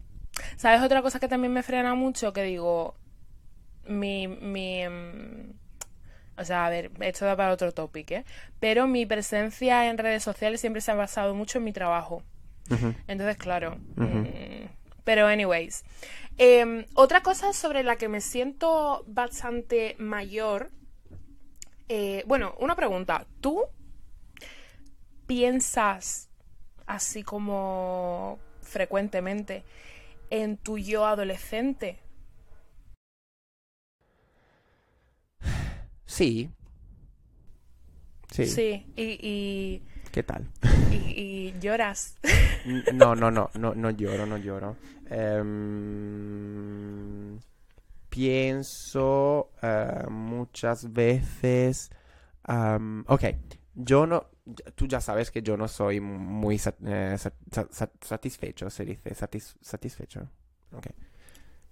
¿Sabes 0.56 0.82
otra 0.82 1.00
cosa 1.02 1.20
que 1.20 1.28
también 1.28 1.52
me 1.52 1.62
frena 1.62 1.94
mucho? 1.94 2.32
Que 2.32 2.42
digo, 2.42 2.96
mi, 3.88 4.28
mi, 4.28 4.88
mm, 4.88 5.52
o 6.38 6.44
sea, 6.44 6.66
a 6.66 6.70
ver, 6.70 6.90
esto 7.00 7.24
da 7.24 7.36
para 7.36 7.52
otro 7.52 7.72
topic, 7.72 8.10
¿eh? 8.10 8.24
Pero 8.60 8.86
mi 8.86 9.06
presencia 9.06 9.88
en 9.88 9.98
redes 9.98 10.22
sociales 10.22 10.60
siempre 10.60 10.80
se 10.82 10.90
ha 10.90 10.94
basado 10.94 11.34
mucho 11.34 11.58
en 11.58 11.64
mi 11.64 11.72
trabajo. 11.72 12.22
Entonces, 13.06 13.36
claro. 13.36 13.78
Mm, 13.96 14.66
pero, 15.04 15.26
anyways. 15.26 15.84
Em, 16.36 16.84
otra 16.94 17.22
cosa 17.22 17.52
sobre 17.52 17.82
la 17.82 17.96
que 17.96 18.08
me 18.08 18.20
siento 18.20 19.04
bastante 19.06 19.94
mayor. 19.98 20.70
eh, 21.88 22.24
bueno, 22.26 22.54
una 22.58 22.74
pregunta. 22.74 23.26
¿Tú 23.40 23.62
piensas 25.26 26.28
así 26.86 27.22
como 27.22 28.38
frecuentemente 28.62 29.62
en 30.30 30.56
tu 30.56 30.78
yo 30.78 31.06
adolescente? 31.06 31.98
Sí. 36.06 36.50
Sí. 38.30 38.46
Sí. 38.46 38.86
Y, 38.96 39.02
y, 39.20 39.82
¿Qué 40.12 40.22
tal? 40.22 40.50
y- 40.90 41.12
y 41.50 41.54
lloras. 41.60 42.16
No, 42.94 43.14
no, 43.14 43.30
no, 43.30 43.48
no, 43.54 43.74
no 43.74 43.90
lloro, 43.90 44.26
no 44.26 44.36
lloro. 44.38 44.76
Em, 45.96 47.38
pienso 48.08 49.50
eh, 49.62 50.04
muchas 50.10 50.92
veces. 50.92 51.90
am, 52.44 53.04
ok, 53.08 53.24
yo 53.74 54.06
no. 54.06 54.26
Tú 54.74 54.86
ya 54.86 55.00
sabes 55.00 55.30
que 55.30 55.42
yo 55.42 55.56
no 55.56 55.66
soy 55.68 56.00
muy 56.00 56.56
sat- 56.58 56.76
eh, 56.84 57.16
sat- 57.18 57.34
sat- 57.52 57.72
sat- 57.72 58.04
satisfecho, 58.04 58.70
se 58.70 58.84
dice. 58.84 59.14
satis- 59.14 59.56
satisfecho. 59.60 60.28
Ok. 60.72 60.86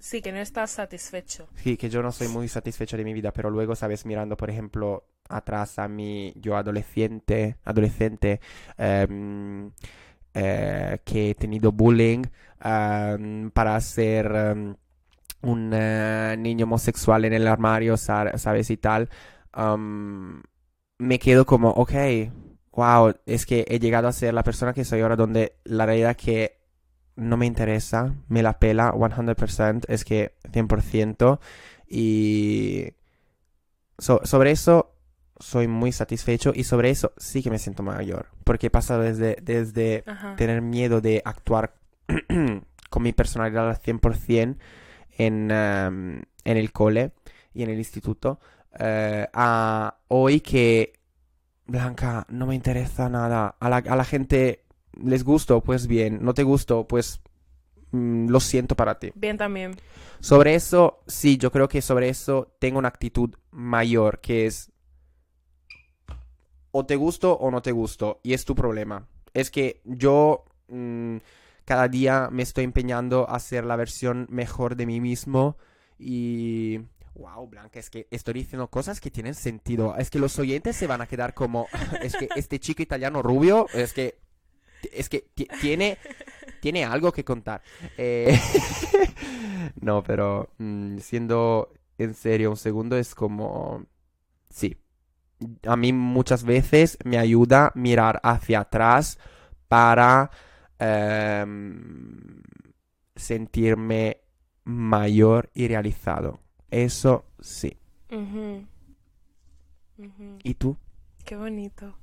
Sí, 0.05 0.21
que 0.21 0.33
no 0.33 0.39
estás 0.39 0.71
satisfecho. 0.73 1.49
Sí, 1.57 1.79
que 1.79 1.89
yo 1.89 2.03
no 2.03 2.13
soy 2.13 2.29
muy 2.29 2.47
satisfecho 2.47 2.99
de 2.99 3.05
mi 3.05 3.15
vida, 3.15 3.33
pero 3.33 3.49
luego, 3.49 3.75
sabes, 3.75 4.05
mirando, 4.05 4.37
por 4.37 4.51
ejemplo, 4.51 5.07
atrás 5.31 5.79
a 5.79 5.89
mi 5.89 6.31
yo 6.37 6.59
adolescente, 6.59 7.57
adolescente, 7.65 8.39
em, 8.77 9.71
eh, 10.35 10.99
que 11.07 11.31
he 11.31 11.35
tenido 11.35 11.73
bullying 11.73 12.23
em, 12.63 13.51
para 13.51 13.81
ser 13.81 14.27
em, 14.27 14.75
un 15.43 15.71
eh, 15.73 16.37
niño 16.39 16.67
homosexual 16.67 17.25
en 17.25 17.33
el 17.33 17.47
armario, 17.47 17.97
sa- 17.97 18.37
sabes, 18.37 18.69
y 18.69 18.77
tal, 18.77 19.09
me 20.99 21.19
quedo 21.19 21.45
como, 21.47 21.71
ok, 21.71 21.93
wow, 22.73 23.15
es 23.27 23.47
que 23.47 23.65
he 23.69 23.79
llegado 23.79 24.09
a 24.09 24.13
ser 24.13 24.35
la 24.35 24.43
persona 24.43 24.73
que 24.73 24.85
soy 24.85 25.01
ahora, 25.01 25.17
donde 25.17 25.57
la 25.65 25.87
realidad 25.87 26.17
que 26.17 26.59
no 27.17 27.37
me 27.37 27.47
interesa, 27.47 28.15
me 28.29 28.43
la 28.43 28.59
pela 28.59 28.93
100%, 28.93 29.87
es 29.89 30.05
que 30.05 30.35
100%, 30.53 31.41
y 31.89 32.95
so- 33.99 34.21
sobre 34.25 34.51
eso 34.51 34.91
soy 35.39 35.67
muy 35.69 35.93
satisfecho 35.93 36.53
y 36.55 36.65
sobre 36.65 36.91
eso 36.91 37.13
sí 37.17 37.43
que 37.43 37.51
me 37.51 37.59
siento 37.59 37.83
mayor, 37.83 38.29
porque 38.45 38.69
he 38.69 38.71
pasado 38.71 39.03
desde, 39.03 39.37
desde 39.43 40.05
Ajá. 40.07 40.37
tener 40.37 40.63
miedo 40.63 41.01
de 41.01 41.23
actuar 41.25 41.75
con 42.91 43.03
mi 43.03 43.13
personalidad 43.13 43.69
al 43.69 43.77
100% 43.79 44.59
en, 45.19 45.51
en 45.51 46.57
el 46.57 46.73
cole 46.73 47.13
y 47.53 47.63
en 47.63 47.71
el 47.71 47.79
instituto, 47.79 48.41
eh, 48.79 49.29
a 49.33 49.99
hoy 50.09 50.41
que, 50.41 50.95
Blanca, 51.67 52.27
no 52.29 52.47
me 52.47 52.55
interesa 52.55 53.09
nada, 53.09 53.57
a 53.59 53.69
la, 53.71 53.77
a 53.79 53.97
la 53.97 54.05
gente 54.05 54.64
les 55.03 55.25
gusto, 55.25 55.61
pues 55.63 55.87
bien, 55.87 56.19
no 56.23 56.35
te 56.35 56.43
gusto, 56.43 56.87
pues 56.87 57.21
mm, 57.93 58.29
lo 58.29 58.41
siento 58.41 58.75
para 58.77 58.99
ti. 58.99 59.13
Bien 59.15 59.37
también. 59.37 59.77
Sobre 60.21 60.55
eso, 60.55 61.03
sí, 61.07 61.37
yo 61.37 61.51
creo 61.51 61.69
que 61.69 61.83
sobre 61.83 62.09
eso 62.09 62.55
tengo 62.59 62.79
una 62.79 62.89
actitud 62.89 63.35
mayor, 63.51 64.21
que 64.21 64.47
es 64.47 64.71
o 66.71 66.85
te 66.85 66.97
gusto 66.97 67.35
o 67.35 67.51
no 67.51 67.63
te 67.63 67.73
gusto, 67.73 68.21
y 68.23 68.33
es 68.33 68.45
tu 68.45 68.55
problema. 68.55 69.07
Es 69.33 69.51
que 69.51 69.81
yo 69.85 70.45
mm, 70.69 71.19
cada 71.65 71.89
día 71.89 72.29
me 72.31 72.43
estoy 72.43 72.65
empeñando 72.65 73.29
a 73.29 73.39
ser 73.39 73.65
la 73.65 73.77
versión 73.77 74.27
mejor 74.31 74.77
de 74.77 74.87
mí 74.87 75.01
mismo 75.01 75.57
y... 75.99 76.81
Wow, 77.15 77.47
Blanca, 77.47 77.79
es 77.79 77.91
que 77.91 78.09
estoy 78.11 78.35
diciendo 78.35 78.69
cosas 78.69 79.01
que 79.01 79.09
tienen 79.09 79.35
sentido. 79.35 79.95
Es 79.97 80.11
que 80.11 80.19
los 80.19 80.37
oyentes 80.41 80.75
se 80.75 80.89
van 80.89 81.01
a 81.01 81.07
quedar 81.07 81.33
como... 81.33 81.69
Es 82.03 82.17
que 82.17 82.29
este 82.35 82.59
chico 82.59 82.83
italiano 82.83 83.23
rubio, 83.23 83.69
es 83.73 83.93
que... 83.93 84.19
Es 84.93 85.09
que 85.09 85.27
ti- 85.35 85.49
tiene, 85.61 85.99
tiene 86.61 86.85
algo 86.85 87.13
que 87.13 87.25
contar. 87.25 87.63
Eh, 87.97 88.39
no, 89.81 90.03
pero 90.03 90.51
mm, 90.59 90.99
siendo 90.99 91.73
en 91.99 92.15
serio 92.15 92.51
un 92.51 92.57
segundo 92.57 92.97
es 92.97 93.15
como... 93.15 93.87
Sí. 94.51 94.77
A 95.67 95.77
mí 95.77 95.93
muchas 95.93 96.45
veces 96.45 96.97
me 97.05 97.19
ayuda 97.19 97.73
mirar 97.75 98.21
hacia 98.23 98.61
atrás 98.61 99.19
para 99.69 100.31
em, 100.79 102.43
sentirme 103.17 104.19
mayor 104.65 105.51
y 105.55 105.69
realizado. 105.69 106.41
Eso 106.71 107.27
sí. 107.41 107.77
¿Y 110.43 110.55
tú? 110.55 110.77
Qué 111.25 111.37
bonito. 111.37 111.97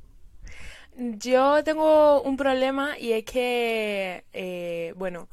Yo 0.97 1.63
tengo 1.63 2.21
un 2.21 2.37
problema 2.37 2.97
y 2.99 3.13
es 3.13 3.23
que, 3.23 4.23
eh, 4.33 4.93
bueno, 4.97 5.29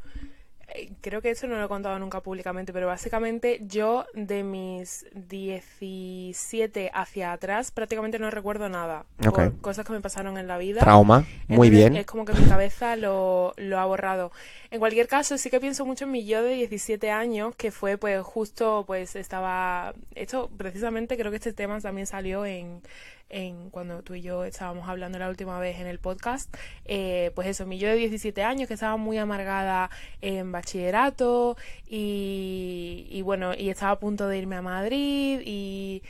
eh, 0.75 0.91
creo 1.01 1.23
que 1.23 1.31
eso 1.31 1.47
no 1.47 1.57
lo 1.57 1.65
he 1.65 1.69
contado 1.69 1.99
nunca 1.99 2.21
públicamente, 2.21 2.73
pero 2.73 2.87
básicamente 2.87 3.61
yo 3.63 4.05
de 4.13 4.43
mis 4.45 5.07
17 5.15 6.91
hacia 6.93 7.33
atrás 7.33 7.71
prácticamente 7.71 8.19
no 8.19 8.31
recuerdo 8.31 8.69
nada 8.69 9.07
Ok. 9.27 9.35
por 9.35 9.61
cosas 9.61 9.87
que 9.87 9.93
me 9.93 10.01
pasaron 10.01 10.37
en 10.37 10.47
la 10.47 10.59
vida. 10.59 10.81
Trauma. 10.81 11.21
Muy 11.49 11.69
Entonces, 11.69 11.71
bien. 11.71 11.97
Es 11.97 12.07
como 12.07 12.25
que 12.25 12.35
mi 12.35 12.45
cabeza 12.47 12.97
lo, 12.97 13.55
lo 13.57 13.79
ha 13.79 13.85
borrado. 13.87 14.31
En 14.71 14.79
cualquier 14.79 15.09
caso, 15.09 15.39
sí 15.39 15.49
que 15.49 15.59
pienso 15.59 15.87
mucho 15.87 16.05
en 16.05 16.13
mi 16.13 16.27
yo 16.27 16.43
de 16.43 16.55
17 16.55 17.11
años, 17.11 17.55
que 17.57 17.71
fue 17.73 17.97
pues 17.97 18.23
justo, 18.23 18.85
pues 18.87 19.17
estaba... 19.17 19.95
Esto 20.15 20.51
precisamente 20.57 21.17
creo 21.17 21.31
que 21.31 21.39
este 21.39 21.55
tema 21.55 21.81
también 21.81 22.07
salió 22.07 22.45
en, 22.45 22.83
en 23.31 23.71
cuando 23.71 24.03
tú 24.03 24.15
y 24.15 24.23
yo 24.23 24.45
estábamos 24.45 24.89
hablando 24.89 25.19
la 25.19 25.29
última 25.29 25.59
vez 25.59 25.79
en 25.81 25.87
el 25.87 25.99
podcast, 25.99 26.55
eh, 26.85 27.31
pues 27.35 27.49
eso, 27.49 27.67
mi 27.67 27.79
yo 27.79 27.89
de 27.89 27.97
17 27.97 28.43
años 28.43 28.69
que 28.69 28.75
estaba 28.75 28.97
muy 28.97 29.19
amargada 29.19 29.91
en 30.21 30.53
bachillerato 30.53 31.57
y, 31.87 33.07
y 33.11 33.23
bueno, 33.23 33.55
y 33.55 33.71
estaba 33.71 33.93
a 33.93 33.99
punto 33.99 34.29
de 34.29 34.39
irme 34.39 34.57
a 34.57 34.63
Madrid 34.63 35.41
y 35.45 36.03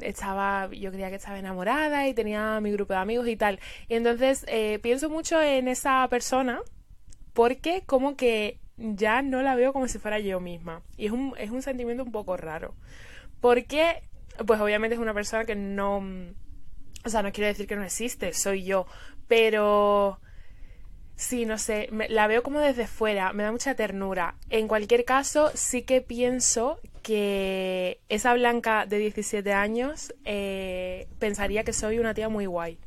estaba, 0.00 0.68
yo 0.72 0.90
creía 0.90 1.10
que 1.10 1.16
estaba 1.16 1.38
enamorada 1.38 2.08
y 2.08 2.14
tenía 2.14 2.60
mi 2.60 2.72
grupo 2.72 2.92
de 2.92 2.98
amigos 3.00 3.28
y 3.28 3.36
tal. 3.36 3.60
Y 3.88 3.94
entonces 3.94 4.44
eh, 4.48 4.78
pienso 4.82 5.08
mucho 5.10 5.40
en 5.40 5.68
esa 5.68 6.06
persona 6.08 6.60
porque 7.32 7.82
como 7.86 8.16
que 8.16 8.58
ya 8.76 9.22
no 9.22 9.42
la 9.42 9.54
veo 9.54 9.72
como 9.72 9.88
si 9.88 9.98
fuera 9.98 10.18
yo 10.18 10.40
misma. 10.40 10.82
Y 10.96 11.06
es 11.06 11.12
un, 11.12 11.34
es 11.38 11.50
un 11.50 11.62
sentimiento 11.62 12.02
un 12.02 12.12
poco 12.12 12.36
raro. 12.36 12.74
Porque, 13.40 14.02
pues 14.46 14.60
obviamente 14.60 14.94
es 14.94 15.00
una 15.00 15.14
persona 15.14 15.44
que 15.44 15.54
no... 15.54 16.02
O 17.06 17.08
sea, 17.08 17.22
no 17.22 17.32
quiero 17.32 17.46
decir 17.46 17.66
que 17.66 17.76
no 17.76 17.84
existe, 17.84 18.32
soy 18.34 18.64
yo. 18.64 18.86
Pero... 19.28 20.20
Sí, 21.14 21.46
no 21.46 21.56
sé, 21.56 21.88
la 22.10 22.26
veo 22.26 22.42
como 22.42 22.60
desde 22.60 22.86
fuera, 22.86 23.32
me 23.32 23.42
da 23.42 23.50
mucha 23.50 23.74
ternura. 23.74 24.34
En 24.50 24.68
cualquier 24.68 25.06
caso, 25.06 25.50
sí 25.54 25.80
que 25.80 26.02
pienso 26.02 26.78
que 27.02 28.02
esa 28.10 28.34
Blanca 28.34 28.84
de 28.84 28.98
17 28.98 29.50
años 29.54 30.12
eh, 30.26 31.08
pensaría 31.18 31.64
que 31.64 31.72
soy 31.72 31.98
una 31.98 32.12
tía 32.12 32.28
muy 32.28 32.44
guay. 32.44 32.78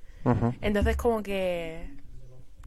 Entonces 0.62 0.96
como 0.96 1.24
que 1.24 1.90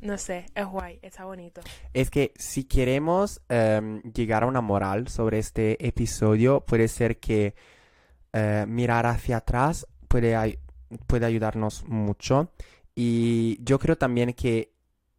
no 0.01 0.19
sé, 0.19 0.47
es 0.55 0.67
guay, 0.67 0.99
está 1.01 1.27
bonito. 1.27 1.61
Es 1.95 2.11
que 2.11 2.33
si 2.37 2.65
queremos 2.65 3.41
em, 3.49 4.03
llegar 4.03 4.43
a 4.43 4.47
una 4.47 4.61
moral 4.61 5.07
sobre 5.07 5.39
este 5.39 5.87
episodio, 5.87 6.63
puede 6.63 6.89
ser 6.89 7.19
que 7.21 7.55
eh, 8.33 8.65
mirar 8.67 9.07
hacia 9.07 9.37
atrás 9.37 9.87
puede, 10.09 10.59
puede 11.07 11.27
ayudarnos 11.27 11.85
mucho. 11.87 12.53
Y 12.95 13.63
yo 13.63 13.79
creo 13.79 13.97
también 13.97 14.33
que, 14.35 14.75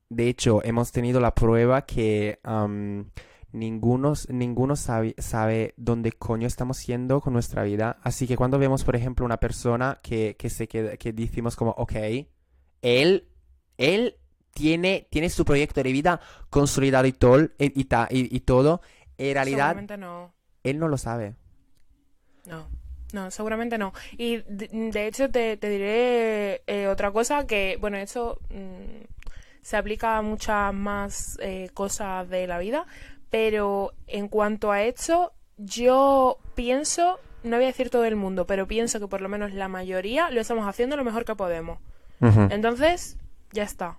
de 0.10 0.30
hecho, 0.30 0.64
hemos 0.64 0.92
tenido 0.92 1.20
la 1.20 1.34
prueba 1.34 1.86
que 1.86 2.40
ninguno, 3.52 4.14
ninguno 4.30 4.76
sabe, 4.76 5.16
sabe, 5.18 5.74
dónde 5.78 6.12
coño 6.12 6.48
estamos 6.48 6.86
yendo 6.86 7.22
con 7.22 7.34
nuestra 7.34 7.64
vida. 7.64 7.98
Así 8.04 8.28
que 8.28 8.36
cuando 8.36 8.60
vemos, 8.60 8.84
por 8.84 8.96
ejemplo, 8.96 9.26
una 9.26 9.38
persona 9.38 10.00
que, 10.04 10.36
que 10.38 10.50
se 10.50 10.68
queda, 10.68 10.98
que 10.98 11.14
decimos 11.14 11.56
como, 11.56 11.72
ok, 11.72 11.94
él, 12.82 13.28
él 13.78 14.18
tiene, 14.54 15.08
tiene 15.10 15.30
su 15.30 15.46
proyecto 15.46 15.82
de 15.82 15.92
vida 15.92 16.20
consolidado 16.50 17.08
y, 17.08 17.14
todo, 17.14 17.50
y, 17.58 18.40
todo, 18.42 18.82
en 19.18 19.34
realidad 19.34 19.76
no. 19.98 20.34
él 20.64 20.80
no 20.80 20.88
lo 20.88 20.98
sabe. 20.98 21.36
No, 22.46 22.68
no, 23.14 23.32
seguramente 23.32 23.78
no. 23.78 23.94
Y 24.18 24.44
de, 24.48 25.08
hecho 25.08 25.30
te, 25.30 25.56
diré 25.56 26.64
eh, 26.68 26.88
otra 26.88 27.12
cosa 27.12 27.48
que, 27.48 27.78
bueno, 27.80 27.98
eso 27.98 28.40
mm, 28.50 29.06
se 29.62 29.78
aplica 29.78 30.18
a 30.18 30.22
muchas 30.22 30.74
más 30.74 31.38
eh, 31.42 31.70
cosas 31.74 32.28
de 32.30 32.48
la 32.48 32.58
vida, 32.58 32.86
pero 33.30 33.94
en 34.08 34.28
cuanto 34.28 34.72
a 34.72 34.82
esto, 34.82 35.32
yo 35.58 36.40
pienso, 36.56 37.20
no 37.44 37.58
voy 37.58 37.66
a 37.66 37.68
decir 37.68 37.90
todo 37.90 38.04
el 38.06 38.16
mundo, 38.16 38.46
pero 38.46 38.68
pienso 38.68 39.00
que 39.00 39.08
por 39.08 39.22
lo 39.22 39.30
menos 39.30 39.54
la 39.54 39.68
mayoría 39.68 40.32
lo 40.32 40.42
estamos 40.42 40.68
haciendo 40.68 40.98
lo 40.98 41.04
mejor 41.04 41.24
que 41.24 41.36
podemos. 41.36 41.80
Entonces, 42.52 43.18
ya 43.52 43.64
está. 43.64 43.98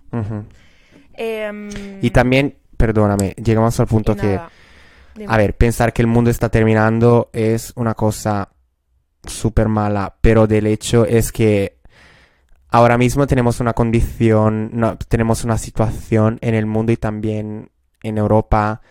Em, 1.13 1.69
y 2.01 2.09
también, 2.09 2.57
perdóname, 2.75 3.33
llegamos 3.33 3.79
al 3.79 3.85
punto 3.85 4.15
que, 4.15 4.39
a 5.27 5.37
ver, 5.37 5.55
pensar 5.55 5.93
que 5.93 6.01
el 6.01 6.07
mundo 6.07 6.31
está 6.31 6.49
terminando 6.49 7.29
es 7.33 7.71
una 7.75 7.93
cosa 7.93 8.49
súper 9.29 9.67
mala, 9.67 10.15
pero 10.21 10.47
del 10.47 10.67
hecho 10.67 11.05
es 11.05 11.31
que 11.31 11.77
ahora 12.69 12.97
mismo 12.97 13.27
tenemos 13.27 13.59
una 13.59 13.73
condición, 13.73 14.71
no, 14.73 14.97
tenemos 14.97 15.43
una 15.43 15.57
situación 15.57 16.39
en 16.41 16.55
el 16.55 16.65
mundo 16.65 16.91
y 16.91 16.97
también 16.97 17.69
en 18.03 18.17
Europa 18.17 18.81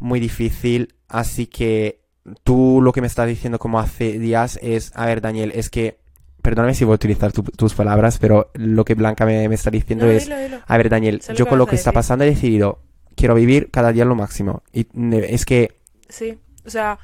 muy 0.00 0.20
difícil, 0.20 0.94
así 1.08 1.46
que 1.46 2.00
tú 2.42 2.80
lo 2.82 2.92
que 2.92 3.00
me 3.00 3.06
estás 3.06 3.26
diciendo 3.26 3.58
como 3.58 3.80
hace 3.80 4.18
días 4.18 4.58
es, 4.62 4.92
a 4.94 5.06
ver 5.06 5.20
Daniel, 5.20 5.52
es 5.54 5.70
que 5.70 5.98
perdóname 6.42 6.74
si 6.74 6.84
voy 6.84 6.92
a 6.92 6.96
utilizar 6.96 7.32
tus 7.32 7.74
palabras, 7.74 8.18
pero 8.18 8.50
lo 8.54 8.84
que 8.84 8.94
Blanca 8.94 9.24
me, 9.24 9.46
está 9.46 9.70
diciendo 9.70 10.06
es, 10.06 10.30
a 10.66 10.76
ver 10.76 10.90
Daniel, 10.90 11.22
yo 11.34 11.46
con 11.46 11.58
lo 11.58 11.66
que 11.66 11.74
está 11.74 11.90
pasando 11.90 12.24
he 12.24 12.28
decidido, 12.28 12.80
quiero 13.16 13.34
vivir 13.34 13.70
cada 13.70 13.92
día 13.92 14.04
lo 14.04 14.14
máximo. 14.14 14.62
Y 14.72 14.86
es 15.12 15.44
que... 15.44 15.78
Sí, 16.08 16.38
o 16.64 16.70
sea... 16.70 16.98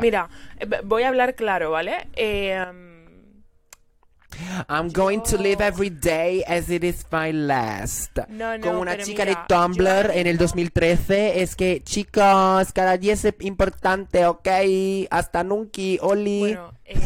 Mira, 0.00 0.28
eh, 0.58 0.66
voy 0.84 1.02
a 1.02 1.08
hablar 1.08 1.34
claro, 1.34 1.70
¿vale? 1.70 2.08
Eh, 2.14 2.64
I'm 4.68 4.90
going 4.90 5.22
to 5.22 5.38
live 5.38 5.60
every 5.60 5.90
day 5.90 6.44
as 6.46 6.70
it 6.70 6.84
is 6.84 7.04
my 7.10 7.32
last. 7.32 8.18
No, 8.28 8.56
no, 8.56 8.66
Con 8.66 8.76
una 8.76 8.96
chica 8.98 9.24
de 9.24 9.36
Tumblr 9.48 10.10
en 10.12 10.26
el 10.26 10.38
2013. 10.38 11.42
Es 11.42 11.56
que, 11.56 11.82
chicos, 11.82 12.72
cada 12.72 12.96
día 12.96 13.14
es 13.14 13.26
importante, 13.40 14.26
¿ok? 14.26 14.48
Hasta 15.10 15.44
nunca, 15.44 15.82
Oli. 16.00 16.40
Bueno, 16.40 16.72
eh, 16.84 16.98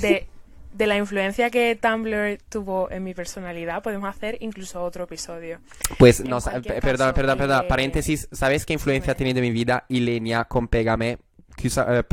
de, 0.00 0.28
de 0.72 0.86
la 0.86 0.96
influencia 0.96 1.50
que 1.50 1.76
Tumblr 1.76 2.38
tuvo 2.48 2.90
en 2.90 3.04
mi 3.04 3.14
personalidad, 3.14 3.82
podemos 3.82 4.08
hacer 4.08 4.38
incluso 4.40 4.82
otro 4.82 5.04
episodio. 5.04 5.60
Pues, 5.98 6.24
no, 6.24 6.38
perdón, 6.40 7.12
perdón, 7.14 7.38
perdón, 7.38 7.66
paréntesis, 7.68 8.28
¿sabes 8.32 8.64
qué 8.64 8.72
influencia 8.72 9.12
ha 9.12 9.16
tenido 9.16 9.38
en 9.38 9.44
mi 9.44 9.50
vida 9.50 9.84
Ilenia 9.88 10.44
con 10.44 10.68
Pégame? 10.68 11.18
Eh, 11.64 12.04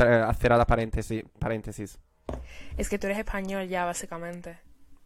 la 0.48 0.66
paréntesis, 0.66 1.24
paréntesis. 1.38 1.98
Es 2.76 2.88
que 2.88 2.98
tú 2.98 3.06
eres 3.06 3.18
español 3.18 3.68
ya, 3.68 3.84
básicamente. 3.84 4.58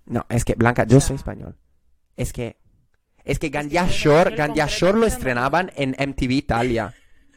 No, 0.06 0.26
es 0.28 0.44
que, 0.44 0.54
Blanca, 0.54 0.84
yo 0.84 1.00
soy 1.00 1.16
español. 1.16 1.56
Es 2.16 2.32
que, 2.32 2.56
es 3.24 3.38
que 3.38 3.48
Gandia 3.48 3.86
Shore, 3.88 4.34
Gandia 4.34 4.66
Shore 4.66 4.98
lo 4.98 5.06
estrenaban 5.06 5.70
en 5.76 5.90
MTV 5.90 6.32
Italia. 6.32 6.94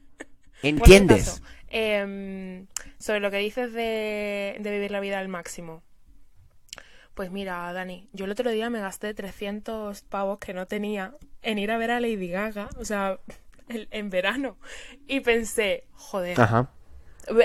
¿Entiendes? 0.63 1.41
Em, 1.67 2.67
sobre 2.97 3.19
lo 3.19 3.29
que 3.31 3.37
dices 3.37 3.73
de 3.73 4.57
vivir 4.59 4.91
la 4.91 4.99
vida 4.99 5.19
al 5.19 5.27
máximo. 5.27 5.83
Pues 7.15 7.31
mira, 7.31 7.71
Dani, 7.71 8.09
yo 8.11 8.25
el 8.25 8.31
otro 8.31 8.51
día 8.51 8.69
me 8.69 8.81
gasté 8.81 9.13
300 9.13 10.01
pavos 10.01 10.37
que 10.37 10.53
no 10.53 10.67
tenía 10.67 11.15
en 11.41 11.57
ir 11.57 11.71
a 11.71 11.77
ver 11.77 11.91
a 11.91 12.01
Lady 12.01 12.27
Gaga, 12.27 12.69
o 12.77 12.83
sea, 12.83 13.19
en 13.69 14.09
verano. 14.09 14.57
Y 15.07 15.21
pensé, 15.21 15.87
joder. 15.93 16.39
Ajá. 16.39 16.69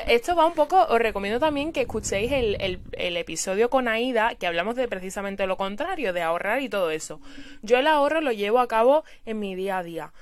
Esto 0.06 0.36
va 0.36 0.46
un 0.46 0.54
poco, 0.54 0.82
os 0.82 0.98
recomiendo 0.98 1.40
también 1.40 1.72
que 1.72 1.82
escuchéis 1.82 2.30
el, 2.32 2.80
el, 2.92 3.16
episodio 3.16 3.70
con 3.70 3.88
Aida, 3.88 4.34
que 4.34 4.46
hablamos 4.46 4.76
de 4.76 4.88
precisamente 4.88 5.46
lo 5.46 5.56
contrario, 5.56 6.12
de 6.12 6.20
ahorrar 6.22 6.60
y 6.60 6.68
todo 6.68 6.90
eso. 6.90 7.20
Yo 7.62 7.78
el 7.78 7.86
ahorro 7.86 8.20
lo 8.20 8.32
llevo 8.32 8.58
a 8.58 8.68
cabo 8.68 9.04
en 9.24 9.38
mi 9.38 9.54
día 9.54 9.78
a 9.78 9.82
día. 9.82 10.12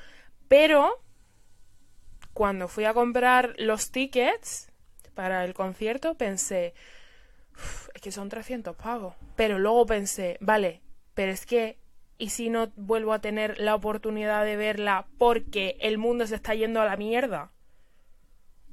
Pero, 0.47 1.03
cuando 2.33 2.69
fui 2.69 2.85
a 2.85 2.95
comprar 2.95 3.55
los 3.59 3.91
tickets 3.91 4.71
para 5.15 5.45
el 5.45 5.55
concierto, 5.55 6.15
pensé, 6.15 6.75
es 7.95 8.01
que 8.01 8.13
son 8.13 8.29
300 8.29 8.77
pavos. 8.77 9.15
Pero 9.35 9.59
luego 9.59 9.87
pensé, 9.87 10.39
vale, 10.41 10.83
pero 11.15 11.33
es 11.33 11.47
que, 11.47 11.79
¿y 12.17 12.31
si 12.31 12.49
no 12.49 12.71
vuelvo 12.77 13.13
a 13.13 13.21
tener 13.21 13.59
la 13.59 13.75
oportunidad 13.75 14.45
de 14.45 14.57
verla 14.57 15.07
porque 15.19 15.77
el 15.81 15.99
mundo 15.99 16.29
se 16.29 16.37
está 16.37 16.55
yendo 16.55 16.81
a 16.81 16.85
la 16.85 16.97
mierda? 16.97 17.51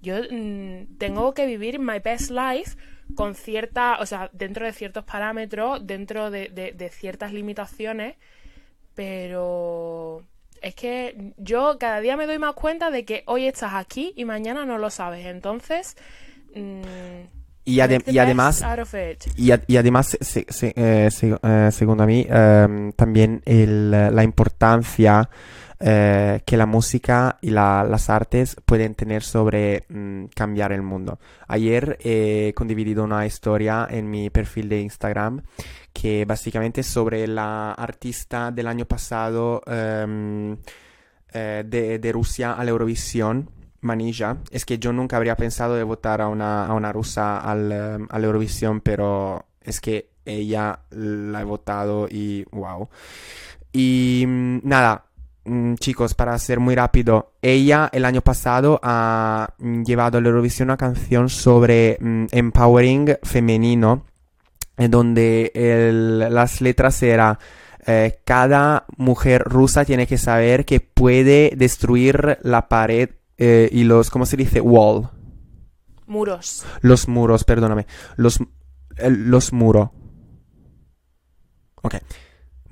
Yo 0.06 0.16
mm, 0.30 0.97
tengo 0.97 1.34
que 1.34 1.45
vivir 1.45 1.80
my 1.80 1.99
best 1.99 2.30
life 2.30 2.78
con 3.16 3.36
cierta, 3.36 3.97
o 3.99 4.06
sea, 4.06 4.30
dentro 4.34 4.66
de 4.66 4.74
ciertos 4.74 5.03
parámetros, 5.03 5.86
dentro 5.86 6.32
de, 6.32 6.49
de 6.49 6.89
ciertas 6.89 7.34
limitaciones, 7.34 8.16
pero 8.93 10.24
es 10.62 10.74
que 10.76 11.34
yo 11.38 11.78
cada 11.80 11.99
día 11.99 12.18
me 12.18 12.26
doy 12.26 12.39
más 12.39 12.53
cuenta 12.56 12.89
de 12.89 13.06
que 13.06 13.24
hoy 13.28 13.45
estás 13.45 13.74
aquí 13.76 14.14
y 14.16 14.26
mañana 14.26 14.66
no 14.66 14.78
lo 14.78 14.89
sabes. 14.89 15.26
Entonces, 15.26 15.95
mm, 16.56 16.82
y, 17.66 17.80
además, 17.80 18.08
y, 18.08 19.78
además, 19.78 20.18
eh, 20.36 20.45
eh, 20.76 21.70
según 21.72 22.01
a 22.01 22.06
mí, 22.06 22.26
em, 22.30 22.91
también 22.93 23.41
la 23.45 24.24
importancia 24.24 25.30
eh, 25.88 26.41
que 26.45 26.57
la 26.57 26.65
música 26.65 27.38
y 27.41 27.51
las 27.51 28.09
artes 28.09 28.55
pueden 28.65 28.95
tener 28.95 29.21
sobre 29.21 29.86
mm, 29.88 30.25
cambiar 30.33 30.71
el 30.71 30.81
mundo. 30.81 31.19
Ayer 31.47 31.99
he 32.01 32.53
condividido 32.55 33.03
una 33.03 33.27
historia 33.27 33.88
en 33.88 34.09
mi 34.09 34.31
perfil 34.31 34.67
de 34.67 34.81
Instagram 34.81 35.43
que 35.93 36.25
básicamente 36.25 36.81
es 36.81 36.88
sobre 36.88 37.27
la 37.27 37.73
artista 37.73 38.49
del 38.49 38.65
año 38.65 38.86
pasado 38.86 39.61
em, 39.67 40.57
de, 41.31 41.99
de 41.99 42.11
Rusia 42.11 42.53
a 42.53 42.63
la 42.63 42.71
Eurovisión 42.71 43.51
Manilla. 43.81 44.38
Es 44.49 44.65
que 44.65 44.79
yo 44.79 44.91
nunca 44.91 45.17
habría 45.17 45.38
pensado 45.38 45.75
de 45.75 45.83
votar 45.83 46.19
a 46.19 46.27
una, 46.27 46.65
a 46.65 46.73
una 46.73 46.91
rusa 46.91 47.38
al, 47.38 47.99
um, 48.01 48.07
a 48.09 48.19
la 48.19 48.25
Eurovisión, 48.25 48.81
pero 48.81 49.45
es 49.61 49.79
que 49.79 50.09
ella 50.25 50.79
la 50.89 51.41
he 51.41 51.43
votado 51.43 52.07
y 52.09 52.43
wow. 52.51 52.89
Y 53.71 54.25
mm, 54.27 54.59
nada, 54.63 55.05
chicos, 55.76 56.14
para 56.16 56.38
ser 56.39 56.60
muy 56.60 56.76
rápido, 56.76 57.34
ella 57.41 57.89
el 57.93 58.06
año 58.06 58.22
pasado 58.22 58.80
ha 58.84 59.54
mm, 59.60 59.84
llevado 59.84 60.18
a 60.18 60.22
la 60.22 60.30
Eurovisión 60.30 60.68
una 60.70 60.78
canción 60.78 61.30
sobre 61.30 61.98
empowering 62.32 63.18
femenino 63.24 64.06
en 64.78 64.91
donde 64.91 65.52
el- 65.56 66.20
las 66.34 66.62
letras 66.62 67.02
eran 67.04 67.38
eh, 67.88 68.20
cada 68.26 68.86
mujer 68.98 69.43
rusa 69.43 69.86
tiene 69.86 70.08
que 70.08 70.18
saber 70.18 70.66
que 70.66 70.80
puede 70.80 71.54
destruir 71.56 72.39
la 72.41 72.68
pared 72.68 73.12
eh, 73.38 73.70
y 73.72 73.84
los, 73.84 74.10
¿cómo 74.10 74.26
se 74.26 74.38
dice? 74.38 74.60
Wall. 74.60 75.10
Muros. 76.08 76.66
Los 76.82 77.08
muros, 77.08 77.43
perdóname. 77.43 77.86
Los, 78.16 78.39
los 78.98 79.54
muros. 79.54 79.89
Ok. 81.84 81.96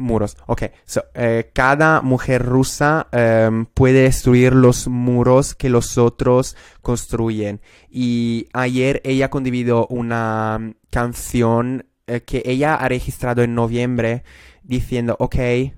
Muros. 0.03 0.37
Ok. 0.45 0.63
So, 0.85 1.03
eh, 1.13 1.49
cada 1.53 2.01
mujer 2.01 2.43
rusa 2.43 3.07
em, 3.11 3.65
puede 3.65 4.03
destruir 4.03 4.53
los 4.53 4.87
muros 4.87 5.55
que 5.55 5.69
los 5.69 5.97
otros 5.97 6.55
construyen. 6.81 7.61
Y 7.89 8.47
ayer 8.53 9.01
ella 9.03 9.29
condividió 9.29 9.87
una 9.87 10.73
canción 10.89 11.85
eh, 12.05 12.21
que 12.21 12.43
ella 12.45 12.75
ha 12.75 12.89
registrado 12.89 13.43
en 13.43 13.55
noviembre 13.55 14.23
diciendo, 14.63 15.15
ok, 15.19 15.35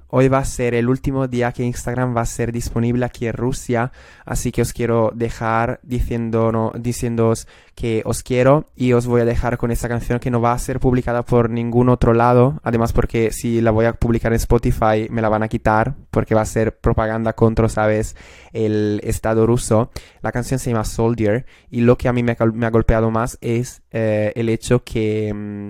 hoy 0.07 0.28
va 0.28 0.39
a 0.39 0.45
ser 0.45 0.76
el 0.76 0.89
último 0.89 1.28
día 1.28 1.51
que 1.51 1.63
Instagram 1.63 2.15
va 2.15 2.21
a 2.21 2.26
ser 2.26 2.51
disponible 2.51 3.05
aquí 3.05 3.28
en 3.28 3.34
Rusia, 3.34 3.91
así 4.26 4.51
que 4.51 4.61
os 4.61 4.73
quiero 4.73 5.11
dejar 5.13 5.80
diciendo, 5.84 6.51
no, 6.51 6.71
diciéndoos 6.76 7.47
que 7.73 8.03
os 8.05 8.23
quiero 8.23 8.69
y 8.76 8.93
os 8.93 9.07
voy 9.07 9.21
a 9.21 9.26
dejar 9.26 9.57
con 9.57 9.69
esta 9.69 9.88
canción 9.88 10.19
que 10.19 10.32
no 10.32 10.39
va 10.41 10.53
a 10.53 10.59
ser 10.59 10.80
publicada 10.80 11.23
por 11.23 11.49
ningún 11.49 11.89
otro 11.89 12.13
lado, 12.13 12.59
además 12.63 12.93
porque 12.93 13.32
si 13.32 13.61
la 13.61 13.71
voy 13.71 13.86
a 13.86 13.93
publicar 13.93 14.32
en 14.32 14.38
Spotify 14.38 15.07
me 15.09 15.21
la 15.21 15.30
van 15.30 15.43
a 15.43 15.47
quitar 15.47 15.95
porque 16.11 16.36
va 16.36 16.41
a 16.41 16.45
ser 16.45 16.78
propaganda 16.78 17.34
contra, 17.34 17.69
sabes, 17.69 18.15
el 18.53 19.01
Estado 19.03 19.45
ruso. 19.45 19.91
La 20.21 20.32
canción 20.32 20.59
se 20.59 20.71
llama 20.71 20.86
Soldier 20.86 21.45
y 21.69 21.82
lo 21.82 21.97
que 21.97 22.07
a 22.07 22.13
mí 22.13 22.23
me, 22.23 22.38
me 22.53 22.65
ha 22.65 22.71
golpeado 22.71 23.11
más 23.11 23.38
es 23.41 23.82
eh, 23.91 24.32
el 24.36 24.49
hecho 24.49 24.84
que 24.84 25.34
mm, 25.34 25.69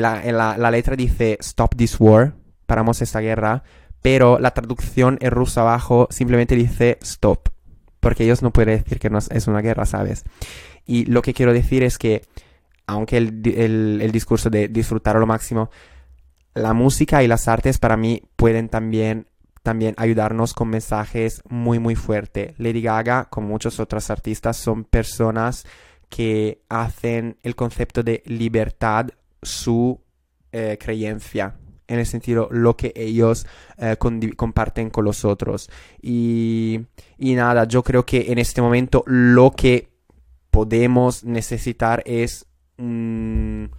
la, 0.00 0.56
la- 0.56 0.70
letra 0.70 0.96
dice 0.96 1.36
Stop 1.40 1.76
this 1.76 1.96
war, 2.00 2.34
paramos 2.66 3.00
esta 3.02 3.20
guerra, 3.20 3.62
pero 4.02 4.38
la 4.38 4.52
traducción 4.52 5.18
en 5.20 5.30
ruso 5.30 5.60
abajo 5.60 6.08
simplemente 6.10 6.56
dice 6.56 6.98
Stop, 7.02 7.48
porque 8.00 8.24
ellos 8.24 8.42
no 8.42 8.52
pueden 8.52 8.78
decir 8.78 8.98
que 8.98 9.10
no 9.10 9.18
es- 9.18 9.46
una 9.46 9.60
guerra, 9.60 9.86
¿sabes? 9.86 10.24
Y 10.86 11.06
lo 11.06 11.22
que 11.22 11.32
quiero 11.34 11.52
decir 11.52 11.82
es 11.82 11.96
que, 11.98 12.22
aunque 12.86 13.16
el- 13.16 14.00
el 14.02 14.12
discurso 14.12 14.50
de 14.50 14.68
disfrutar 14.68 15.16
a 15.16 15.20
lo 15.20 15.26
máximo, 15.26 15.70
la 16.54 16.72
música 16.72 17.22
y 17.22 17.28
las 17.28 17.48
artes 17.48 17.78
para 17.78 17.96
mí 17.96 18.22
pueden 18.36 18.68
también, 18.68 19.26
también 19.62 19.94
ayudarnos 19.96 20.52
con 20.54 20.68
mensajes 20.68 21.42
muy, 21.48 21.78
muy 21.78 21.94
fuertes. 21.94 22.54
Lady 22.58 22.82
Gaga, 22.82 23.24
como 23.30 23.48
muchos 23.48 23.80
otros 23.80 24.10
artistas, 24.10 24.56
son 24.58 24.84
personas 24.84 25.64
que 26.10 26.62
hacen 26.68 27.38
el 27.42 27.56
concepto 27.56 28.02
de 28.02 28.22
libertad 28.26 29.06
su 29.44 30.00
eh, 30.52 30.76
creencia. 30.80 31.56
En 31.86 31.98
el 31.98 32.06
sentido, 32.06 32.48
lo 32.50 32.76
que 32.76 32.94
ellos 32.96 33.46
eh, 33.76 33.96
comparten 34.36 34.88
con 34.88 35.04
los 35.04 35.24
otros. 35.26 35.68
Y, 36.00 36.80
y 37.18 37.34
nada, 37.34 37.64
yo 37.64 37.82
creo 37.82 38.06
que 38.06 38.32
en 38.32 38.38
este 38.38 38.62
momento 38.62 39.04
lo 39.06 39.50
que 39.50 39.90
podemos 40.50 41.24
necesitar 41.24 42.02
es 42.06 42.46
un, 42.78 43.70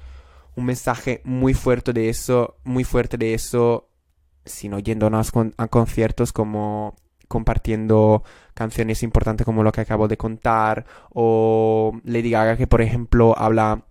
un 0.56 0.66
mensaje 0.66 1.22
muy 1.24 1.54
fuerte 1.56 1.94
de 1.94 2.10
eso, 2.10 2.58
muy 2.64 2.84
fuerte 2.84 3.18
de 3.18 3.34
eso, 3.34 3.90
sino 4.46 4.78
yéndonos 4.78 5.32
con- 5.32 5.56
a 5.58 5.68
conciertos 5.68 6.32
como 6.32 6.96
compartiendo 7.28 8.24
canciones 8.54 9.02
importantes 9.02 9.46
como 9.46 9.64
lo 9.64 9.72
que 9.72 9.82
acabo 9.82 10.08
de 10.08 10.16
contar, 10.16 10.86
o 11.10 12.00
Lady 12.04 12.30
Gaga 12.30 12.56
que 12.56 12.68
por 12.68 12.84
ejemplo 12.84 13.36
habla 13.36 13.85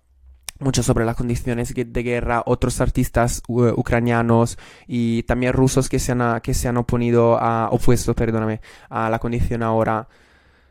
mucho 0.60 0.82
sobre 0.82 1.04
las 1.04 1.16
condiciones 1.16 1.74
de 1.74 2.02
guerra, 2.02 2.42
otros 2.46 2.80
artistas 2.80 3.42
u- 3.48 3.68
ucranianos 3.68 4.56
y 4.86 5.24
también 5.24 5.52
rusos 5.52 5.88
que 5.88 5.98
se 5.98 6.12
han, 6.12 6.40
que 6.40 6.54
se 6.54 6.68
han 6.68 6.76
oponido 6.76 7.36
a, 7.38 7.68
opuesto, 7.70 8.14
perdóname, 8.14 8.60
a 8.88 9.10
la 9.10 9.18
condición 9.18 9.62
ahora. 9.62 10.06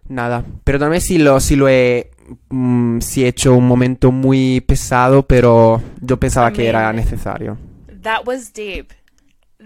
Nada, 0.07 0.43
perdóname 0.63 0.99
si 0.99 1.17
lo, 1.17 1.39
si 1.39 1.55
lo 1.55 1.69
he, 1.69 2.11
mm, 2.49 2.99
si 2.99 3.23
he 3.23 3.27
hecho 3.29 3.55
un 3.55 3.67
momento 3.67 4.11
muy 4.11 4.61
pesado, 4.61 5.23
pero 5.25 5.81
yo 6.01 6.17
pensaba 6.19 6.51
que 6.51 6.67
era 6.67 6.91
necesario. 6.93 7.57
That 8.01 8.25
was 8.27 8.51
deep. 8.53 8.91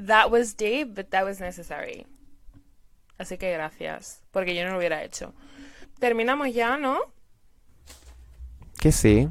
That 0.05 0.32
was 0.32 0.55
deep, 0.55 0.95
but 0.95 1.09
that 1.09 1.26
was 1.26 1.39
necessary. 1.39 2.05
Así 3.18 3.38
que 3.39 3.51
gracias, 3.51 4.22
porque 4.32 4.53
yo 4.55 4.63
no 4.63 4.72
lo 4.74 4.78
hubiera 4.78 5.03
hecho. 5.03 5.34
Terminamos 5.99 6.53
ya, 6.53 6.78
¿no? 6.78 6.99
Que 8.80 8.91
sí. 8.91 9.28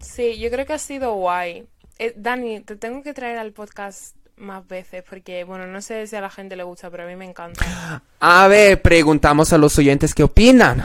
Sí, 0.00 0.38
yo 0.38 0.50
creo 0.50 0.66
que 0.66 0.72
ha 0.72 0.78
sido 0.78 1.14
guay. 1.14 1.66
Eh, 1.98 2.14
Dani, 2.16 2.60
te 2.60 2.76
tengo 2.76 3.02
que 3.02 3.12
traer 3.12 3.38
al 3.38 3.52
podcast 3.52 4.18
más 4.38 4.66
veces 4.66 5.04
porque, 5.08 5.44
bueno, 5.44 5.66
no 5.66 5.80
sé 5.80 6.06
si 6.06 6.16
a 6.16 6.20
la 6.20 6.30
gente 6.30 6.56
le 6.56 6.62
gusta, 6.62 6.90
pero 6.90 7.04
a 7.04 7.06
mí 7.06 7.16
me 7.16 7.24
encanta. 7.24 8.02
A 8.20 8.48
ver, 8.48 8.80
preguntamos 8.80 9.52
a 9.52 9.58
los 9.58 9.78
oyentes 9.78 10.14
qué 10.14 10.22
opinan. 10.22 10.82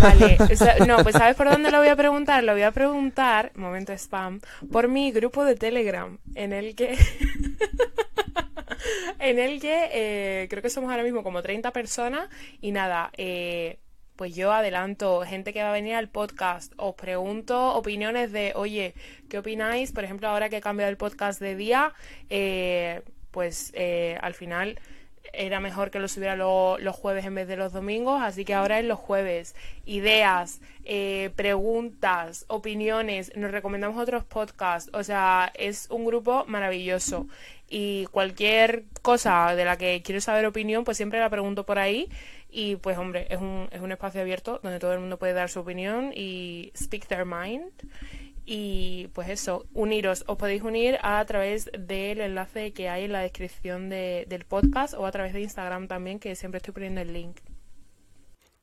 Vale, 0.00 0.38
o 0.52 0.56
sea, 0.56 0.76
no, 0.86 1.02
pues 1.02 1.14
¿sabes 1.14 1.36
por 1.36 1.50
dónde 1.50 1.70
lo 1.70 1.78
voy 1.78 1.88
a 1.88 1.96
preguntar? 1.96 2.42
Lo 2.44 2.52
voy 2.52 2.62
a 2.62 2.70
preguntar, 2.70 3.52
momento 3.54 3.92
spam, 3.92 4.40
por 4.70 4.88
mi 4.88 5.12
grupo 5.12 5.44
de 5.44 5.56
Telegram, 5.56 6.18
en 6.34 6.52
el 6.52 6.74
que... 6.74 6.96
en 9.18 9.38
el 9.38 9.60
que 9.60 9.90
eh, 9.92 10.46
creo 10.48 10.62
que 10.62 10.70
somos 10.70 10.90
ahora 10.90 11.02
mismo 11.02 11.22
como 11.22 11.42
30 11.42 11.70
personas 11.72 12.28
y 12.60 12.72
nada, 12.72 13.10
eh, 13.16 13.78
pues 14.16 14.34
yo 14.34 14.52
adelanto 14.52 15.22
gente 15.22 15.52
que 15.52 15.62
va 15.62 15.70
a 15.70 15.72
venir 15.72 15.94
al 15.94 16.08
podcast, 16.08 16.72
os 16.76 16.94
pregunto 16.94 17.74
opiniones 17.74 18.30
de, 18.32 18.52
oye, 18.54 18.94
¿qué 19.28 19.38
opináis? 19.38 19.92
Por 19.92 20.04
ejemplo, 20.04 20.28
ahora 20.28 20.48
que 20.48 20.58
he 20.58 20.60
cambiado 20.60 20.90
el 20.90 20.96
podcast 20.96 21.40
de 21.40 21.56
día, 21.56 21.92
eh, 22.30 23.02
pues 23.30 23.72
eh, 23.74 24.16
al 24.22 24.34
final 24.34 24.78
era 25.32 25.58
mejor 25.58 25.90
que 25.90 25.98
lo 25.98 26.06
subiera 26.06 26.36
lo- 26.36 26.78
los 26.78 26.94
jueves 26.94 27.24
en 27.24 27.34
vez 27.34 27.48
de 27.48 27.56
los 27.56 27.72
domingos, 27.72 28.22
así 28.22 28.44
que 28.44 28.54
ahora 28.54 28.78
es 28.78 28.84
los 28.84 29.00
jueves. 29.00 29.56
Ideas, 29.84 30.60
eh, 30.84 31.30
preguntas, 31.34 32.44
opiniones, 32.48 33.32
nos 33.34 33.50
recomendamos 33.50 34.00
otros 34.00 34.22
podcasts, 34.24 34.90
o 34.94 35.02
sea, 35.02 35.50
es 35.54 35.88
un 35.90 36.04
grupo 36.04 36.44
maravilloso. 36.46 37.26
Y 37.68 38.06
cualquier 38.12 38.84
cosa 39.02 39.56
de 39.56 39.64
la 39.64 39.76
que 39.76 40.02
quiero 40.04 40.20
saber 40.20 40.46
opinión, 40.46 40.84
pues 40.84 40.96
siempre 40.98 41.18
la 41.18 41.30
pregunto 41.30 41.64
por 41.66 41.78
ahí. 41.80 42.08
Y 42.56 42.76
pues 42.76 42.96
hombre, 42.98 43.26
es 43.30 43.40
un, 43.40 43.66
es 43.72 43.80
un 43.80 43.90
espacio 43.90 44.20
abierto 44.20 44.60
donde 44.62 44.78
todo 44.78 44.92
el 44.92 45.00
mundo 45.00 45.18
puede 45.18 45.32
dar 45.32 45.48
su 45.50 45.58
opinión 45.58 46.12
y 46.14 46.70
speak 46.76 47.06
their 47.08 47.24
mind. 47.24 47.64
Y 48.46 49.08
pues 49.12 49.28
eso, 49.28 49.66
uniros, 49.72 50.22
os 50.28 50.36
podéis 50.36 50.62
unir 50.62 50.98
a 51.02 51.24
través 51.24 51.68
del 51.76 52.20
enlace 52.20 52.72
que 52.72 52.88
hay 52.88 53.04
en 53.04 53.12
la 53.12 53.20
descripción 53.20 53.88
de- 53.88 54.26
del 54.28 54.44
podcast 54.44 54.94
o 54.94 55.04
a 55.04 55.10
través 55.10 55.32
de 55.32 55.40
Instagram 55.40 55.88
también, 55.88 56.20
que 56.20 56.36
siempre 56.36 56.58
estoy 56.58 56.74
poniendo 56.74 57.00
el 57.00 57.12
link. 57.12 57.38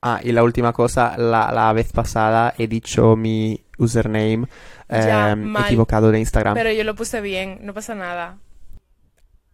Ah, 0.04 0.20
y 0.24 0.32
la 0.32 0.44
última 0.44 0.72
cosa, 0.72 1.18
la, 1.18 1.52
la 1.52 1.74
vez 1.74 1.92
pasada 1.92 2.54
he 2.58 2.68
dicho 2.68 3.16
mi 3.16 3.60
username 3.78 4.48
Ya, 4.90 5.36
mal. 5.36 5.66
equivocado 5.66 6.12
de 6.12 6.20
Instagram. 6.20 6.54
Pero 6.54 6.72
yo 6.72 6.84
lo 6.84 6.96
puse 6.96 7.20
bien, 7.22 7.60
no 7.64 7.74
pasa 7.74 7.94
nada. 7.94 8.38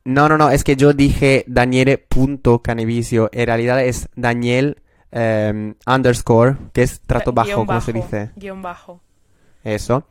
No, 0.08 0.30
no, 0.30 0.38
no, 0.38 0.50
es 0.52 0.64
que 0.64 0.78
yo 0.78 0.94
dije 0.94 1.44
daniele.canevicio. 1.48 3.30
En 3.34 3.46
realidad 3.46 3.84
es 3.84 4.08
Daniel 4.16 4.82
em, 5.12 5.76
underscore, 5.86 6.56
que 6.72 6.84
es 6.84 7.02
trato 7.02 7.34
bajo, 7.34 7.48
Guión 7.50 7.66
como 7.66 7.82
se 7.82 7.92
dice. 7.92 8.32
Guión 8.38 8.62
bajo. 8.62 9.02
Eso. 9.66 10.08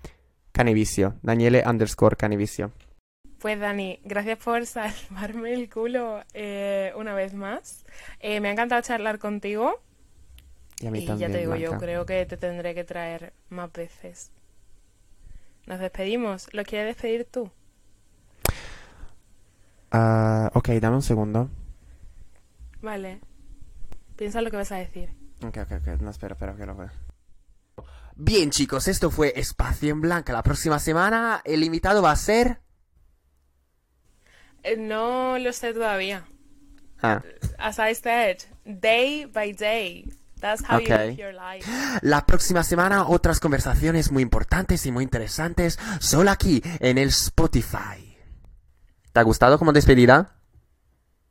Canevicio. 0.53 1.15
Daniele 1.23 1.65
underscore 1.67 2.15
Canevicio. 2.15 2.73
Pues 3.39 3.59
Dani, 3.59 3.99
gracias 4.05 4.37
por 4.37 4.67
salvarme 4.67 5.55
el 5.55 5.71
culo 5.71 6.23
eh, 6.35 6.93
una 6.97 7.15
vez 7.15 7.33
más. 7.33 7.87
Eh, 8.21 8.41
me 8.41 8.49
ha 8.49 8.53
encantado 8.53 8.83
charlar 8.83 9.19
contigo 9.19 9.81
Y 10.79 10.89
a 10.89 10.91
mí 10.91 11.05
y 11.05 11.07
también, 11.07 11.31
ya 11.31 11.35
te 11.35 11.41
digo 11.41 11.57
yo, 11.57 11.79
creo 11.79 12.05
que 12.05 12.27
te 12.27 12.37
tendré 12.37 12.75
que 12.75 12.85
traer 12.85 13.33
más 13.49 13.73
veces. 13.73 14.31
Nos 15.65 15.81
despedimos. 15.81 16.53
¿Lo 16.53 16.65
quieres 16.65 16.89
despedir 16.89 17.25
tú? 17.25 17.51
Ah, 19.91 20.51
ok, 20.55 20.69
dame 20.81 20.97
un 20.97 21.03
segundo. 21.03 21.49
Vale. 22.83 23.21
Piensa 24.17 24.41
lo 24.41 24.51
que 24.51 24.57
vas 24.57 24.73
a 24.73 24.77
decir. 24.77 25.11
Ok, 25.45 25.59
ok, 25.59 25.73
ok. 25.81 26.01
No, 26.01 26.11
espera, 26.11 26.37
que 26.57 26.67
lo. 26.67 26.91
Bien, 28.17 28.51
chicos, 28.51 28.89
esto 28.89 29.11
fue 29.11 29.33
Espacio 29.37 29.91
en 29.91 30.01
Blanca. 30.01 30.33
La 30.33 30.43
próxima 30.43 30.79
semana 30.79 31.43
el 31.45 31.63
invitado 31.63 32.03
va 32.03 32.13
a 32.13 32.17
ser... 32.17 32.61
Eh, 34.63 34.77
No 34.77 35.39
lo 35.39 35.53
sé 35.53 35.75
todavía. 35.75 36.25
Ah. 37.03 37.23
As 37.59 37.79
I 37.79 37.95
said, 37.95 38.39
day 38.65 39.27
by 39.27 39.53
day. 39.53 40.11
That's 40.41 40.63
how 40.63 40.81
you 40.81 40.89
live 40.89 41.17
your 41.17 41.35
life. 41.35 41.67
La 42.03 42.25
próxima 42.27 42.63
semana 42.63 43.07
otras 43.09 43.41
conversaciones 43.41 44.11
muy 44.11 44.23
importantes 44.23 44.85
y 44.87 44.93
muy 44.93 45.05
interesantes 45.05 45.79
solo 46.01 46.31
aquí 46.31 46.63
en 46.81 46.99
el 46.99 47.09
Spotify. 47.09 48.06
¿Te 49.17 49.21
ha 49.21 49.23
gustado 49.23 49.59
como 49.59 49.73
despedida? 49.73 50.35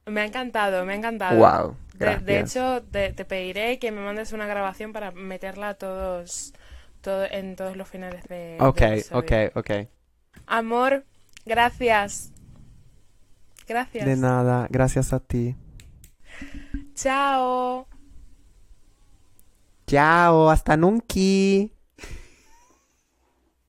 Me 0.07 0.21
ha 0.21 0.25
encantado, 0.25 0.85
me 0.85 0.93
ha 0.93 0.95
encantado. 0.95 1.39
Wow, 1.39 1.75
De, 1.93 2.17
de 2.17 2.39
hecho, 2.39 2.83
te, 2.91 3.13
te 3.13 3.25
pediré 3.25 3.77
que 3.77 3.91
me 3.91 4.01
mandes 4.01 4.33
una 4.33 4.47
grabación 4.47 4.91
para 4.91 5.11
meterla 5.11 5.69
a 5.69 5.73
todos, 5.75 6.53
todo, 7.01 7.25
en 7.25 7.55
todos 7.55 7.77
los 7.77 7.87
finales 7.87 8.23
de. 8.27 8.57
Ok, 8.57 8.81
del 8.81 9.03
ok, 9.11 9.31
ok. 9.55 9.71
Amor, 10.47 11.05
gracias. 11.45 12.31
Gracias. 13.67 14.05
De 14.05 14.15
nada, 14.15 14.67
gracias 14.69 15.13
a 15.13 15.19
ti. 15.19 15.55
Chao. 16.95 17.85
Chao, 19.87 20.49
hasta 20.49 20.77
nunca. 20.77 21.15